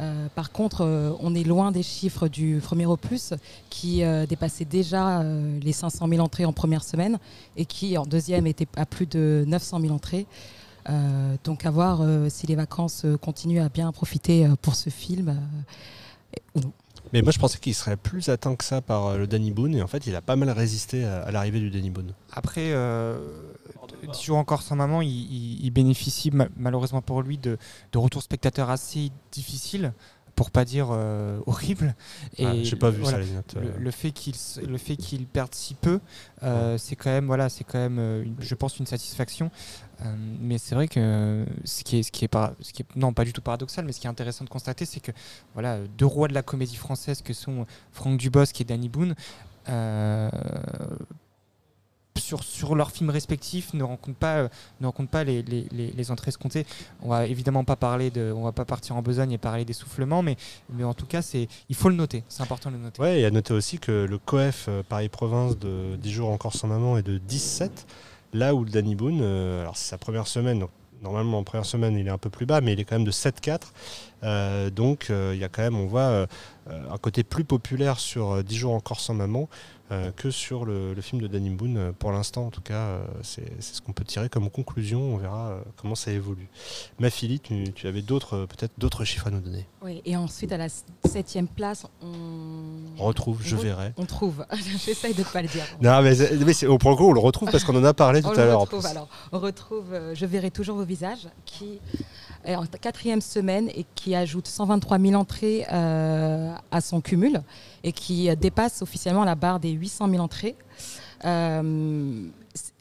Euh, 0.00 0.28
par 0.34 0.52
contre, 0.52 1.16
on 1.20 1.34
est 1.34 1.44
loin 1.44 1.72
des 1.72 1.82
chiffres 1.82 2.28
du 2.28 2.60
premier 2.62 2.86
opus, 2.86 3.32
qui 3.70 4.02
dépassait 4.28 4.64
déjà 4.64 5.22
les 5.22 5.72
500 5.72 6.08
000 6.08 6.22
entrées 6.22 6.44
en 6.44 6.52
première 6.52 6.84
semaine, 6.84 7.18
et 7.56 7.64
qui 7.64 7.96
en 7.98 8.04
deuxième 8.04 8.46
était 8.46 8.68
à 8.76 8.86
plus 8.86 9.06
de 9.06 9.44
900 9.46 9.80
000 9.80 9.94
entrées. 9.94 10.26
donc 11.44 11.66
à 11.66 11.70
voir 11.70 12.02
si 12.28 12.46
les 12.46 12.54
vacances 12.54 13.06
continuent 13.20 13.62
à 13.62 13.68
bien 13.68 13.90
profiter 13.92 14.48
pour 14.62 14.74
ce 14.74 14.90
film 14.90 15.40
ou 16.54 16.60
non. 16.60 16.72
Mais 17.12 17.22
moi, 17.22 17.32
je 17.32 17.38
pensais 17.38 17.58
qu'il 17.58 17.74
serait 17.74 17.96
plus 17.96 18.28
atteint 18.28 18.54
que 18.56 18.64
ça 18.64 18.80
par 18.80 19.06
euh, 19.06 19.18
le 19.18 19.26
Danny 19.26 19.50
Boone, 19.50 19.74
et 19.74 19.82
en 19.82 19.86
fait, 19.86 20.06
il 20.06 20.14
a 20.14 20.22
pas 20.22 20.36
mal 20.36 20.50
résisté 20.50 21.04
à, 21.04 21.30
l'arrivée 21.30 21.60
du 21.60 21.70
Danny 21.70 21.90
Boone. 21.90 22.12
Après, 22.32 22.72
euh, 22.72 23.18
toujours 24.12 24.38
encore 24.38 24.62
sans 24.62 24.76
maman, 24.76 25.02
il, 25.02 25.70
bénéficie 25.70 26.30
malheureusement 26.56 27.02
pour 27.02 27.22
lui 27.22 27.38
de, 27.38 27.58
de 27.92 27.98
retours 27.98 28.22
spectateurs 28.22 28.70
assez 28.70 29.10
difficiles 29.30 29.92
pour 30.38 30.52
pas 30.52 30.64
dire 30.64 30.90
euh, 30.92 31.40
horrible. 31.46 31.96
Et 32.36 32.46
ah, 32.46 32.54
j'ai 32.62 32.76
pas 32.76 32.90
vu 32.90 33.04
ça, 33.04 33.18
les 33.18 33.26
le, 33.60 33.72
le, 33.76 33.90
fait 33.90 34.12
qu'il 34.12 34.34
le 34.68 34.78
fait 34.78 34.94
qu'il 34.94 35.26
perde 35.26 35.52
si 35.52 35.74
peu, 35.74 35.98
euh, 36.44 36.78
c'est 36.78 36.94
quand 36.94 37.10
même 37.10 37.26
voilà, 37.26 37.48
c'est 37.48 37.64
quand 37.64 37.78
même, 37.78 37.98
une, 37.98 38.36
je 38.38 38.54
pense, 38.54 38.78
une 38.78 38.86
satisfaction. 38.86 39.50
Euh, 40.00 40.14
mais 40.40 40.58
c'est 40.58 40.74
vrai 40.74 40.88
que 40.88 41.44
ce 41.64 41.82
qui 41.82 41.98
est, 41.98 42.28
pas, 42.28 42.52
non 42.94 43.12
pas 43.12 43.24
du 43.24 43.32
tout 43.32 43.42
paradoxal, 43.42 43.84
mais 43.84 43.92
ce 43.92 44.00
qui 44.00 44.06
est 44.06 44.10
intéressant 44.10 44.44
de 44.44 44.50
constater, 44.50 44.84
c'est 44.84 45.00
que 45.00 45.12
voilà, 45.54 45.78
deux 45.98 46.06
rois 46.06 46.28
de 46.28 46.34
la 46.34 46.42
comédie 46.42 46.76
française 46.76 47.22
que 47.22 47.32
sont 47.32 47.66
Franck 47.92 48.18
Dubosc 48.18 48.60
et 48.60 48.64
Danny 48.64 48.88
Boone 48.88 49.14
sur, 52.28 52.44
sur 52.44 52.74
leurs 52.74 52.90
films 52.90 53.10
respectifs 53.10 53.72
ne 53.74 53.82
rencontrent 53.82 54.18
pas, 54.18 54.36
euh, 54.36 54.48
ne 54.80 54.86
rencontrent 54.86 55.10
pas 55.10 55.24
les, 55.24 56.10
entrées 56.10 56.28
escomptées. 56.28 56.66
On 57.02 57.08
va 57.08 57.26
évidemment 57.26 57.64
pas 57.64 57.76
parler 57.76 58.10
de, 58.10 58.32
on 58.34 58.44
va 58.44 58.52
pas 58.52 58.64
partir 58.64 58.96
en 58.96 59.02
besogne 59.02 59.32
et 59.32 59.38
parler 59.38 59.64
d'essoufflement, 59.64 60.22
mais, 60.22 60.36
mais 60.70 60.84
en 60.84 60.94
tout 60.94 61.06
cas, 61.06 61.22
il 61.68 61.74
faut 61.74 61.88
le 61.88 61.94
noter. 61.96 62.24
C'est 62.28 62.42
important 62.42 62.70
de 62.70 62.76
le 62.76 62.82
noter. 62.82 63.00
Ouais, 63.00 63.20
et 63.20 63.24
à 63.24 63.30
noter 63.30 63.54
aussi 63.54 63.78
que 63.78 64.06
le 64.08 64.18
COEF 64.18 64.66
euh, 64.68 64.82
Paris-Province 64.86 65.58
de 65.58 65.96
10 65.96 66.12
jours 66.12 66.30
encore 66.30 66.54
sans 66.54 66.68
maman 66.68 66.98
est 66.98 67.02
de 67.02 67.18
17, 67.18 67.86
là 68.32 68.54
où 68.54 68.64
le 68.64 68.70
Danny 68.70 68.94
Boone, 68.94 69.20
euh, 69.22 69.62
alors 69.62 69.76
c'est 69.76 69.90
sa 69.90 69.98
première 69.98 70.26
semaine, 70.26 70.58
donc 70.58 70.70
normalement 71.02 71.38
en 71.38 71.44
première 71.44 71.66
semaine 71.66 71.96
il 71.96 72.06
est 72.06 72.10
un 72.10 72.18
peu 72.18 72.30
plus 72.30 72.46
bas, 72.46 72.60
mais 72.60 72.72
il 72.72 72.80
est 72.80 72.84
quand 72.84 72.96
même 72.96 73.04
de 73.04 73.12
7,4. 73.12 73.60
Euh, 74.24 74.70
donc 74.70 75.08
euh, 75.10 75.32
il 75.34 75.40
y 75.40 75.44
a 75.44 75.48
quand 75.48 75.62
même, 75.62 75.76
on 75.76 75.86
voit 75.86 76.26
un 76.68 76.98
côté 76.98 77.22
plus 77.22 77.44
populaire 77.44 77.98
sur 77.98 78.32
euh, 78.32 78.42
10 78.42 78.56
jours 78.56 78.74
encore 78.74 79.00
sans 79.00 79.14
maman 79.14 79.48
euh, 79.90 80.10
que 80.12 80.30
sur 80.30 80.64
le, 80.64 80.92
le 80.94 81.00
film 81.00 81.20
de 81.22 81.26
Danny 81.26 81.50
Boone. 81.50 81.76
Euh, 81.76 81.92
Pour 81.98 82.12
l'instant, 82.12 82.46
en 82.46 82.50
tout 82.50 82.60
cas, 82.60 82.74
euh, 82.74 83.04
c'est 83.22 83.62
ce 83.62 83.80
qu'on 83.80 83.92
peut 83.92 84.04
tirer 84.04 84.28
comme 84.28 84.50
conclusion. 84.50 85.00
On 85.00 85.16
verra 85.16 85.48
euh, 85.50 85.60
comment 85.76 85.94
ça 85.94 86.12
évolue. 86.12 86.48
Ma 86.98 87.10
Philly, 87.10 87.40
tu, 87.40 87.72
tu 87.74 87.86
avais 87.86 88.02
d'autres, 88.02 88.46
peut-être 88.46 88.72
d'autres 88.78 89.04
chiffres 89.04 89.26
à 89.26 89.30
nous 89.30 89.40
donner. 89.40 89.66
Oui, 89.82 90.02
et 90.04 90.16
ensuite, 90.16 90.52
à 90.52 90.56
la 90.56 90.68
septième 91.04 91.48
place, 91.48 91.86
on... 92.02 92.12
On 92.98 93.04
retrouve, 93.04 93.38
je 93.42 93.56
on 93.56 93.60
verrai. 93.60 93.92
On 93.96 94.04
trouve. 94.04 94.44
J'essaye 94.84 95.14
de 95.14 95.20
ne 95.20 95.24
pas 95.24 95.42
le 95.42 95.48
dire. 95.48 95.64
Non, 95.80 96.02
mais, 96.02 96.64
au 96.66 96.78
point 96.78 96.96
on 96.98 97.12
le 97.12 97.20
retrouve 97.20 97.50
parce 97.50 97.64
qu'on 97.64 97.76
en 97.76 97.84
a 97.84 97.94
parlé 97.94 98.22
tout 98.22 98.28
on 98.28 98.32
à 98.32 98.44
l'heure. 98.44 98.58
en 98.58 98.64
retrouve 98.64 98.86
alors. 98.86 99.08
On 99.32 99.38
retrouve 99.38 99.98
Je 100.14 100.26
verrai 100.26 100.50
toujours 100.50 100.76
vos 100.76 100.84
visages, 100.84 101.28
qui 101.44 101.80
en 102.46 102.64
quatrième 102.66 103.20
semaine 103.20 103.68
et 103.74 103.84
qui 103.94 104.14
ajoute 104.14 104.46
123 104.46 104.98
000 104.98 105.14
entrées 105.14 105.66
euh, 105.72 106.54
à 106.70 106.80
son 106.80 107.00
cumul 107.00 107.42
et 107.84 107.92
qui 107.92 108.34
dépasse 108.36 108.82
officiellement 108.82 109.24
la 109.24 109.34
barre 109.34 109.60
des 109.60 109.70
800 109.70 110.08
000 110.10 110.22
entrées. 110.22 110.56
Euh, 111.24 112.28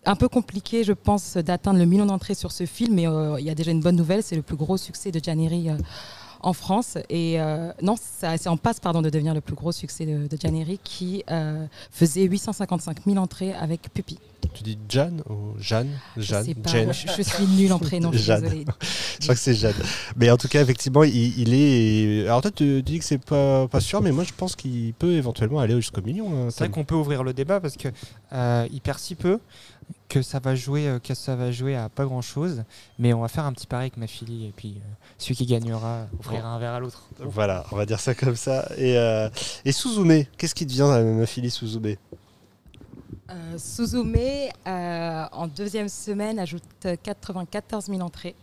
un 0.06 0.16
peu 0.16 0.30
compliqué, 0.30 0.84
je 0.84 0.94
pense, 0.94 1.38
d'atteindre 1.38 1.80
le 1.80 1.86
million 1.86 2.06
d'entrées 2.06 2.34
sur 2.34 2.52
ce 2.52 2.66
film, 2.66 2.96
mais 2.96 3.08
euh, 3.08 3.40
il 3.40 3.46
y 3.46 3.50
a 3.50 3.56
déjà 3.56 3.72
une 3.72 3.82
bonne 3.82 3.96
nouvelle, 3.96 4.24
c'est 4.24 4.36
le 4.36 4.42
plus 4.42 4.56
gros 4.56 4.78
succès 4.78 5.12
de 5.12 5.20
euh, 5.20 5.78
en 6.42 6.54
France. 6.54 6.98
Et 7.10 7.40
euh, 7.42 7.72
non, 7.82 7.96
ça, 7.98 8.38
c'est 8.38 8.50
en 8.50 8.58
passe 8.58 8.80
pardon, 8.80 9.02
de 9.02 9.10
devenir 9.10 9.34
le 9.34 9.42
plus 9.42 9.56
gros 9.56 9.72
succès 9.72 10.06
de, 10.06 10.28
de 10.28 10.38
Gianni 10.40 10.80
qui 10.84 11.24
euh, 11.32 11.66
faisait 11.92 12.24
855 12.24 12.98
000 13.06 13.18
entrées 13.18 13.54
avec 13.54 13.94
Puppy. 13.94 14.18
Tu 14.54 14.64
dis 14.64 14.78
Jeanne 14.90 15.22
ou 15.30 15.60
Jeanne 15.60 15.90
Jeanne 16.16 16.46
sais 16.46 16.56
pas, 16.56 16.70
Jane 16.72 16.94
je- 16.94 17.08
je 17.18 17.22
suis 17.22 17.46
nulle 17.48 17.74
en 17.74 17.80
prénom, 17.80 18.12
je 18.12 18.18
suis 18.18 18.28
Jeanne. 18.28 18.42
désolée. 18.44 18.66
je 19.20 19.24
crois 19.24 19.36
que 19.36 19.42
c'est 19.42 19.54
Jeanne. 19.54 19.74
Mais 20.16 20.32
en 20.32 20.38
tout 20.38 20.48
cas, 20.48 20.62
effectivement, 20.62 21.04
il, 21.04 21.38
il 21.40 21.54
est. 21.54 22.26
Alors 22.28 22.42
toi, 22.42 22.52
tu, 22.52 22.82
dis 22.82 22.98
que 23.00 23.06
c'est 23.06 23.18
pas, 23.24 23.68
pas 23.68 23.82
sûr, 23.82 24.02
mais 24.02 24.12
moi, 24.12 24.24
je 24.24 24.32
pense 24.36 24.56
qu'il 24.56 24.94
peut 24.94 25.14
éventuellement 25.14 25.60
aller 25.60 25.76
jusqu'au 25.76 26.02
million. 26.02 26.28
hein, 26.32 26.48
C'est 26.50 26.60
vrai 26.66 26.70
qu'on 26.70 26.86
peut 26.86 26.96
ouvrir 26.96 27.24
le 27.24 27.34
débat 27.34 27.60
parce 27.60 27.76
que 27.76 27.90
euh, 28.34 28.68
perd 28.84 29.00
si 29.00 29.16
peu 29.16 29.40
que 30.10 30.22
ça 30.22 30.40
va 30.40 30.56
jouer 30.56 30.88
euh, 30.88 31.00
que 31.00 31.14
ça 31.14 31.36
va 31.36 31.52
jouer 31.52 31.76
à 31.76 31.90
pas 31.90 32.06
grand 32.06 32.22
chose. 32.22 32.64
Mais 33.00 33.14
on 33.14 33.22
va 33.22 33.28
faire 33.28 33.46
un 33.46 33.54
petit 33.54 33.68
pari 33.68 33.84
avec 33.84 33.98
ma 33.98 34.08
fille 34.08 34.46
et 34.48 34.54
puis 34.56 34.76
euh, 34.78 34.90
celui 35.18 35.36
qui 35.36 35.46
gagnera 35.46 36.08
offrira 36.20 36.48
un 36.48 36.60
verre 36.60 36.74
à 36.74 36.80
l'autre. 36.80 37.08
Voilà, 37.20 37.66
on 37.72 37.76
va 37.76 37.86
dire 37.86 38.00
ça 38.00 38.16
comme 38.16 38.36
ça. 38.36 38.70
Et, 38.78 38.98
euh, 38.98 39.30
et 39.66 39.72
Suzume, 39.72 40.26
qu'est-ce 40.38 40.56
qui 40.56 40.66
devient 40.66 41.04
ma 41.04 41.26
fille 41.26 41.50
Suzume? 41.50 41.96
Euh, 43.30 43.58
Suzume, 43.58 44.16
euh, 44.16 45.26
en 45.32 45.48
deuxième 45.48 45.90
semaine, 45.90 46.40
ajoute 46.40 46.64
94 47.04 47.88
000 47.88 48.00
entrées 48.00 48.36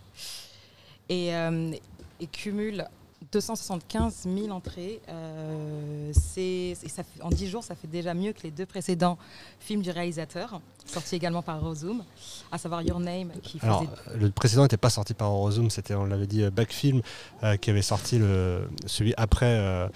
et, 1.09 1.35
euh, 1.35 1.73
et 2.21 2.27
cumule 2.27 2.87
275 3.33 4.27
000 4.33 4.51
entrées. 4.51 5.01
Euh, 5.09 6.11
c'est- 6.12 6.77
et 6.83 6.89
ça 6.89 7.03
fait- 7.03 7.22
en 7.22 7.29
10 7.31 7.49
jours, 7.49 7.62
ça 7.64 7.75
fait 7.75 7.87
déjà 7.89 8.14
mieux 8.14 8.33
que 8.33 8.43
les 8.43 8.51
deux 8.51 8.66
précédents 8.66 9.18
films 9.61 9.83
du 9.83 9.91
réalisateur, 9.91 10.61
sortis 10.87 11.16
également 11.16 11.43
par 11.43 11.61
Rozoom, 11.61 12.05
à 12.53 12.59
savoir 12.59 12.83
Your 12.83 13.01
Name, 13.01 13.31
qui 13.43 13.59
faisait 13.59 13.68
Alors, 13.68 13.87
le 14.14 14.31
précédent 14.31 14.62
n'était 14.62 14.77
pas 14.77 14.91
sorti 14.91 15.14
par 15.14 15.31
Eurozoom, 15.31 15.70
c'était, 15.70 15.95
on 15.95 16.05
l'avait 16.05 16.27
dit, 16.27 16.43
euh, 16.43 16.51
Backfilm, 16.51 17.01
euh, 17.43 17.57
qui 17.57 17.70
avait 17.70 17.83
sorti 17.83 18.18
le, 18.18 18.68
celui 18.87 19.14
après 19.16 19.47
euh, 19.47 19.89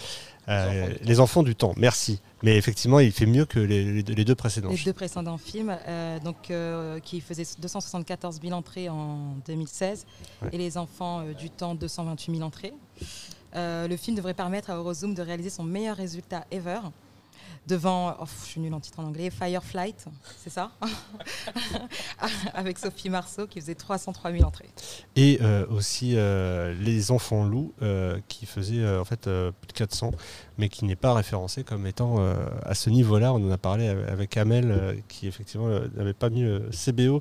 Les 1.03 1.20
Enfants 1.20 1.43
du 1.43 1.55
Temps. 1.55 1.74
Merci. 1.76 2.20
Mais 2.43 2.57
effectivement, 2.57 3.01
il 3.01 3.12
fait 3.12 3.26
mieux 3.26 3.45
que 3.45 3.59
les, 3.59 4.03
deux- 4.03 4.14
les 4.14 4.24
deux 4.24 4.35
précédents. 4.35 4.70
Les 4.70 4.79
deux 4.79 4.93
précédents 4.95 5.37
films, 5.37 5.76
euh, 5.87 6.18
donc, 6.20 6.51
euh, 6.51 7.01
qui 7.01 7.20
faisaient 7.20 7.45
274 7.59 8.41
000 8.41 8.55
entrées 8.55 8.89
en 8.89 9.35
2016 9.47 10.07
Ouais. 10.41 10.49
et 10.53 10.57
Les 10.59 10.79
Enfants 10.79 11.20
euh, 11.20 11.35
du 11.35 11.51
Temps 11.51 11.74
228 11.74 12.33
000 12.37 12.47
entrées. 12.47 12.72
Euh, 13.55 13.89
le 13.89 13.97
film 13.97 14.17
devrait 14.17 14.35
permettre 14.35 14.71
à 14.71 14.77
Eurozoom 14.77 15.15
de 15.15 15.23
réaliser 15.23 15.51
son 15.51 15.65
meilleur 15.65 15.97
résultat 15.97 16.45
ever 16.51 16.81
devant, 17.69 18.16
oh, 18.21 18.25
je 18.43 18.47
suis 18.47 18.61
nulle 18.61 18.75
en 18.75 18.81
titre 18.81 18.99
en 19.01 19.05
anglais, 19.05 19.31
Fireflight, 19.31 20.07
c'est 20.43 20.51
ça 20.51 20.71
Avec 22.55 22.79
Sophie 22.79 23.11
Marceau 23.11 23.47
qui 23.47 23.61
faisait 23.61 23.75
303 23.75 24.33
000 24.33 24.45
entrées. 24.45 24.71
Et 25.16 25.39
euh, 25.43 25.66
aussi 25.71 26.14
euh, 26.16 26.75
Les 26.81 27.11
Enfants 27.11 27.45
Loups, 27.45 27.73
euh, 27.83 28.19
qui 28.29 28.47
faisait 28.47 28.81
euh, 28.81 29.01
en 29.01 29.05
fait 29.05 29.27
euh, 29.27 29.53
plus 29.53 29.69
de 29.69 29.73
400, 29.73 30.11
mais 30.57 30.69
qui 30.69 30.85
n'est 30.85 30.97
pas 30.97 31.12
référencé 31.14 31.62
comme 31.62 31.87
étant 31.87 32.16
euh, 32.19 32.35
à 32.64 32.75
ce 32.75 32.91
niveau-là. 32.91 33.33
On 33.33 33.47
en 33.47 33.51
a 33.51 33.59
parlé 33.59 33.89
avec 33.89 34.37
Amel, 34.37 34.71
euh, 34.71 34.95
qui 35.09 35.27
effectivement 35.27 35.69
euh, 35.69 35.87
n'avait 35.95 36.14
pas 36.14 36.31
mis 36.31 36.43
le 36.43 36.71
CBO 36.73 37.21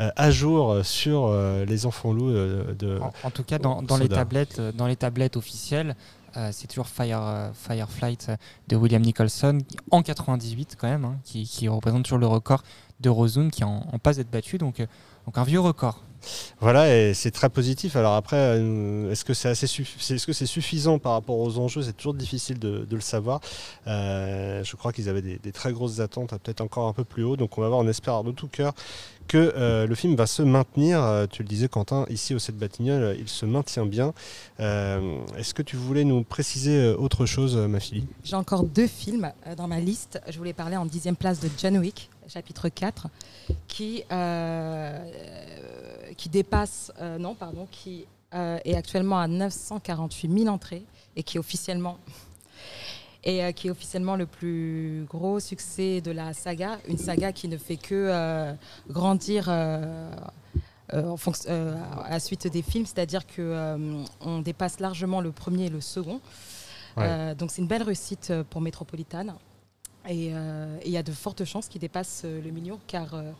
euh, 0.00 0.10
à 0.16 0.30
jour 0.30 0.84
sur 0.84 1.26
euh, 1.26 1.64
Les 1.64 1.86
Enfants 1.86 2.12
Loups 2.12 2.30
euh, 2.30 2.74
de. 2.74 2.98
En, 3.00 3.12
en 3.24 3.30
tout 3.30 3.44
cas, 3.44 3.58
dans, 3.58 3.82
dans 3.82 3.96
les 3.96 4.08
tablettes, 4.08 4.60
dans 4.60 4.86
les 4.86 4.96
tablettes 4.96 5.36
officielles, 5.36 5.96
euh, 6.36 6.50
c'est 6.52 6.66
toujours 6.66 6.88
Fire, 6.88 7.22
euh, 7.22 7.50
Fireflight 7.52 8.28
euh, 8.28 8.36
de 8.68 8.76
William 8.76 9.02
Nicholson 9.02 9.58
en 9.90 10.02
98 10.02 10.76
quand 10.78 10.88
même, 10.88 11.04
hein, 11.04 11.18
qui, 11.24 11.68
représente 11.68 12.04
toujours 12.04 12.18
le 12.18 12.26
record 12.26 12.62
de 13.00 13.10
qui 13.50 13.64
en, 13.64 13.86
en 13.92 13.98
passe 13.98 14.16
d'être 14.16 14.30
battu, 14.30 14.58
donc 14.58 14.84
un 15.34 15.44
vieux 15.44 15.60
record. 15.60 16.02
Voilà, 16.60 16.94
et 16.94 17.14
c'est 17.14 17.30
très 17.30 17.48
positif. 17.48 17.96
Alors 17.96 18.14
après, 18.14 18.36
euh, 18.36 19.10
est-ce 19.10 19.24
que 19.24 19.34
c'est 19.34 19.54
c'est 19.54 20.46
suffisant 20.46 20.98
par 20.98 21.12
rapport 21.12 21.38
aux 21.38 21.58
enjeux? 21.58 21.82
C'est 21.82 21.96
toujours 21.96 22.14
difficile 22.14 22.58
de, 22.58 22.86
le 22.90 23.00
savoir. 23.00 23.40
Euh, 23.86 24.62
je 24.64 24.76
crois 24.76 24.92
qu'ils 24.92 25.08
avaient 25.08 25.22
des, 25.22 25.52
très 25.52 25.72
grosses 25.72 26.00
attentes, 26.00 26.30
peut-être 26.30 26.60
encore 26.60 26.88
un 26.88 26.92
peu 26.92 27.04
plus 27.04 27.24
haut. 27.24 27.36
Donc 27.36 27.58
on 27.58 27.60
va 27.60 27.68
voir, 27.68 27.80
on 27.80 27.88
espère 27.88 28.22
de 28.24 28.32
tout 28.32 28.48
cœur 28.48 28.72
que 29.28 29.52
euh, 29.56 29.86
le 29.86 29.94
film 29.94 30.16
va 30.16 30.26
se 30.26 30.42
maintenir. 30.42 31.26
Tu 31.30 31.42
le 31.42 31.48
disais, 31.48 31.68
Quentin, 31.68 32.06
ici 32.08 32.34
au 32.34 32.38
7 32.38 32.56
Batignolles, 32.56 33.16
il 33.18 33.28
se 33.28 33.46
maintient 33.46 33.86
bien. 33.86 34.14
Est-ce 34.58 35.54
que 35.54 35.62
tu 35.62 35.76
voulais 35.76 36.04
nous 36.04 36.22
préciser 36.24 36.92
autre 36.94 37.26
chose, 37.26 37.56
ma 37.56 37.80
fille? 37.80 38.06
J'ai 38.24 38.36
encore 38.36 38.64
deux 38.64 38.86
films 38.86 39.30
dans 39.56 39.68
ma 39.68 39.80
liste. 39.80 40.20
Je 40.28 40.38
voulais 40.38 40.52
parler 40.54 40.76
en 40.76 40.86
dixième 40.86 41.16
place 41.16 41.40
de 41.40 41.48
John 41.58 41.76
Wick, 41.78 42.10
chapitre 42.28 42.68
4, 42.68 43.08
qui, 43.66 44.04
euh, 44.12 45.10
qui 46.16 46.28
dépasse, 46.28 46.92
euh, 47.00 47.18
non, 47.18 47.34
pardon, 47.34 47.66
qui 47.70 48.06
euh, 48.34 48.58
est 48.64 48.74
actuellement 48.76 49.18
à 49.18 49.26
948 49.26 50.38
000 50.42 50.48
entrées 50.54 50.82
et 51.16 51.22
qui 51.22 51.36
est 51.36 51.40
officiellement 51.40 51.98
et 53.24 53.42
euh, 53.42 53.52
qui 53.52 53.66
est 53.68 53.70
officiellement 53.70 54.14
le 54.16 54.26
plus 54.26 55.04
gros 55.08 55.40
succès 55.40 56.00
de 56.00 56.10
la 56.12 56.32
saga, 56.34 56.78
une 56.86 56.98
saga 56.98 57.32
qui 57.32 57.48
ne 57.48 57.56
fait 57.56 57.76
que 57.76 57.94
euh, 57.94 58.52
grandir 58.88 59.46
euh, 59.48 60.10
en 60.92 61.16
fonction- 61.16 61.50
à 62.04 62.10
la 62.10 62.20
suite 62.20 62.46
des 62.46 62.62
films, 62.62 62.86
c'est-à-dire 62.86 63.26
que 63.26 63.40
euh, 63.42 64.02
on 64.20 64.38
dépasse 64.40 64.80
largement 64.80 65.20
le 65.20 65.32
premier 65.32 65.66
et 65.66 65.70
le 65.70 65.80
second. 65.80 66.20
Ouais. 66.96 67.34
Donc 67.36 67.50
c'est 67.50 67.60
une 67.62 67.68
belle 67.68 67.82
réussite 67.82 68.32
pour 68.50 68.60
Métropolitane. 68.60 69.34
Et 70.08 70.30
euh, 70.32 70.76
et 70.82 70.86
il 70.86 70.92
y 70.92 70.96
a 70.96 71.02
de 71.02 71.12
fortes 71.12 71.44
chances 71.44 71.68
qu'il 71.68 71.80
dépasse 71.80 72.22
euh, 72.24 72.40
le 72.42 72.50
million, 72.50 72.78
car 72.86 73.14
euh, 73.14 73.30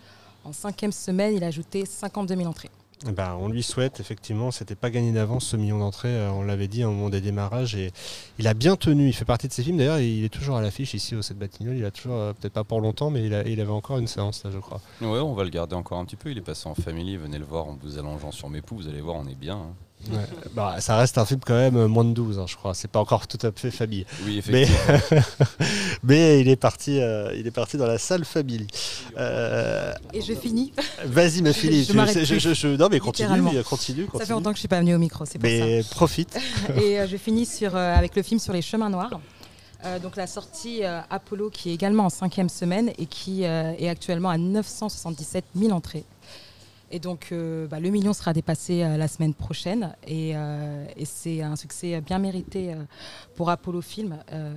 en 0.45 0.53
cinquième 0.53 0.93
semaine, 0.93 1.35
il 1.35 1.43
a 1.45 1.49
ajouté 1.49 1.85
52 1.87 2.37
000 2.37 2.49
entrées. 2.49 2.71
Eh 3.07 3.13
ben, 3.13 3.37
on 3.41 3.47
lui 3.49 3.63
souhaite, 3.63 4.01
effectivement, 4.01 4.51
c'était 4.51 4.75
pas 4.75 4.91
gagné 4.91 5.13
d'avance 5.13 5.47
ce 5.47 5.57
million 5.57 5.79
d'entrées, 5.79 6.09
euh, 6.17 6.33
on 6.33 6.43
l'avait 6.43 6.67
dit 6.67 6.83
au 6.85 6.91
moment 6.91 7.11
des 7.11 7.21
démarrages, 7.21 7.77
et 7.77 7.93
il 8.41 8.49
a 8.49 8.55
bien 8.55 8.75
tenu, 8.75 9.07
il 9.07 9.13
fait 9.13 9.25
partie 9.25 9.47
de 9.47 9.53
ces 9.53 9.63
films, 9.63 9.77
d'ailleurs 9.77 10.01
il 10.01 10.25
est 10.25 10.29
toujours 10.29 10.57
à 10.57 10.63
l'affiche 10.63 10.95
ici 10.95 11.15
au 11.15 11.23
7 11.23 11.39
Batignolles, 11.39 11.77
il 11.77 11.85
a 11.85 11.93
toujours, 11.93 12.17
euh, 12.17 12.33
peut-être 12.33 12.55
pas 12.55 12.65
pour 12.65 12.81
longtemps, 12.81 13.11
mais 13.11 13.25
il, 13.25 13.33
a- 13.35 13.47
il 13.47 13.61
avait 13.61 13.71
encore 13.71 13.99
une 13.99 14.09
séance 14.09 14.43
là 14.45 14.51
je 14.51 14.59
crois. 14.59 14.81
Ouais, 15.01 15.07
on 15.21 15.33
va 15.35 15.45
le 15.45 15.51
garder 15.51 15.77
encore 15.77 15.99
un 15.99 16.05
petit 16.05 16.17
peu. 16.17 16.29
Il 16.33 16.39
est 16.39 16.43
passé 16.43 16.69
en 16.69 16.75
famille. 16.75 17.17
Venez 17.17 17.39
le 17.39 17.45
voir 17.45 17.69
en 17.69 17.79
vous 17.81 17.99
allongeant 17.99 18.33
sur 18.33 18.49
mes 18.51 18.63
poux. 18.63 18.75
Vous 18.77 18.89
allez 18.89 19.01
voir, 19.01 19.15
on 19.15 19.29
est 19.29 19.37
bien. 19.39 19.57
hein. 19.59 19.75
Ouais. 20.11 20.19
Bah, 20.55 20.77
ça 20.81 20.97
reste 20.97 21.19
un 21.19 21.25
film 21.27 21.41
quand 21.45 21.55
même 21.55 21.77
euh, 21.77 21.89
moins 21.89 22.05
de 22.05 22.13
12, 22.13 22.39
hein, 22.39 22.45
je 22.49 22.55
crois, 22.57 22.73
c'est 22.73 22.89
pas 22.91 23.01
encore 23.01 23.27
tout 23.27 23.39
à 23.47 23.51
fait 23.55 23.71
famille. 23.71 24.07
Oui, 24.25 24.41
Mais, 24.49 24.63
effectivement. 24.63 25.21
mais 26.05 26.41
il, 26.41 26.49
est 26.49 26.57
parti, 26.57 27.01
euh, 27.01 27.35
il 27.37 27.47
est 27.47 27.51
parti 27.51 27.77
dans 27.77 27.87
la 27.87 27.99
salle 27.99 28.25
famille. 28.25 28.67
Euh, 29.19 29.93
Et 30.15 30.23
je 30.23 30.33
finis. 30.35 30.73
Vas-y 31.05 31.43
ma 31.43 31.53
fille, 31.53 31.83
Je 31.85 31.91
tu- 31.91 31.97
m'arrête 31.97 32.25
je- 32.25 32.35
plus. 32.35 32.41
je- 32.41 32.55
je- 32.55 32.69
non 32.69 32.89
mais 32.91 33.01
continue, 33.01 33.29
Littéralement. 33.29 33.51
continue, 33.65 34.05
continue. 34.07 34.21
Ça 34.21 34.27
fait 34.27 34.33
longtemps 34.33 34.51
que 34.51 34.57
je 34.57 34.61
suis 34.61 34.69
pas 34.69 34.81
venue 34.81 34.95
au 34.95 34.99
micro, 34.99 35.25
c'est 35.25 35.39
pour 35.39 35.49
Mais 35.49 35.83
ça. 35.83 35.89
profite. 35.95 36.39
Et 36.83 37.01
euh, 37.01 37.07
je 37.07 37.17
finis 37.17 37.45
sur, 37.47 37.75
euh, 37.77 37.95
avec 37.95 38.15
le 38.17 38.23
film 38.23 38.39
sur 38.41 38.53
les 38.53 38.63
chemins 38.63 38.91
noirs. 38.91 39.21
Euh, 39.85 39.99
donc 40.01 40.17
la 40.17 40.27
sortie 40.27 40.85
euh, 40.85 41.01
Apollo 41.11 41.51
qui 41.51 41.71
est 41.71 41.75
également 41.75 42.07
en 42.07 42.11
cinquième 42.11 42.49
semaine 42.49 42.91
et 42.99 43.07
qui 43.07 43.45
euh, 43.45 43.73
est 43.79 43.89
actuellement 43.89 44.31
à 44.31 44.39
977 44.39 45.45
000 45.57 45.71
entrées. 45.73 46.05
Et 46.91 46.99
donc 47.01 47.29
euh, 47.33 47.67
bah, 47.67 47.81
le 47.81 47.91
million 47.91 48.13
sera 48.13 48.33
dépassé 48.33 48.83
euh, 48.83 48.97
la 48.97 49.09
semaine 49.09 49.35
prochaine 49.35 49.95
et, 50.07 50.33
euh, 50.35 50.87
et 50.97 51.05
c'est 51.05 51.43
un 51.43 51.55
succès 51.57 52.01
bien 52.01 52.19
mérité 52.19 52.73
euh, 52.73 52.77
pour 53.37 53.51
Apollo 53.51 53.83
Film. 53.83 54.17
Euh, 54.33 54.55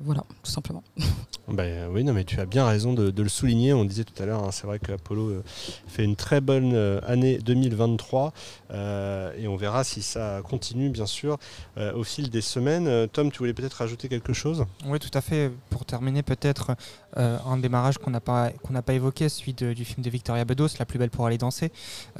voilà, 0.00 0.24
tout 0.42 0.50
simplement. 0.50 0.82
Ben, 1.48 1.88
oui, 1.90 2.04
non, 2.04 2.12
mais 2.12 2.22
tu 2.22 2.38
as 2.38 2.46
bien 2.46 2.64
raison 2.64 2.92
de, 2.94 3.10
de 3.10 3.22
le 3.22 3.28
souligner. 3.28 3.72
On 3.74 3.84
disait 3.84 4.04
tout 4.04 4.22
à 4.22 4.26
l'heure, 4.26 4.44
hein, 4.44 4.52
c'est 4.52 4.64
vrai 4.64 4.78
que 4.78 4.92
Apollo 4.92 5.28
euh, 5.28 5.42
fait 5.88 6.04
une 6.04 6.14
très 6.14 6.40
bonne 6.40 6.72
euh, 6.72 7.00
année 7.04 7.38
2023 7.38 8.32
euh, 8.70 9.32
et 9.36 9.48
on 9.48 9.56
verra 9.56 9.82
si 9.82 10.02
ça 10.02 10.40
continue, 10.48 10.88
bien 10.88 11.04
sûr, 11.04 11.38
euh, 11.78 11.92
au 11.94 12.04
fil 12.04 12.30
des 12.30 12.40
semaines. 12.42 13.08
Tom, 13.08 13.32
tu 13.32 13.38
voulais 13.38 13.54
peut-être 13.54 13.72
rajouter 13.74 14.08
quelque 14.08 14.32
chose? 14.32 14.64
Oui, 14.86 15.00
tout 15.00 15.10
à 15.14 15.20
fait. 15.20 15.50
Pour 15.68 15.84
terminer, 15.84 16.22
peut-être 16.22 16.76
euh, 17.16 17.36
un 17.44 17.56
démarrage 17.58 17.98
qu'on 17.98 18.12
n'a 18.12 18.20
pas, 18.20 18.50
qu'on 18.62 18.72
n'a 18.72 18.82
pas 18.82 18.94
évoqué, 18.94 19.28
celui 19.28 19.52
de- 19.52 19.72
du 19.72 19.84
film 19.84 20.04
de 20.04 20.10
Victoria 20.10 20.44
Bedos, 20.44 20.68
La 20.78 20.86
plus 20.86 21.00
belle 21.00 21.10
pour 21.10 21.26
aller 21.26 21.38
danser. 21.38 21.51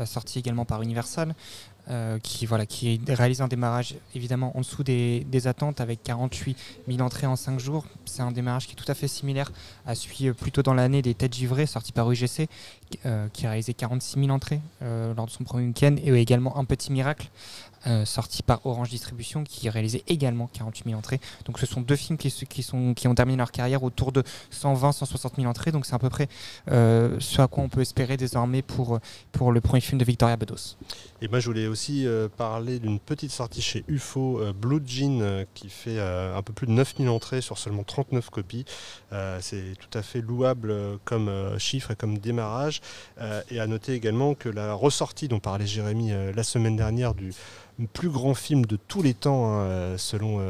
Euh, 0.00 0.06
sorti 0.06 0.38
également 0.38 0.64
par 0.64 0.82
Universal. 0.82 1.34
euh, 1.90 2.20
qui, 2.20 2.46
voilà, 2.46 2.64
qui 2.64 3.00
réalise 3.08 3.40
un 3.40 3.48
démarrage 3.48 3.96
évidemment 4.14 4.56
en 4.56 4.60
dessous 4.60 4.84
des, 4.84 5.46
attentes 5.46 5.80
avec 5.80 6.00
48 6.04 6.56
000 6.86 7.00
entrées 7.00 7.26
en 7.26 7.34
5 7.34 7.58
jours. 7.58 7.86
C'est 8.04 8.22
un 8.22 8.30
démarrage 8.30 8.68
qui 8.68 8.74
est 8.74 8.76
tout 8.76 8.90
à 8.90 8.94
fait 8.94 9.08
similaire 9.08 9.50
à 9.84 9.96
celui 9.96 10.28
euh, 10.28 10.32
plus 10.32 10.52
tôt 10.52 10.62
dans 10.62 10.74
l'année 10.74 11.02
des 11.02 11.14
Têtes 11.14 11.34
Givrées 11.34 11.66
sorti 11.66 11.90
par 11.90 12.08
UGC 12.10 12.48
qui 13.32 13.46
a 13.46 13.48
réalisé 13.48 13.72
46 13.72 14.20
000 14.20 14.30
entrées 14.30 14.60
lors 14.82 15.24
de 15.24 15.30
son 15.30 15.44
premier 15.44 15.66
week-end 15.66 15.96
et 16.04 16.12
également 16.20 16.58
Un 16.58 16.66
Petit 16.66 16.92
Miracle 16.92 17.30
euh, 17.86 18.04
sorti 18.04 18.42
par 18.42 18.64
Orange 18.66 18.90
Distribution 18.90 19.44
qui 19.44 19.68
réalisait 19.68 20.04
également 20.06 20.48
48 20.52 20.84
000 20.90 20.98
entrées. 20.98 21.20
Donc 21.44 21.58
ce 21.58 21.66
sont 21.66 21.80
deux 21.80 21.96
films 21.96 22.18
qui, 22.18 22.30
qui, 22.30 22.62
sont, 22.62 22.94
qui 22.94 23.08
ont 23.08 23.14
terminé 23.14 23.38
leur 23.38 23.52
carrière 23.52 23.82
autour 23.82 24.12
de 24.12 24.22
120-160 24.52 25.36
000 25.36 25.48
entrées. 25.48 25.72
Donc 25.72 25.86
c'est 25.86 25.94
à 25.94 25.98
peu 25.98 26.10
près 26.10 26.28
euh, 26.70 27.16
ce 27.20 27.40
à 27.40 27.48
quoi 27.48 27.64
on 27.64 27.68
peut 27.68 27.80
espérer 27.80 28.16
désormais 28.16 28.62
pour, 28.62 28.98
pour 29.32 29.52
le 29.52 29.60
premier 29.60 29.80
film 29.80 29.98
de 29.98 30.04
Victoria 30.04 30.36
Bedos. 30.36 30.76
Et 31.24 31.28
moi, 31.28 31.38
je 31.38 31.46
voulais 31.46 31.68
aussi 31.68 32.04
euh, 32.04 32.26
parler 32.28 32.80
d'une 32.80 32.98
petite 32.98 33.30
sortie 33.30 33.62
chez 33.62 33.84
UFO, 33.86 34.40
euh, 34.40 34.52
Blue 34.52 34.82
Jean, 34.84 35.20
euh, 35.20 35.44
qui 35.54 35.68
fait 35.68 36.00
un 36.00 36.42
peu 36.42 36.52
plus 36.52 36.66
de 36.66 36.72
9000 36.72 37.08
entrées 37.08 37.40
sur 37.40 37.58
seulement 37.58 37.84
39 37.84 38.28
copies. 38.30 38.64
C'est 39.40 39.74
tout 39.78 39.96
à 39.96 40.02
fait 40.02 40.20
louable 40.20 40.74
comme 41.04 41.30
chiffre 41.58 41.90
et 41.92 41.96
comme 41.96 42.18
démarrage. 42.18 42.80
Et 43.50 43.60
à 43.60 43.66
noter 43.66 43.92
également 43.92 44.34
que 44.34 44.48
la 44.48 44.72
ressortie 44.74 45.28
dont 45.28 45.38
parlait 45.38 45.66
Jérémy 45.66 46.12
la 46.34 46.42
semaine 46.42 46.76
dernière 46.76 47.14
du 47.14 47.32
plus 47.92 48.08
grand 48.08 48.34
film 48.34 48.66
de 48.66 48.76
tous 48.76 49.02
les 49.02 49.14
temps, 49.14 49.60
hein, 49.60 49.96
selon 49.98 50.40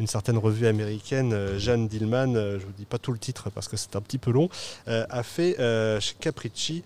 une 0.00 0.06
certaine 0.06 0.38
revue 0.38 0.66
américaine, 0.66 1.58
Jeanne 1.58 1.88
Dillman, 1.88 2.34
je 2.34 2.38
ne 2.38 2.58
vous 2.58 2.72
dis 2.76 2.84
pas 2.84 2.98
tout 2.98 3.12
le 3.12 3.18
titre 3.18 3.50
parce 3.50 3.68
que 3.68 3.76
c'est 3.76 3.96
un 3.96 4.00
petit 4.00 4.18
peu 4.18 4.30
long, 4.30 4.48
a 4.86 5.22
fait 5.22 5.56
chez 6.00 6.14
Capricci 6.18 6.84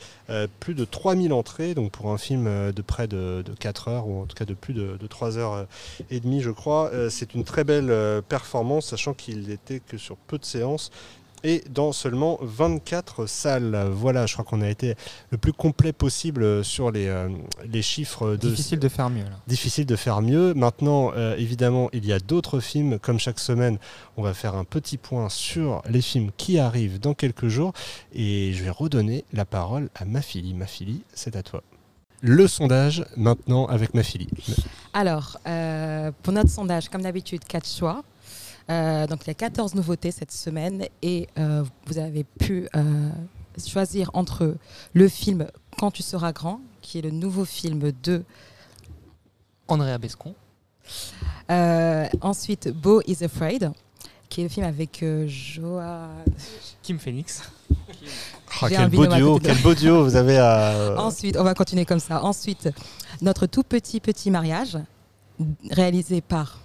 plus 0.58 0.74
de 0.74 0.84
3000 0.84 1.32
entrées, 1.32 1.74
donc 1.74 1.92
pour 1.92 2.10
un 2.10 2.18
film 2.18 2.72
de 2.72 2.82
près 2.82 3.06
de, 3.06 3.29
de 3.42 3.52
4 3.54 3.88
heures, 3.88 4.06
ou 4.06 4.22
en 4.22 4.26
tout 4.26 4.34
cas 4.34 4.44
de 4.44 4.54
plus 4.54 4.74
de, 4.74 4.96
de 4.96 5.06
3 5.06 5.38
heures 5.38 5.54
euh, 5.54 5.64
et 6.10 6.20
demie, 6.20 6.40
je 6.40 6.50
crois. 6.50 6.90
Euh, 6.92 7.10
c'est 7.10 7.34
une 7.34 7.44
très 7.44 7.64
belle 7.64 7.90
euh, 7.90 8.20
performance, 8.20 8.86
sachant 8.86 9.14
qu'il 9.14 9.48
n'était 9.48 9.80
que 9.80 9.96
sur 9.96 10.16
peu 10.16 10.38
de 10.38 10.44
séances 10.44 10.90
et 11.44 11.62
dans 11.70 11.92
seulement 11.92 12.38
24 12.42 13.26
salles. 13.26 13.88
Voilà, 13.92 14.26
je 14.26 14.34
crois 14.34 14.44
qu'on 14.44 14.60
a 14.60 14.68
été 14.68 14.94
le 15.30 15.38
plus 15.38 15.52
complet 15.52 15.92
possible 15.92 16.64
sur 16.64 16.90
les, 16.90 17.06
euh, 17.06 17.28
les 17.66 17.82
chiffres 17.82 18.36
de... 18.36 18.48
Difficile 18.48 18.78
de 18.78 18.88
faire 18.88 19.10
mieux. 19.10 19.24
Là. 19.24 19.40
Difficile 19.46 19.86
de 19.86 19.96
faire 19.96 20.22
mieux. 20.22 20.54
Maintenant, 20.54 21.12
euh, 21.14 21.36
évidemment, 21.36 21.88
il 21.92 22.06
y 22.06 22.12
a 22.12 22.18
d'autres 22.18 22.60
films. 22.60 22.98
Comme 22.98 23.18
chaque 23.18 23.38
semaine, 23.38 23.78
on 24.16 24.22
va 24.22 24.34
faire 24.34 24.54
un 24.54 24.64
petit 24.64 24.96
point 24.96 25.28
sur 25.28 25.82
les 25.88 26.02
films 26.02 26.30
qui 26.36 26.58
arrivent 26.58 27.00
dans 27.00 27.14
quelques 27.14 27.48
jours. 27.48 27.72
Et 28.12 28.52
je 28.52 28.64
vais 28.64 28.70
redonner 28.70 29.24
la 29.32 29.44
parole 29.44 29.88
à 29.94 30.04
Mafili. 30.04 30.54
Mafili, 30.54 31.02
c'est 31.14 31.36
à 31.36 31.42
toi. 31.42 31.62
Le 32.22 32.46
sondage 32.46 33.04
maintenant 33.16 33.66
avec 33.66 33.94
Mafili. 33.94 34.28
Alors, 34.92 35.38
euh, 35.46 36.12
pour 36.22 36.32
notre 36.32 36.50
sondage, 36.50 36.88
comme 36.88 37.02
d'habitude, 37.02 37.44
quatre 37.44 37.68
choix. 37.68 38.02
Euh, 38.68 39.06
donc, 39.06 39.20
il 39.24 39.28
y 39.28 39.30
a 39.30 39.34
14 39.34 39.74
nouveautés 39.74 40.10
cette 40.10 40.32
semaine 40.32 40.84
et 41.02 41.28
euh, 41.38 41.64
vous 41.86 41.98
avez 41.98 42.24
pu 42.24 42.68
euh, 42.76 43.08
choisir 43.66 44.10
entre 44.12 44.56
le 44.92 45.08
film 45.08 45.46
Quand 45.78 45.90
tu 45.90 46.02
seras 46.02 46.32
grand, 46.32 46.60
qui 46.82 46.98
est 46.98 47.02
le 47.02 47.10
nouveau 47.10 47.44
film 47.44 47.90
de 48.02 48.22
Andrea 49.68 49.98
Bescon. 49.98 50.34
Euh, 51.50 52.06
ensuite, 52.20 52.68
Beau 52.68 53.00
is 53.06 53.24
Afraid, 53.24 53.72
qui 54.30 54.40
est 54.40 54.44
le 54.44 54.48
film 54.48 54.64
avec 54.64 55.02
euh, 55.02 55.26
Joa. 55.28 56.08
Kim 56.82 56.98
Phoenix. 56.98 57.42
Ah, 58.62 58.66
quel 58.68 58.88
beau 58.90 59.06
duo, 59.06 59.38
quel 59.38 59.56
beau 59.62 59.74
duo 59.74 60.02
vous 60.02 60.16
avez 60.16 60.36
à. 60.36 60.94
Ensuite, 60.98 61.36
on 61.38 61.44
va 61.44 61.54
continuer 61.54 61.84
comme 61.84 62.00
ça. 62.00 62.22
Ensuite, 62.24 62.68
notre 63.22 63.46
tout 63.46 63.62
petit 63.62 64.00
petit 64.00 64.30
mariage, 64.30 64.76
réalisé 65.70 66.20
par 66.20 66.58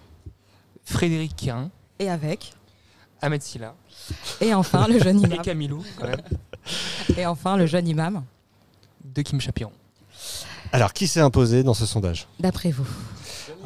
Frédéric 0.84 1.36
Quérin. 1.36 1.70
et 2.00 2.10
avec. 2.10 2.54
Ahmed 3.22 3.42
Silla. 3.44 3.76
Et 4.42 4.54
enfin, 4.54 4.88
le 4.88 5.00
jeune 5.00 5.20
Et 5.24 5.28
imam. 5.28 5.42
Camilou, 5.42 5.84
quand 5.98 6.08
même. 6.08 6.22
Et 7.18 7.26
enfin, 7.26 7.56
le 7.56 7.66
jeune 7.68 7.88
imam. 7.88 8.24
De 9.04 9.22
Kim 9.22 9.40
Chapiron. 9.40 9.72
Alors, 10.72 10.92
qui 10.92 11.08
s'est 11.08 11.22
imposé 11.22 11.64
dans 11.64 11.76
ce 11.76 11.86
sondage? 11.86 12.28
D'après 12.40 12.72
vous 12.72 12.88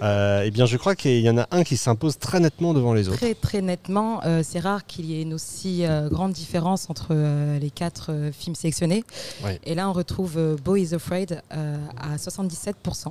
Euh, 0.02 0.44
Eh 0.46 0.52
bien, 0.52 0.66
je 0.66 0.78
crois 0.78 0.96
qu'il 0.96 1.20
y 1.20 1.30
en 1.30 1.38
a 1.38 1.48
un 1.52 1.64
qui 1.64 1.78
s'impose 1.78 2.18
très 2.18 2.40
nettement 2.40 2.74
devant 2.74 2.94
les 2.94 3.08
autres. 3.08 3.18
Très 3.18 3.36
très 3.36 3.62
nettement, 3.62 4.22
euh, 4.26 4.42
c'est 4.44 4.60
rare 4.60 4.86
qu'il 4.86 5.06
y 5.06 5.20
ait 5.20 5.22
une 5.22 5.34
aussi 5.34 5.86
euh, 5.86 6.10
grande 6.10 6.34
différence 6.34 6.90
entre 6.90 7.14
les 7.60 7.70
quatre 7.70 8.12
films 8.34 8.56
sélectionnés. 8.56 9.04
Oui. 9.44 9.52
Et 9.64 9.76
là, 9.76 9.90
on 9.90 9.94
retrouve 9.94 10.58
Beau 10.64 10.76
is 10.76 10.94
Afraid 10.94 11.42
à 11.50 12.16
77%. 12.18 13.08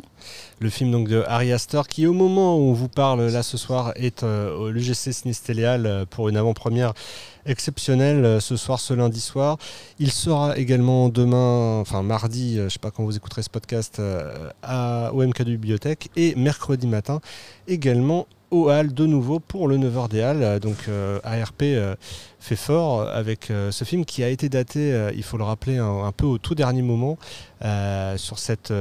Le 0.58 0.70
film 0.70 0.90
donc 0.90 1.08
de 1.08 1.24
Harry 1.26 1.52
Astor 1.52 1.86
qui 1.88 2.06
au 2.06 2.12
moment 2.12 2.56
où 2.56 2.70
on 2.70 2.72
vous 2.72 2.88
parle 2.88 3.26
là 3.26 3.42
ce 3.42 3.56
soir 3.56 3.92
est 3.96 4.22
au 4.22 4.70
l'UGC 4.70 5.12
Cinestéléal 5.12 5.86
euh, 5.86 6.04
pour 6.08 6.28
une 6.28 6.36
avant-première 6.36 6.92
exceptionnelle 7.48 8.24
euh, 8.24 8.40
ce 8.40 8.56
soir, 8.56 8.78
ce 8.78 8.94
lundi 8.94 9.20
soir. 9.20 9.56
Il 9.98 10.12
sera 10.12 10.56
également 10.56 11.08
demain, 11.08 11.80
enfin 11.80 12.02
mardi, 12.02 12.54
euh, 12.54 12.60
je 12.60 12.64
ne 12.64 12.68
sais 12.68 12.78
pas 12.78 12.90
quand 12.90 13.04
vous 13.04 13.16
écouterez 13.16 13.42
ce 13.42 13.50
podcast, 13.50 13.98
euh, 13.98 14.50
à, 14.62 15.10
au 15.12 15.26
MK 15.26 15.42
de 15.42 15.50
Bibliothèque 15.52 16.10
et 16.16 16.34
mercredi 16.36 16.86
matin 16.86 17.20
également 17.66 18.26
au 18.50 18.70
Hall 18.70 18.92
de 18.92 19.06
nouveau 19.06 19.40
pour 19.40 19.68
le 19.68 19.76
9h 19.76 20.08
des 20.08 20.22
Halles. 20.22 20.60
Donc 20.60 20.88
euh, 20.88 21.20
ARP 21.24 21.62
euh, 21.62 21.94
fait 22.40 22.56
fort 22.56 23.02
avec 23.02 23.50
euh, 23.50 23.70
ce 23.70 23.84
film 23.84 24.04
qui 24.04 24.22
a 24.22 24.28
été 24.28 24.48
daté, 24.48 24.92
euh, 24.92 25.10
il 25.14 25.22
faut 25.22 25.36
le 25.36 25.44
rappeler, 25.44 25.78
un, 25.78 26.12
peu 26.12 26.26
au 26.26 26.38
tout 26.38 26.54
dernier 26.54 26.82
moment 26.82 27.18
euh, 27.64 28.16
sur, 28.16 28.38
cette, 28.38 28.72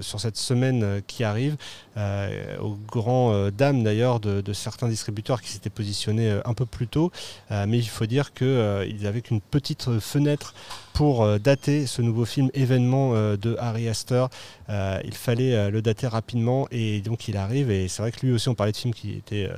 sur 0.00 0.20
cette 0.20 0.36
semaine 0.36 1.02
qui 1.06 1.24
arrive, 1.24 1.56
euh, 1.96 2.56
au 2.58 2.76
grand 2.90 3.32
euh, 3.32 3.50
dam 3.50 3.82
d'ailleurs 3.82 4.20
de, 4.20 4.40
de 4.40 4.52
certains 4.52 4.88
distributeurs 4.88 5.42
qui 5.42 5.50
s'étaient 5.50 5.70
positionnés 5.70 6.38
un 6.44 6.54
peu 6.54 6.66
plus 6.66 6.86
tôt. 6.86 7.10
Mais 7.50 7.78
il 7.78 7.88
faut 7.88 8.06
dire 8.06 8.32
qu'ils 8.32 9.06
avaient 9.06 9.22
qu'une 9.22 9.40
petite 9.40 9.98
fenêtre 10.00 10.54
pour 10.98 11.22
euh, 11.22 11.38
dater 11.38 11.86
ce 11.86 12.02
nouveau 12.02 12.24
film 12.24 12.50
événement 12.54 13.12
euh, 13.14 13.36
de 13.36 13.54
Harry 13.60 13.88
Astor. 13.88 14.30
Euh, 14.68 14.98
il 15.04 15.14
fallait 15.14 15.70
le 15.70 15.80
dater 15.80 16.08
rapidement 16.08 16.66
et 16.72 17.00
donc 17.02 17.28
il 17.28 17.36
arrive. 17.36 17.70
Et 17.70 17.86
c'est 17.86 18.02
vrai 18.02 18.10
que 18.10 18.26
lui 18.26 18.32
aussi, 18.32 18.48
on 18.48 18.56
parlait 18.56 18.72
de 18.72 18.76
film 18.76 18.92
qui 18.92 19.12
était 19.12 19.48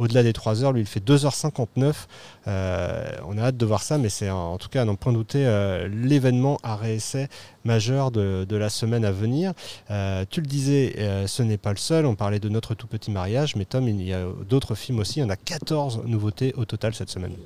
au-delà 0.00 0.24
des 0.24 0.32
3 0.32 0.64
heures. 0.64 0.72
Lui, 0.72 0.80
il 0.80 0.88
fait 0.88 0.98
2h59. 0.98 1.92
Euh, 2.48 3.06
on 3.28 3.38
a 3.38 3.42
hâte 3.42 3.56
de 3.56 3.64
voir 3.64 3.82
ça, 3.82 3.96
mais 3.96 4.08
c'est 4.08 4.28
en 4.28 4.58
tout 4.58 4.68
cas, 4.68 4.82
à 4.82 4.84
n'en 4.84 4.96
point 4.96 5.12
douter, 5.12 5.44
l'événement 5.88 6.58
à 6.64 6.74
réessai 6.74 7.28
majeur 7.64 8.10
de, 8.10 8.56
la 8.56 8.68
semaine 8.68 9.04
à 9.04 9.12
venir. 9.12 9.52
Tu 9.86 10.40
le 10.40 10.46
disais, 10.48 11.26
ce 11.28 11.44
n'est 11.44 11.58
pas 11.58 11.70
le 11.70 11.76
seul. 11.76 12.06
On 12.06 12.16
parlait 12.16 12.40
de 12.40 12.48
notre 12.48 12.74
tout 12.74 12.88
petit 12.88 13.12
mariage, 13.12 13.54
mais 13.54 13.66
Tom, 13.66 13.86
il 13.86 14.02
y 14.02 14.12
a 14.12 14.24
d'autres 14.48 14.74
films 14.74 14.98
aussi. 14.98 15.20
Il 15.20 15.22
y 15.22 15.24
en 15.24 15.30
a 15.30 15.36
14 15.36 16.02
nouveautés 16.06 16.54
au 16.56 16.64
total 16.64 16.92
cette 16.92 17.10
semaine. 17.10 17.36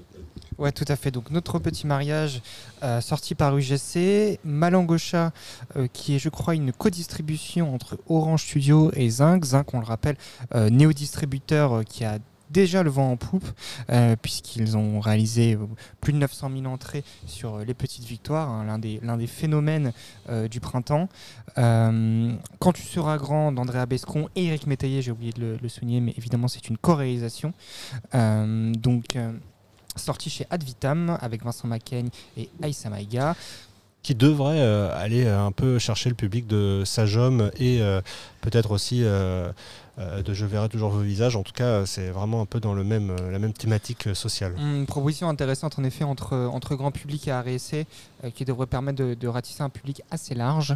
Ouais, 0.58 0.72
tout 0.72 0.84
à 0.88 0.96
fait. 0.96 1.10
Donc 1.10 1.30
notre 1.30 1.58
petit 1.58 1.86
mariage 1.86 2.42
euh, 2.82 3.00
sorti 3.00 3.34
par 3.34 3.56
UGC, 3.56 4.38
Malangocha, 4.44 5.32
euh, 5.76 5.86
qui 5.92 6.16
est, 6.16 6.18
je 6.18 6.28
crois, 6.28 6.54
une 6.54 6.72
co-distribution 6.72 7.74
entre 7.74 7.98
Orange 8.08 8.42
Studio 8.42 8.90
et 8.94 9.08
Zinc. 9.08 9.44
Zinc, 9.44 9.72
on 9.72 9.80
le 9.80 9.86
rappelle, 9.86 10.16
euh, 10.54 10.68
néo-distributeur 10.68 11.84
qui 11.84 12.04
a 12.04 12.18
déjà 12.50 12.82
le 12.82 12.90
vent 12.90 13.12
en 13.12 13.16
poupe, 13.16 13.48
puisqu'ils 14.20 14.76
ont 14.76 15.00
réalisé 15.00 15.56
plus 16.02 16.12
de 16.12 16.18
900 16.18 16.50
000 16.54 16.66
entrées 16.66 17.02
sur 17.24 17.60
Les 17.60 17.72
Petites 17.72 18.04
Victoires, 18.04 18.50
hein, 18.50 18.66
l'un 18.66 19.16
des, 19.16 19.26
phénomènes 19.26 19.94
du 20.50 20.60
printemps. 20.60 21.08
Quand 21.56 22.72
tu 22.74 22.82
seras 22.82 23.16
grand 23.16 23.52
d'Andrea 23.52 23.86
Bescon 23.86 24.28
et 24.36 24.48
Eric 24.48 24.66
Métayer, 24.66 25.00
j'ai 25.00 25.12
oublié 25.12 25.32
de 25.32 25.40
le, 25.40 25.56
le 25.62 25.68
souligner, 25.70 26.00
mais 26.00 26.12
évidemment 26.18 26.46
c'est 26.46 26.68
une 26.68 26.76
co-réalisation. 26.76 27.54
Donc 28.12 29.16
sorti 29.96 30.30
chez 30.30 30.46
Advitam 30.50 31.18
avec 31.20 31.44
Vincent 31.44 31.68
Macaigne 31.68 32.08
et 32.36 32.48
Aïssa 32.62 32.90
Maïga. 32.90 33.34
Qui 34.02 34.16
devrait 34.16 34.58
euh, 34.58 34.90
aller 35.00 35.26
euh, 35.26 35.46
un 35.46 35.52
peu 35.52 35.78
chercher 35.78 36.08
le 36.08 36.16
public 36.16 36.48
de 36.48 36.82
Sage 36.84 37.16
Homme 37.16 37.52
et 37.60 37.80
euh, 37.80 38.00
peut-être 38.40 38.72
aussi 38.72 39.02
de 39.02 39.54
Je 40.34 40.44
verrai 40.44 40.68
toujours 40.68 40.90
vos 40.90 41.00
visages. 41.00 41.36
En 41.36 41.44
tout 41.44 41.52
cas, 41.52 41.86
c'est 41.86 42.08
vraiment 42.08 42.40
un 42.40 42.46
peu 42.46 42.58
dans 42.58 42.74
le 42.74 42.82
même, 42.82 43.14
la 43.30 43.38
même 43.38 43.52
thématique 43.52 44.12
sociale. 44.14 44.54
Une 44.58 44.86
proposition 44.86 45.28
intéressante 45.28 45.78
en 45.78 45.84
effet 45.84 46.02
entre, 46.02 46.36
entre 46.36 46.74
grand 46.74 46.90
public 46.90 47.28
et 47.28 47.32
RSC 47.32 47.86
qui 48.34 48.44
devrait 48.44 48.66
permettre 48.66 48.98
de, 48.98 49.14
de 49.14 49.28
ratisser 49.28 49.62
un 49.62 49.68
public 49.68 50.02
assez 50.10 50.34
large. 50.34 50.74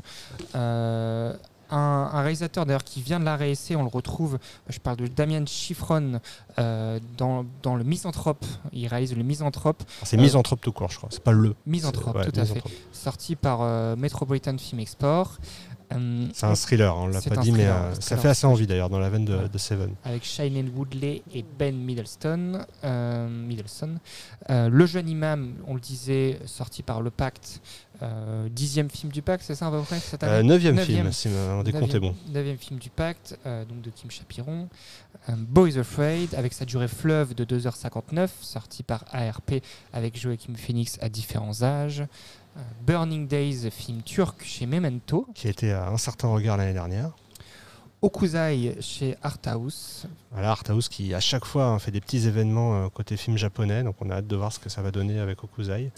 Un, 1.70 2.10
un 2.12 2.20
réalisateur 2.22 2.64
d'ailleurs 2.66 2.84
qui 2.84 3.02
vient 3.02 3.18
de 3.18 3.24
la 3.24 3.36
RSC, 3.36 3.74
on 3.76 3.82
le 3.82 3.88
retrouve, 3.88 4.38
je 4.68 4.78
parle 4.78 4.96
de 4.98 5.06
Damien 5.06 5.44
Chiffron 5.46 6.20
euh, 6.58 7.00
dans, 7.16 7.44
dans 7.62 7.74
le 7.76 7.84
Misanthrope. 7.84 8.44
Il 8.72 8.86
réalise 8.86 9.16
le 9.16 9.22
Misanthrope. 9.22 9.82
C'est 10.04 10.16
Euh, 10.18 10.22
Misanthrope 10.22 10.60
tout 10.60 10.72
court, 10.72 10.90
je 10.90 10.98
crois. 10.98 11.08
C'est 11.12 11.22
pas 11.22 11.32
le. 11.32 11.54
Misanthrope, 11.66 12.16
ouais, 12.16 12.30
tout 12.30 12.38
à 12.40 12.44
fait. 12.44 12.62
Sorti 12.92 13.36
par 13.36 13.58
euh, 13.62 13.96
Metropolitan 13.96 14.56
Film 14.58 14.80
Export. 14.80 15.38
Euh, 15.92 16.26
C'est 16.32 16.46
un 16.46 16.54
thriller, 16.54 16.96
on 16.96 17.06
l'a 17.06 17.20
pas 17.20 17.36
dit, 17.36 17.52
mais 17.52 17.58
thriller, 17.64 17.76
euh, 17.84 17.94
ça 18.00 18.16
fait 18.16 18.28
assez 18.28 18.46
envie 18.46 18.66
d'ailleurs 18.66 18.90
dans 18.90 18.98
la 18.98 19.08
veine 19.08 19.24
de, 19.24 19.46
de 19.46 19.58
Seven. 19.58 19.94
avec 20.04 20.24
Shailene 20.24 20.70
Woodley 20.76 21.22
et 21.32 21.44
Ben 21.58 21.76
Middleton. 21.76 22.64
euh, 22.84 23.28
Middleton. 23.28 23.98
Euh, 24.50 24.68
le 24.68 24.86
jeune 24.86 25.08
imam, 25.08 25.54
on 25.66 25.74
le 25.74 25.80
disait, 25.80 26.40
sorti 26.46 26.82
par 26.82 27.00
Le 27.02 27.10
Pacte, 27.10 27.60
Euh, 28.02 28.50
dixième 28.50 28.90
film 28.90 29.10
du 29.10 29.22
pacte, 29.22 29.42
c'est 29.42 29.54
ça 29.54 29.68
à 29.68 29.70
peu 29.70 29.80
près 29.80 29.98
cette 30.00 30.22
Euh, 30.22 30.40
année 30.40 30.48
neuvième 30.48 30.76
film, 30.78 31.10
si 31.12 31.30
mon 31.30 31.62
décompte 31.62 31.94
est 31.94 31.98
bon. 31.98 32.14
Neuvième 32.28 32.58
film 32.58 32.78
du 32.78 32.90
pacte, 32.90 33.38
euh, 33.46 33.64
donc 33.64 33.80
de 33.80 33.88
Kim 33.88 34.10
Chapiron. 34.10 34.68
Boys 35.30 35.78
Afraid, 35.78 36.34
avec 36.34 36.52
sa 36.52 36.66
durée 36.66 36.88
fleuve 36.88 37.34
de 37.34 37.44
2h59, 37.46 38.28
sorti 38.42 38.82
par 38.82 39.04
ARP 39.12 39.62
avec 39.94 40.18
Joachim 40.20 40.56
Phoenix 40.56 40.98
à 41.00 41.08
différents 41.08 41.62
âges. 41.62 42.04
Burning 42.86 43.26
Days, 43.26 43.70
film 43.70 44.02
turc 44.02 44.42
chez 44.44 44.66
Memento. 44.66 45.26
Qui 45.34 45.48
a 45.48 45.50
été 45.50 45.72
à 45.72 45.88
un 45.88 45.96
certain 45.96 46.28
regard 46.28 46.56
l'année 46.56 46.72
dernière. 46.72 47.10
Okuzai 48.02 48.76
chez 48.80 49.16
Arthouse. 49.22 50.06
Voilà, 50.30 50.50
Arthouse 50.50 50.88
qui 50.88 51.14
à 51.14 51.20
chaque 51.20 51.44
fois 51.44 51.66
hein, 51.66 51.78
fait 51.78 51.90
des 51.90 52.00
petits 52.00 52.26
événements 52.26 52.84
euh, 52.84 52.88
côté 52.88 53.16
film 53.16 53.36
japonais, 53.36 53.82
donc 53.82 53.96
on 54.00 54.10
a 54.10 54.16
hâte 54.16 54.26
de 54.26 54.36
voir 54.36 54.52
ce 54.52 54.58
que 54.58 54.68
ça 54.68 54.82
va 54.82 54.90
donner 54.90 55.18
avec 55.18 55.42
Okuzai. 55.42 55.90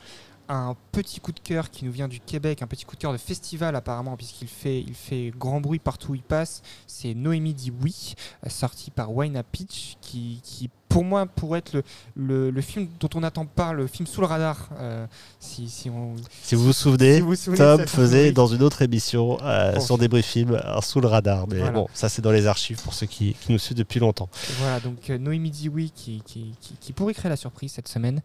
un 0.49 0.77
petit 0.93 1.21
coup 1.21 1.33
de 1.33 1.41
cœur 1.41 1.71
qui 1.71 1.85
nous 1.85 1.93
vient 1.93 2.09
du 2.09 2.21
Québec, 2.21 2.63
un 2.63 2.67
petit 2.67 2.85
coup 2.85 2.97
de 2.97 3.01
cœur 3.01 3.13
de 3.13 3.19
festival 3.19 3.77
apparemment, 3.77 4.17
puisqu'il 4.17 4.49
fait, 4.49 4.81
il 4.81 4.95
fait 4.95 5.33
grand 5.37 5.61
bruit 5.61 5.79
partout 5.79 6.13
où 6.13 6.15
il 6.15 6.23
passe. 6.23 6.63
C'est 6.87 7.15
Noémie 7.15 7.53
dit 7.53 7.73
oui, 7.83 8.15
euh, 8.47 8.49
sorti 8.49 8.91
par 8.91 9.13
Wayna 9.13 9.43
Pitch, 9.43 9.97
qui, 10.01 10.41
qui 10.43 10.71
pour 10.99 11.05
moi 11.05 11.27
pourrait 11.27 11.61
être 11.61 11.75
le, 11.75 11.85
le, 12.17 12.51
le 12.51 12.61
film 12.61 12.89
dont 12.99 13.09
on 13.15 13.23
attend 13.23 13.47
pas, 13.47 13.73
le 13.73 13.87
film 13.87 14.05
sous 14.09 14.21
le 14.21 14.27
radar. 14.27 14.69
euh, 14.81 15.07
si, 15.39 15.69
si, 15.69 15.89
on... 15.89 16.17
Si 16.43 16.57
vous 16.57 16.65
vous 16.65 16.73
souvenez, 16.73 17.15
Si 17.15 17.21
vous 17.21 17.29
vous 17.29 17.35
souvenez 17.37 17.59
de 17.61 17.77
Tom 17.77 17.87
faisait 17.87 18.33
dans 18.33 18.49
une 18.49 18.65
autre 18.65 18.83
émission 18.83 19.39
euh, 19.45 19.75
Bon. 19.75 19.81
sur 19.81 19.97
des 19.97 20.09
briefings 20.09 20.57
un 20.65 20.81
sous 20.81 21.01
le 21.01 21.07
radar. 21.07 21.47
Mais 21.47 21.59
Voilà. 21.59 21.71
bon, 21.71 21.87
ça 21.95 22.09
c'est 22.09 22.21
dans 22.21 22.33
les 22.33 22.49
archives 22.49 22.83
pour 22.83 22.95
ceux 22.95 23.07
qui, 23.07 23.35
qui 23.41 23.53
nous 23.53 23.59
suivent 23.61 23.77
depuis 23.77 24.01
longtemps. 24.01 24.29
Voilà, 24.59 24.81
donc 24.81 25.09
euh, 25.11 25.19
Noémie 25.19 25.53
Dioui 25.53 25.93
qui, 25.95 26.21
qui, 26.27 26.53
qui, 26.61 26.75
qui 26.81 26.93
pourrait 26.93 27.15
créer 27.15 27.29
la 27.31 27.37
surprise 27.37 27.71
cette 27.71 27.87
semaine. 27.87 28.21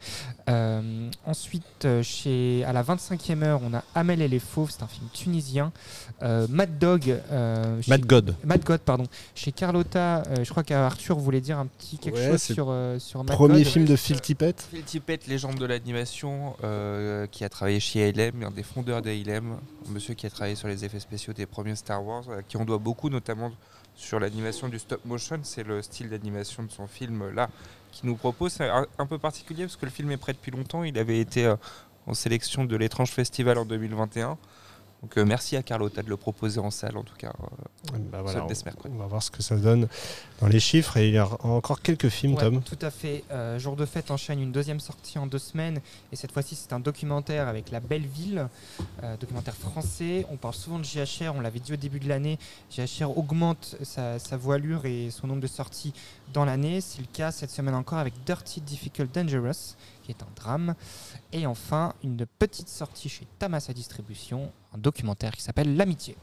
Euh, 0.49 1.09
ensuite, 1.27 1.85
euh, 1.85 2.01
chez, 2.01 2.63
à 2.65 2.73
la 2.73 2.81
25e 2.81 3.43
heure, 3.43 3.59
on 3.63 3.75
a 3.75 3.83
Amel 3.93 4.19
et 4.23 4.27
les 4.27 4.39
Fauves, 4.39 4.71
c'est 4.71 4.81
un 4.81 4.87
film 4.87 5.07
tunisien. 5.13 5.71
Euh, 6.23 6.47
Mad 6.49 6.79
Dog. 6.79 7.19
euh, 7.31 7.79
Mad 7.87 8.01
God. 8.05 8.35
Mad 8.43 8.63
God, 8.63 8.79
pardon. 8.81 9.05
Chez 9.35 9.51
Carlotta, 9.51 10.23
euh, 10.29 10.43
je 10.43 10.49
crois 10.49 10.63
qu'Arthur 10.63 11.19
voulait 11.19 11.41
dire 11.41 11.59
un 11.59 11.67
petit 11.67 11.97
quelque 11.99 12.17
Ouais, 12.17 12.31
chose 12.31 12.41
c'est 12.41 12.55
sur, 12.63 12.71
euh, 12.71 12.99
sur 12.99 13.25
Premier 13.25 13.63
God. 13.63 13.71
film 13.71 13.85
de 13.85 13.95
Phil 13.95 14.21
Tippett. 14.21 14.61
Phil 14.71 14.83
Tippett, 14.83 15.27
légende 15.27 15.55
de 15.55 15.65
l'animation, 15.65 16.55
euh, 16.63 17.27
qui 17.27 17.43
a 17.43 17.49
travaillé 17.49 17.79
chez 17.79 18.09
ILM, 18.09 18.43
un 18.43 18.51
des 18.51 18.63
fondeurs 18.63 19.01
de 19.01 19.09
ILM, 19.09 19.57
un 19.87 19.91
monsieur 19.91 20.13
qui 20.13 20.25
a 20.25 20.29
travaillé 20.29 20.55
sur 20.55 20.67
les 20.67 20.85
effets 20.85 20.99
spéciaux 20.99 21.33
des 21.33 21.45
premiers 21.45 21.75
Star 21.75 22.03
Wars, 22.05 22.23
à 22.29 22.41
qui 22.43 22.57
on 22.57 22.65
doit 22.65 22.77
beaucoup, 22.77 23.09
notamment 23.09 23.51
sur 23.95 24.19
l'animation 24.19 24.69
du 24.69 24.79
stop 24.79 25.03
motion. 25.05 25.39
C'est 25.43 25.63
le 25.63 25.81
style 25.81 26.09
d'animation 26.09 26.63
de 26.63 26.71
son 26.71 26.87
film 26.87 27.29
là 27.33 27.49
qui 27.91 28.05
nous 28.05 28.15
propose. 28.15 28.53
C'est 28.53 28.69
un, 28.69 28.87
un 28.97 29.05
peu 29.05 29.17
particulier 29.17 29.63
parce 29.63 29.75
que 29.75 29.85
le 29.85 29.91
film 29.91 30.11
est 30.11 30.17
prêt 30.17 30.33
depuis 30.33 30.51
longtemps. 30.51 30.83
Il 30.83 30.97
avait 30.97 31.19
été 31.19 31.45
euh, 31.45 31.55
en 32.07 32.13
sélection 32.13 32.65
de 32.65 32.75
l'étrange 32.75 33.11
festival 33.11 33.57
en 33.57 33.65
2021. 33.65 34.37
Donc 35.03 35.17
euh, 35.17 35.25
merci 35.25 35.57
à 35.57 35.63
Carlotta 35.63 36.01
de 36.01 36.07
le 36.09 36.15
proposer 36.15 36.59
en 36.61 36.71
salle 36.71 36.95
en 36.97 37.03
tout 37.03 37.15
cas. 37.17 37.33
euh, 37.93 37.97
Bah 38.09 38.21
voilà, 38.23 38.45
on 38.89 38.95
va 38.97 39.05
voir 39.05 39.21
ce 39.21 39.29
que 39.31 39.43
ça 39.43 39.57
donne 39.57 39.89
dans 40.39 40.47
les 40.47 40.61
chiffres. 40.61 40.95
Et 40.95 41.09
il 41.09 41.13
y 41.13 41.17
a 41.17 41.27
encore 41.45 41.81
quelques 41.81 42.07
films, 42.07 42.35
Ouais, 42.35 42.41
Tom. 42.43 42.61
Tout 42.63 42.79
à 42.81 42.89
fait. 42.89 43.25
Euh, 43.29 43.59
Jour 43.59 43.75
de 43.75 43.85
fête 43.85 44.11
enchaîne 44.11 44.39
une 44.39 44.53
deuxième 44.53 44.79
sortie 44.79 45.19
en 45.19 45.27
deux 45.27 45.39
semaines. 45.39 45.81
Et 46.13 46.15
cette 46.15 46.31
fois-ci, 46.31 46.55
c'est 46.55 46.71
un 46.71 46.79
documentaire 46.79 47.49
avec 47.49 47.69
La 47.69 47.81
Belle 47.81 48.05
Ville, 48.07 48.47
euh, 49.03 49.17
documentaire 49.17 49.55
français. 49.55 50.25
On 50.31 50.37
parle 50.37 50.53
souvent 50.53 50.79
de 50.79 50.85
JHR, 50.85 51.33
on 51.35 51.41
l'avait 51.41 51.59
dit 51.59 51.73
au 51.73 51.77
début 51.77 51.99
de 51.99 52.07
l'année. 52.07 52.39
JHR 52.71 53.17
augmente 53.17 53.75
sa, 53.83 54.19
sa 54.19 54.37
voilure 54.37 54.85
et 54.85 55.09
son 55.11 55.27
nombre 55.27 55.41
de 55.41 55.47
sorties 55.47 55.93
dans 56.31 56.45
l'année. 56.45 56.79
C'est 56.79 57.01
le 57.01 57.07
cas 57.11 57.31
cette 57.33 57.51
semaine 57.51 57.75
encore 57.75 57.97
avec 57.99 58.13
Dirty, 58.25 58.61
Difficult, 58.61 59.13
Dangerous, 59.13 59.75
qui 60.03 60.11
est 60.11 60.23
un 60.23 60.27
drame. 60.37 60.75
Et 61.33 61.45
enfin, 61.45 61.93
une 62.05 62.25
petite 62.39 62.69
sortie 62.69 63.09
chez 63.09 63.27
Tamasa 63.37 63.73
Distribution, 63.73 64.49
un 64.73 64.77
documentaire 64.77 65.31
qui 65.33 65.41
s'appelle 65.41 65.75
L'Amitié. 65.75 66.15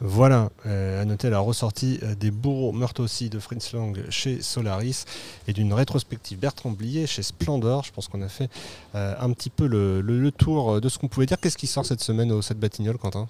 Voilà, 0.00 0.50
euh, 0.66 1.00
à 1.00 1.04
noter 1.04 1.30
la 1.30 1.38
ressortie 1.38 2.00
euh, 2.02 2.14
des 2.14 2.30
bourreaux 2.30 2.72
meurtres 2.72 3.02
aussi 3.02 3.30
de 3.30 3.38
Fritz 3.38 3.72
Lang 3.72 3.96
chez 4.10 4.42
Solaris 4.42 5.04
et 5.46 5.52
d'une 5.52 5.72
rétrospective 5.72 6.38
Bertrand 6.38 6.70
Blier 6.70 7.06
chez 7.06 7.22
Splendor. 7.22 7.84
Je 7.84 7.92
pense 7.92 8.08
qu'on 8.08 8.20
a 8.22 8.28
fait 8.28 8.50
euh, 8.94 9.14
un 9.20 9.30
petit 9.32 9.50
peu 9.50 9.66
le, 9.66 10.00
le- 10.00 10.18
le 10.20 10.32
tour 10.32 10.80
de 10.80 10.88
ce 10.88 10.98
qu'on 10.98 11.08
pouvait 11.08 11.26
dire. 11.26 11.38
Qu'est-ce 11.38 11.56
qui 11.58 11.66
sort 11.68 11.86
cette 11.86 12.02
semaine 12.02 12.32
au 12.32 12.42
7 12.42 12.58
Batignolles, 12.58 12.98
Quentin? 12.98 13.28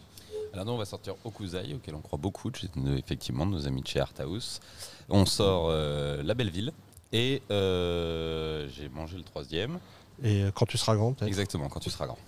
Alors 0.53 0.65
nous, 0.67 0.73
on 0.73 0.79
va 0.79 0.85
sortir 0.87 1.15
Okuzai, 1.25 1.75
auquel 1.75 1.95
on 1.95 2.01
croit 2.01 2.19
beaucoup, 2.19 2.51
effectivement, 2.97 3.47
de 3.47 3.53
nos 3.53 3.67
amis 3.67 3.83
de 3.83 3.87
chez 3.87 4.01
Arthouse. 4.01 4.61
On 5.09 5.27
sort 5.27 5.67
euh, 5.71 6.23
La 6.23 6.35
Belle 6.35 6.51
Ville. 6.51 6.73
Et 7.13 7.43
euh, 7.51 8.69
j'ai 8.75 8.89
mangé 8.89 9.17
le 9.17 9.25
troisième. 9.25 9.79
Et 10.23 10.43
euh, 10.43 10.51
quand 10.53 10.67
tu 10.67 10.77
seras 10.77 10.97
grand, 10.97 11.13
peut-être 11.13 11.29
Exactement, 11.29 11.69
quand 11.69 11.81
tu 11.81 11.91
seras 11.91 12.07
grand. 12.07 12.19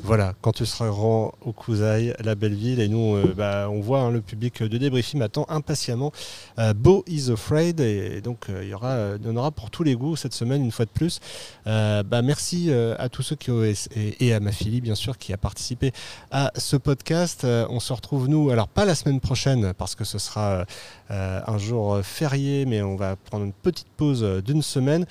Voilà, 0.00 0.34
quand 0.42 0.52
tu 0.52 0.66
seras 0.66 0.88
grand 0.88 1.32
au 1.40 1.52
Kouzaï, 1.52 2.14
la 2.22 2.34
belle 2.34 2.54
ville, 2.54 2.80
et 2.80 2.88
nous, 2.88 3.16
euh, 3.16 3.34
bah, 3.36 3.68
on 3.70 3.80
voit 3.80 4.00
hein, 4.00 4.10
le 4.10 4.20
public 4.20 4.62
de 4.62 4.78
débriefing 4.78 5.22
attend 5.22 5.46
impatiemment 5.48 6.12
euh, 6.58 6.74
Beau 6.74 7.04
is 7.06 7.30
Afraid, 7.30 7.80
et 7.80 8.20
donc 8.20 8.48
euh, 8.48 8.62
il 8.62 8.70
y 8.70 8.74
aura, 8.74 9.16
y 9.22 9.28
en 9.28 9.36
aura 9.36 9.50
pour 9.50 9.70
tous 9.70 9.82
les 9.82 9.94
goûts 9.94 10.16
cette 10.16 10.34
semaine, 10.34 10.64
une 10.64 10.70
fois 10.70 10.84
de 10.84 10.90
plus. 10.90 11.20
Bah, 11.64 12.22
merci 12.22 12.72
à 12.72 13.08
tous 13.08 13.22
ceux 13.22 13.36
qui 13.36 13.50
ont, 13.50 13.62
et, 13.62 13.74
et 13.94 14.34
à 14.34 14.40
ma 14.40 14.52
fille, 14.52 14.80
bien 14.80 14.94
sûr, 14.94 15.16
qui 15.18 15.32
a 15.32 15.36
participé 15.36 15.92
à 16.30 16.50
ce 16.56 16.76
podcast. 16.76 17.44
On 17.44 17.80
se 17.80 17.92
retrouve, 17.92 18.28
nous, 18.28 18.50
alors 18.50 18.68
pas 18.68 18.84
la 18.84 18.94
semaine 18.94 19.20
prochaine, 19.20 19.72
parce 19.74 19.94
que 19.94 20.04
ce 20.04 20.18
sera 20.18 20.64
un 21.08 21.58
jour 21.58 22.00
férié, 22.02 22.66
mais 22.66 22.82
on 22.82 22.96
va 22.96 23.16
prendre 23.16 23.44
une 23.44 23.52
petite 23.52 23.88
pause 23.96 24.22
d'une 24.44 24.62
semaine. 24.62 25.06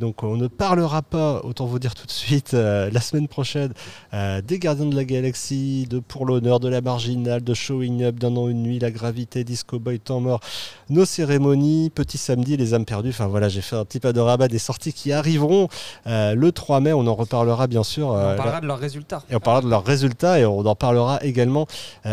Donc 0.00 0.22
on 0.22 0.36
ne 0.36 0.48
parlera 0.48 1.02
pas, 1.02 1.42
autant 1.52 1.66
vous 1.66 1.78
dire 1.78 1.94
tout 1.94 2.06
de 2.06 2.10
suite, 2.10 2.54
euh, 2.54 2.88
la 2.90 3.00
semaine 3.02 3.28
prochaine 3.28 3.74
euh, 4.14 4.40
des 4.40 4.58
Gardiens 4.58 4.86
de 4.86 4.96
la 4.96 5.04
Galaxie, 5.04 5.86
de 5.88 5.98
Pour 5.98 6.24
l'honneur, 6.24 6.60
de 6.60 6.68
la 6.68 6.80
Marginale, 6.80 7.44
de 7.44 7.52
Showing 7.52 8.04
Up, 8.04 8.14
D'un 8.14 8.34
an 8.38 8.48
une 8.48 8.62
nuit, 8.62 8.78
La 8.78 8.90
Gravité, 8.90 9.44
Disco 9.44 9.78
Boy, 9.78 10.00
Temps 10.00 10.20
mort, 10.20 10.40
Nos 10.88 11.04
cérémonies, 11.04 11.90
Petit 11.90 12.16
Samedi, 12.16 12.56
Les 12.56 12.72
âmes 12.72 12.86
perdues. 12.86 13.10
Enfin 13.10 13.26
voilà, 13.26 13.50
j'ai 13.50 13.60
fait 13.60 13.76
un 13.76 13.84
petit 13.84 14.00
panorama 14.00 14.48
des 14.48 14.58
sorties 14.58 14.94
qui 14.94 15.12
arriveront 15.12 15.68
euh, 16.06 16.34
le 16.34 16.52
3 16.52 16.80
mai. 16.80 16.94
On 16.94 17.06
en 17.06 17.14
reparlera 17.14 17.66
bien 17.66 17.82
sûr. 17.82 18.08
On 18.08 18.14
parlera 18.14 18.52
là- 18.52 18.60
de 18.62 18.66
leurs 18.66 18.78
résultats. 18.78 19.22
et 19.28 19.36
on 19.36 19.40
parlera 19.40 19.62
de 19.62 19.68
leurs 19.68 19.84
résultats 19.84 20.38
et 20.40 20.46
on 20.46 20.60
en 20.64 20.74
parlera 20.74 21.22
également 21.22 21.66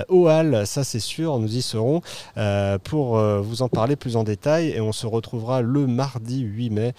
au 0.10 0.28
hall, 0.28 0.68
ça 0.68 0.84
c'est 0.84 1.00
sûr, 1.00 1.40
nous 1.40 1.56
y 1.56 1.62
serons 1.62 2.02
pour 2.84 3.18
vous 3.18 3.62
en 3.62 3.70
parler 3.70 3.96
plus 3.96 4.18
en 4.18 4.24
détail 4.26 4.70
et 4.72 4.82
on 4.82 4.92
se 4.92 5.08
retrouvera 5.08 5.62
le 5.62 5.88
mardi 5.88 6.42
8 6.42 6.70
mai 6.72 6.94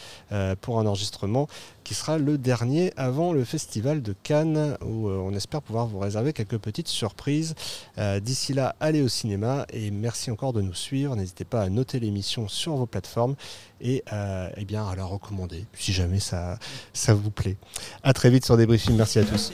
pour 0.63 0.79
un 0.79 0.87
enregistrement 0.87 1.47
qui 1.91 1.97
sera 1.97 2.19
le 2.19 2.39
dernier 2.39 2.93
avant 2.97 3.33
le 3.33 3.45
festival 3.45 4.01
de 4.01 4.15
Cannes 4.23 4.77
où 4.81 5.09
euh, 5.09 5.17
on 5.17 5.35
espère 5.35 5.61
pouvoir 5.61 5.89
vous 5.89 5.99
réserver 5.99 6.33
quelques 6.33 6.59
petites 6.59 6.87
surprises. 6.87 7.57
Euh, 7.99 8.21
D'ici 8.21 8.55
là, 8.55 8.77
allez 8.79 9.03
au 9.03 9.09
cinéma 9.09 9.67
et 9.73 9.91
merci 9.91 10.31
encore 10.31 10.53
de 10.53 10.63
nous 10.63 10.73
suivre. 10.73 11.17
N'hésitez 11.17 11.45
pas 11.45 11.63
à 11.63 11.69
noter 11.69 11.99
l'émission 11.99 12.47
sur 12.47 12.77
vos 12.77 12.87
plateformes 12.87 13.35
et 13.81 14.05
euh, 14.13 14.49
eh 14.57 14.65
bien 14.65 14.87
à 14.87 14.95
la 14.95 15.03
recommander 15.05 15.65
si 15.75 15.93
jamais 15.93 16.21
ça, 16.21 16.61
ça 16.93 17.13
vous 17.13 17.33
plaît. 17.33 17.57
À 18.05 18.13
très 18.13 18.31
vite 18.31 18.45
sur 18.45 18.57
Débriefing. 18.57 18.97
Merci 18.97 19.19
à 19.19 19.25
tous. 19.25 19.53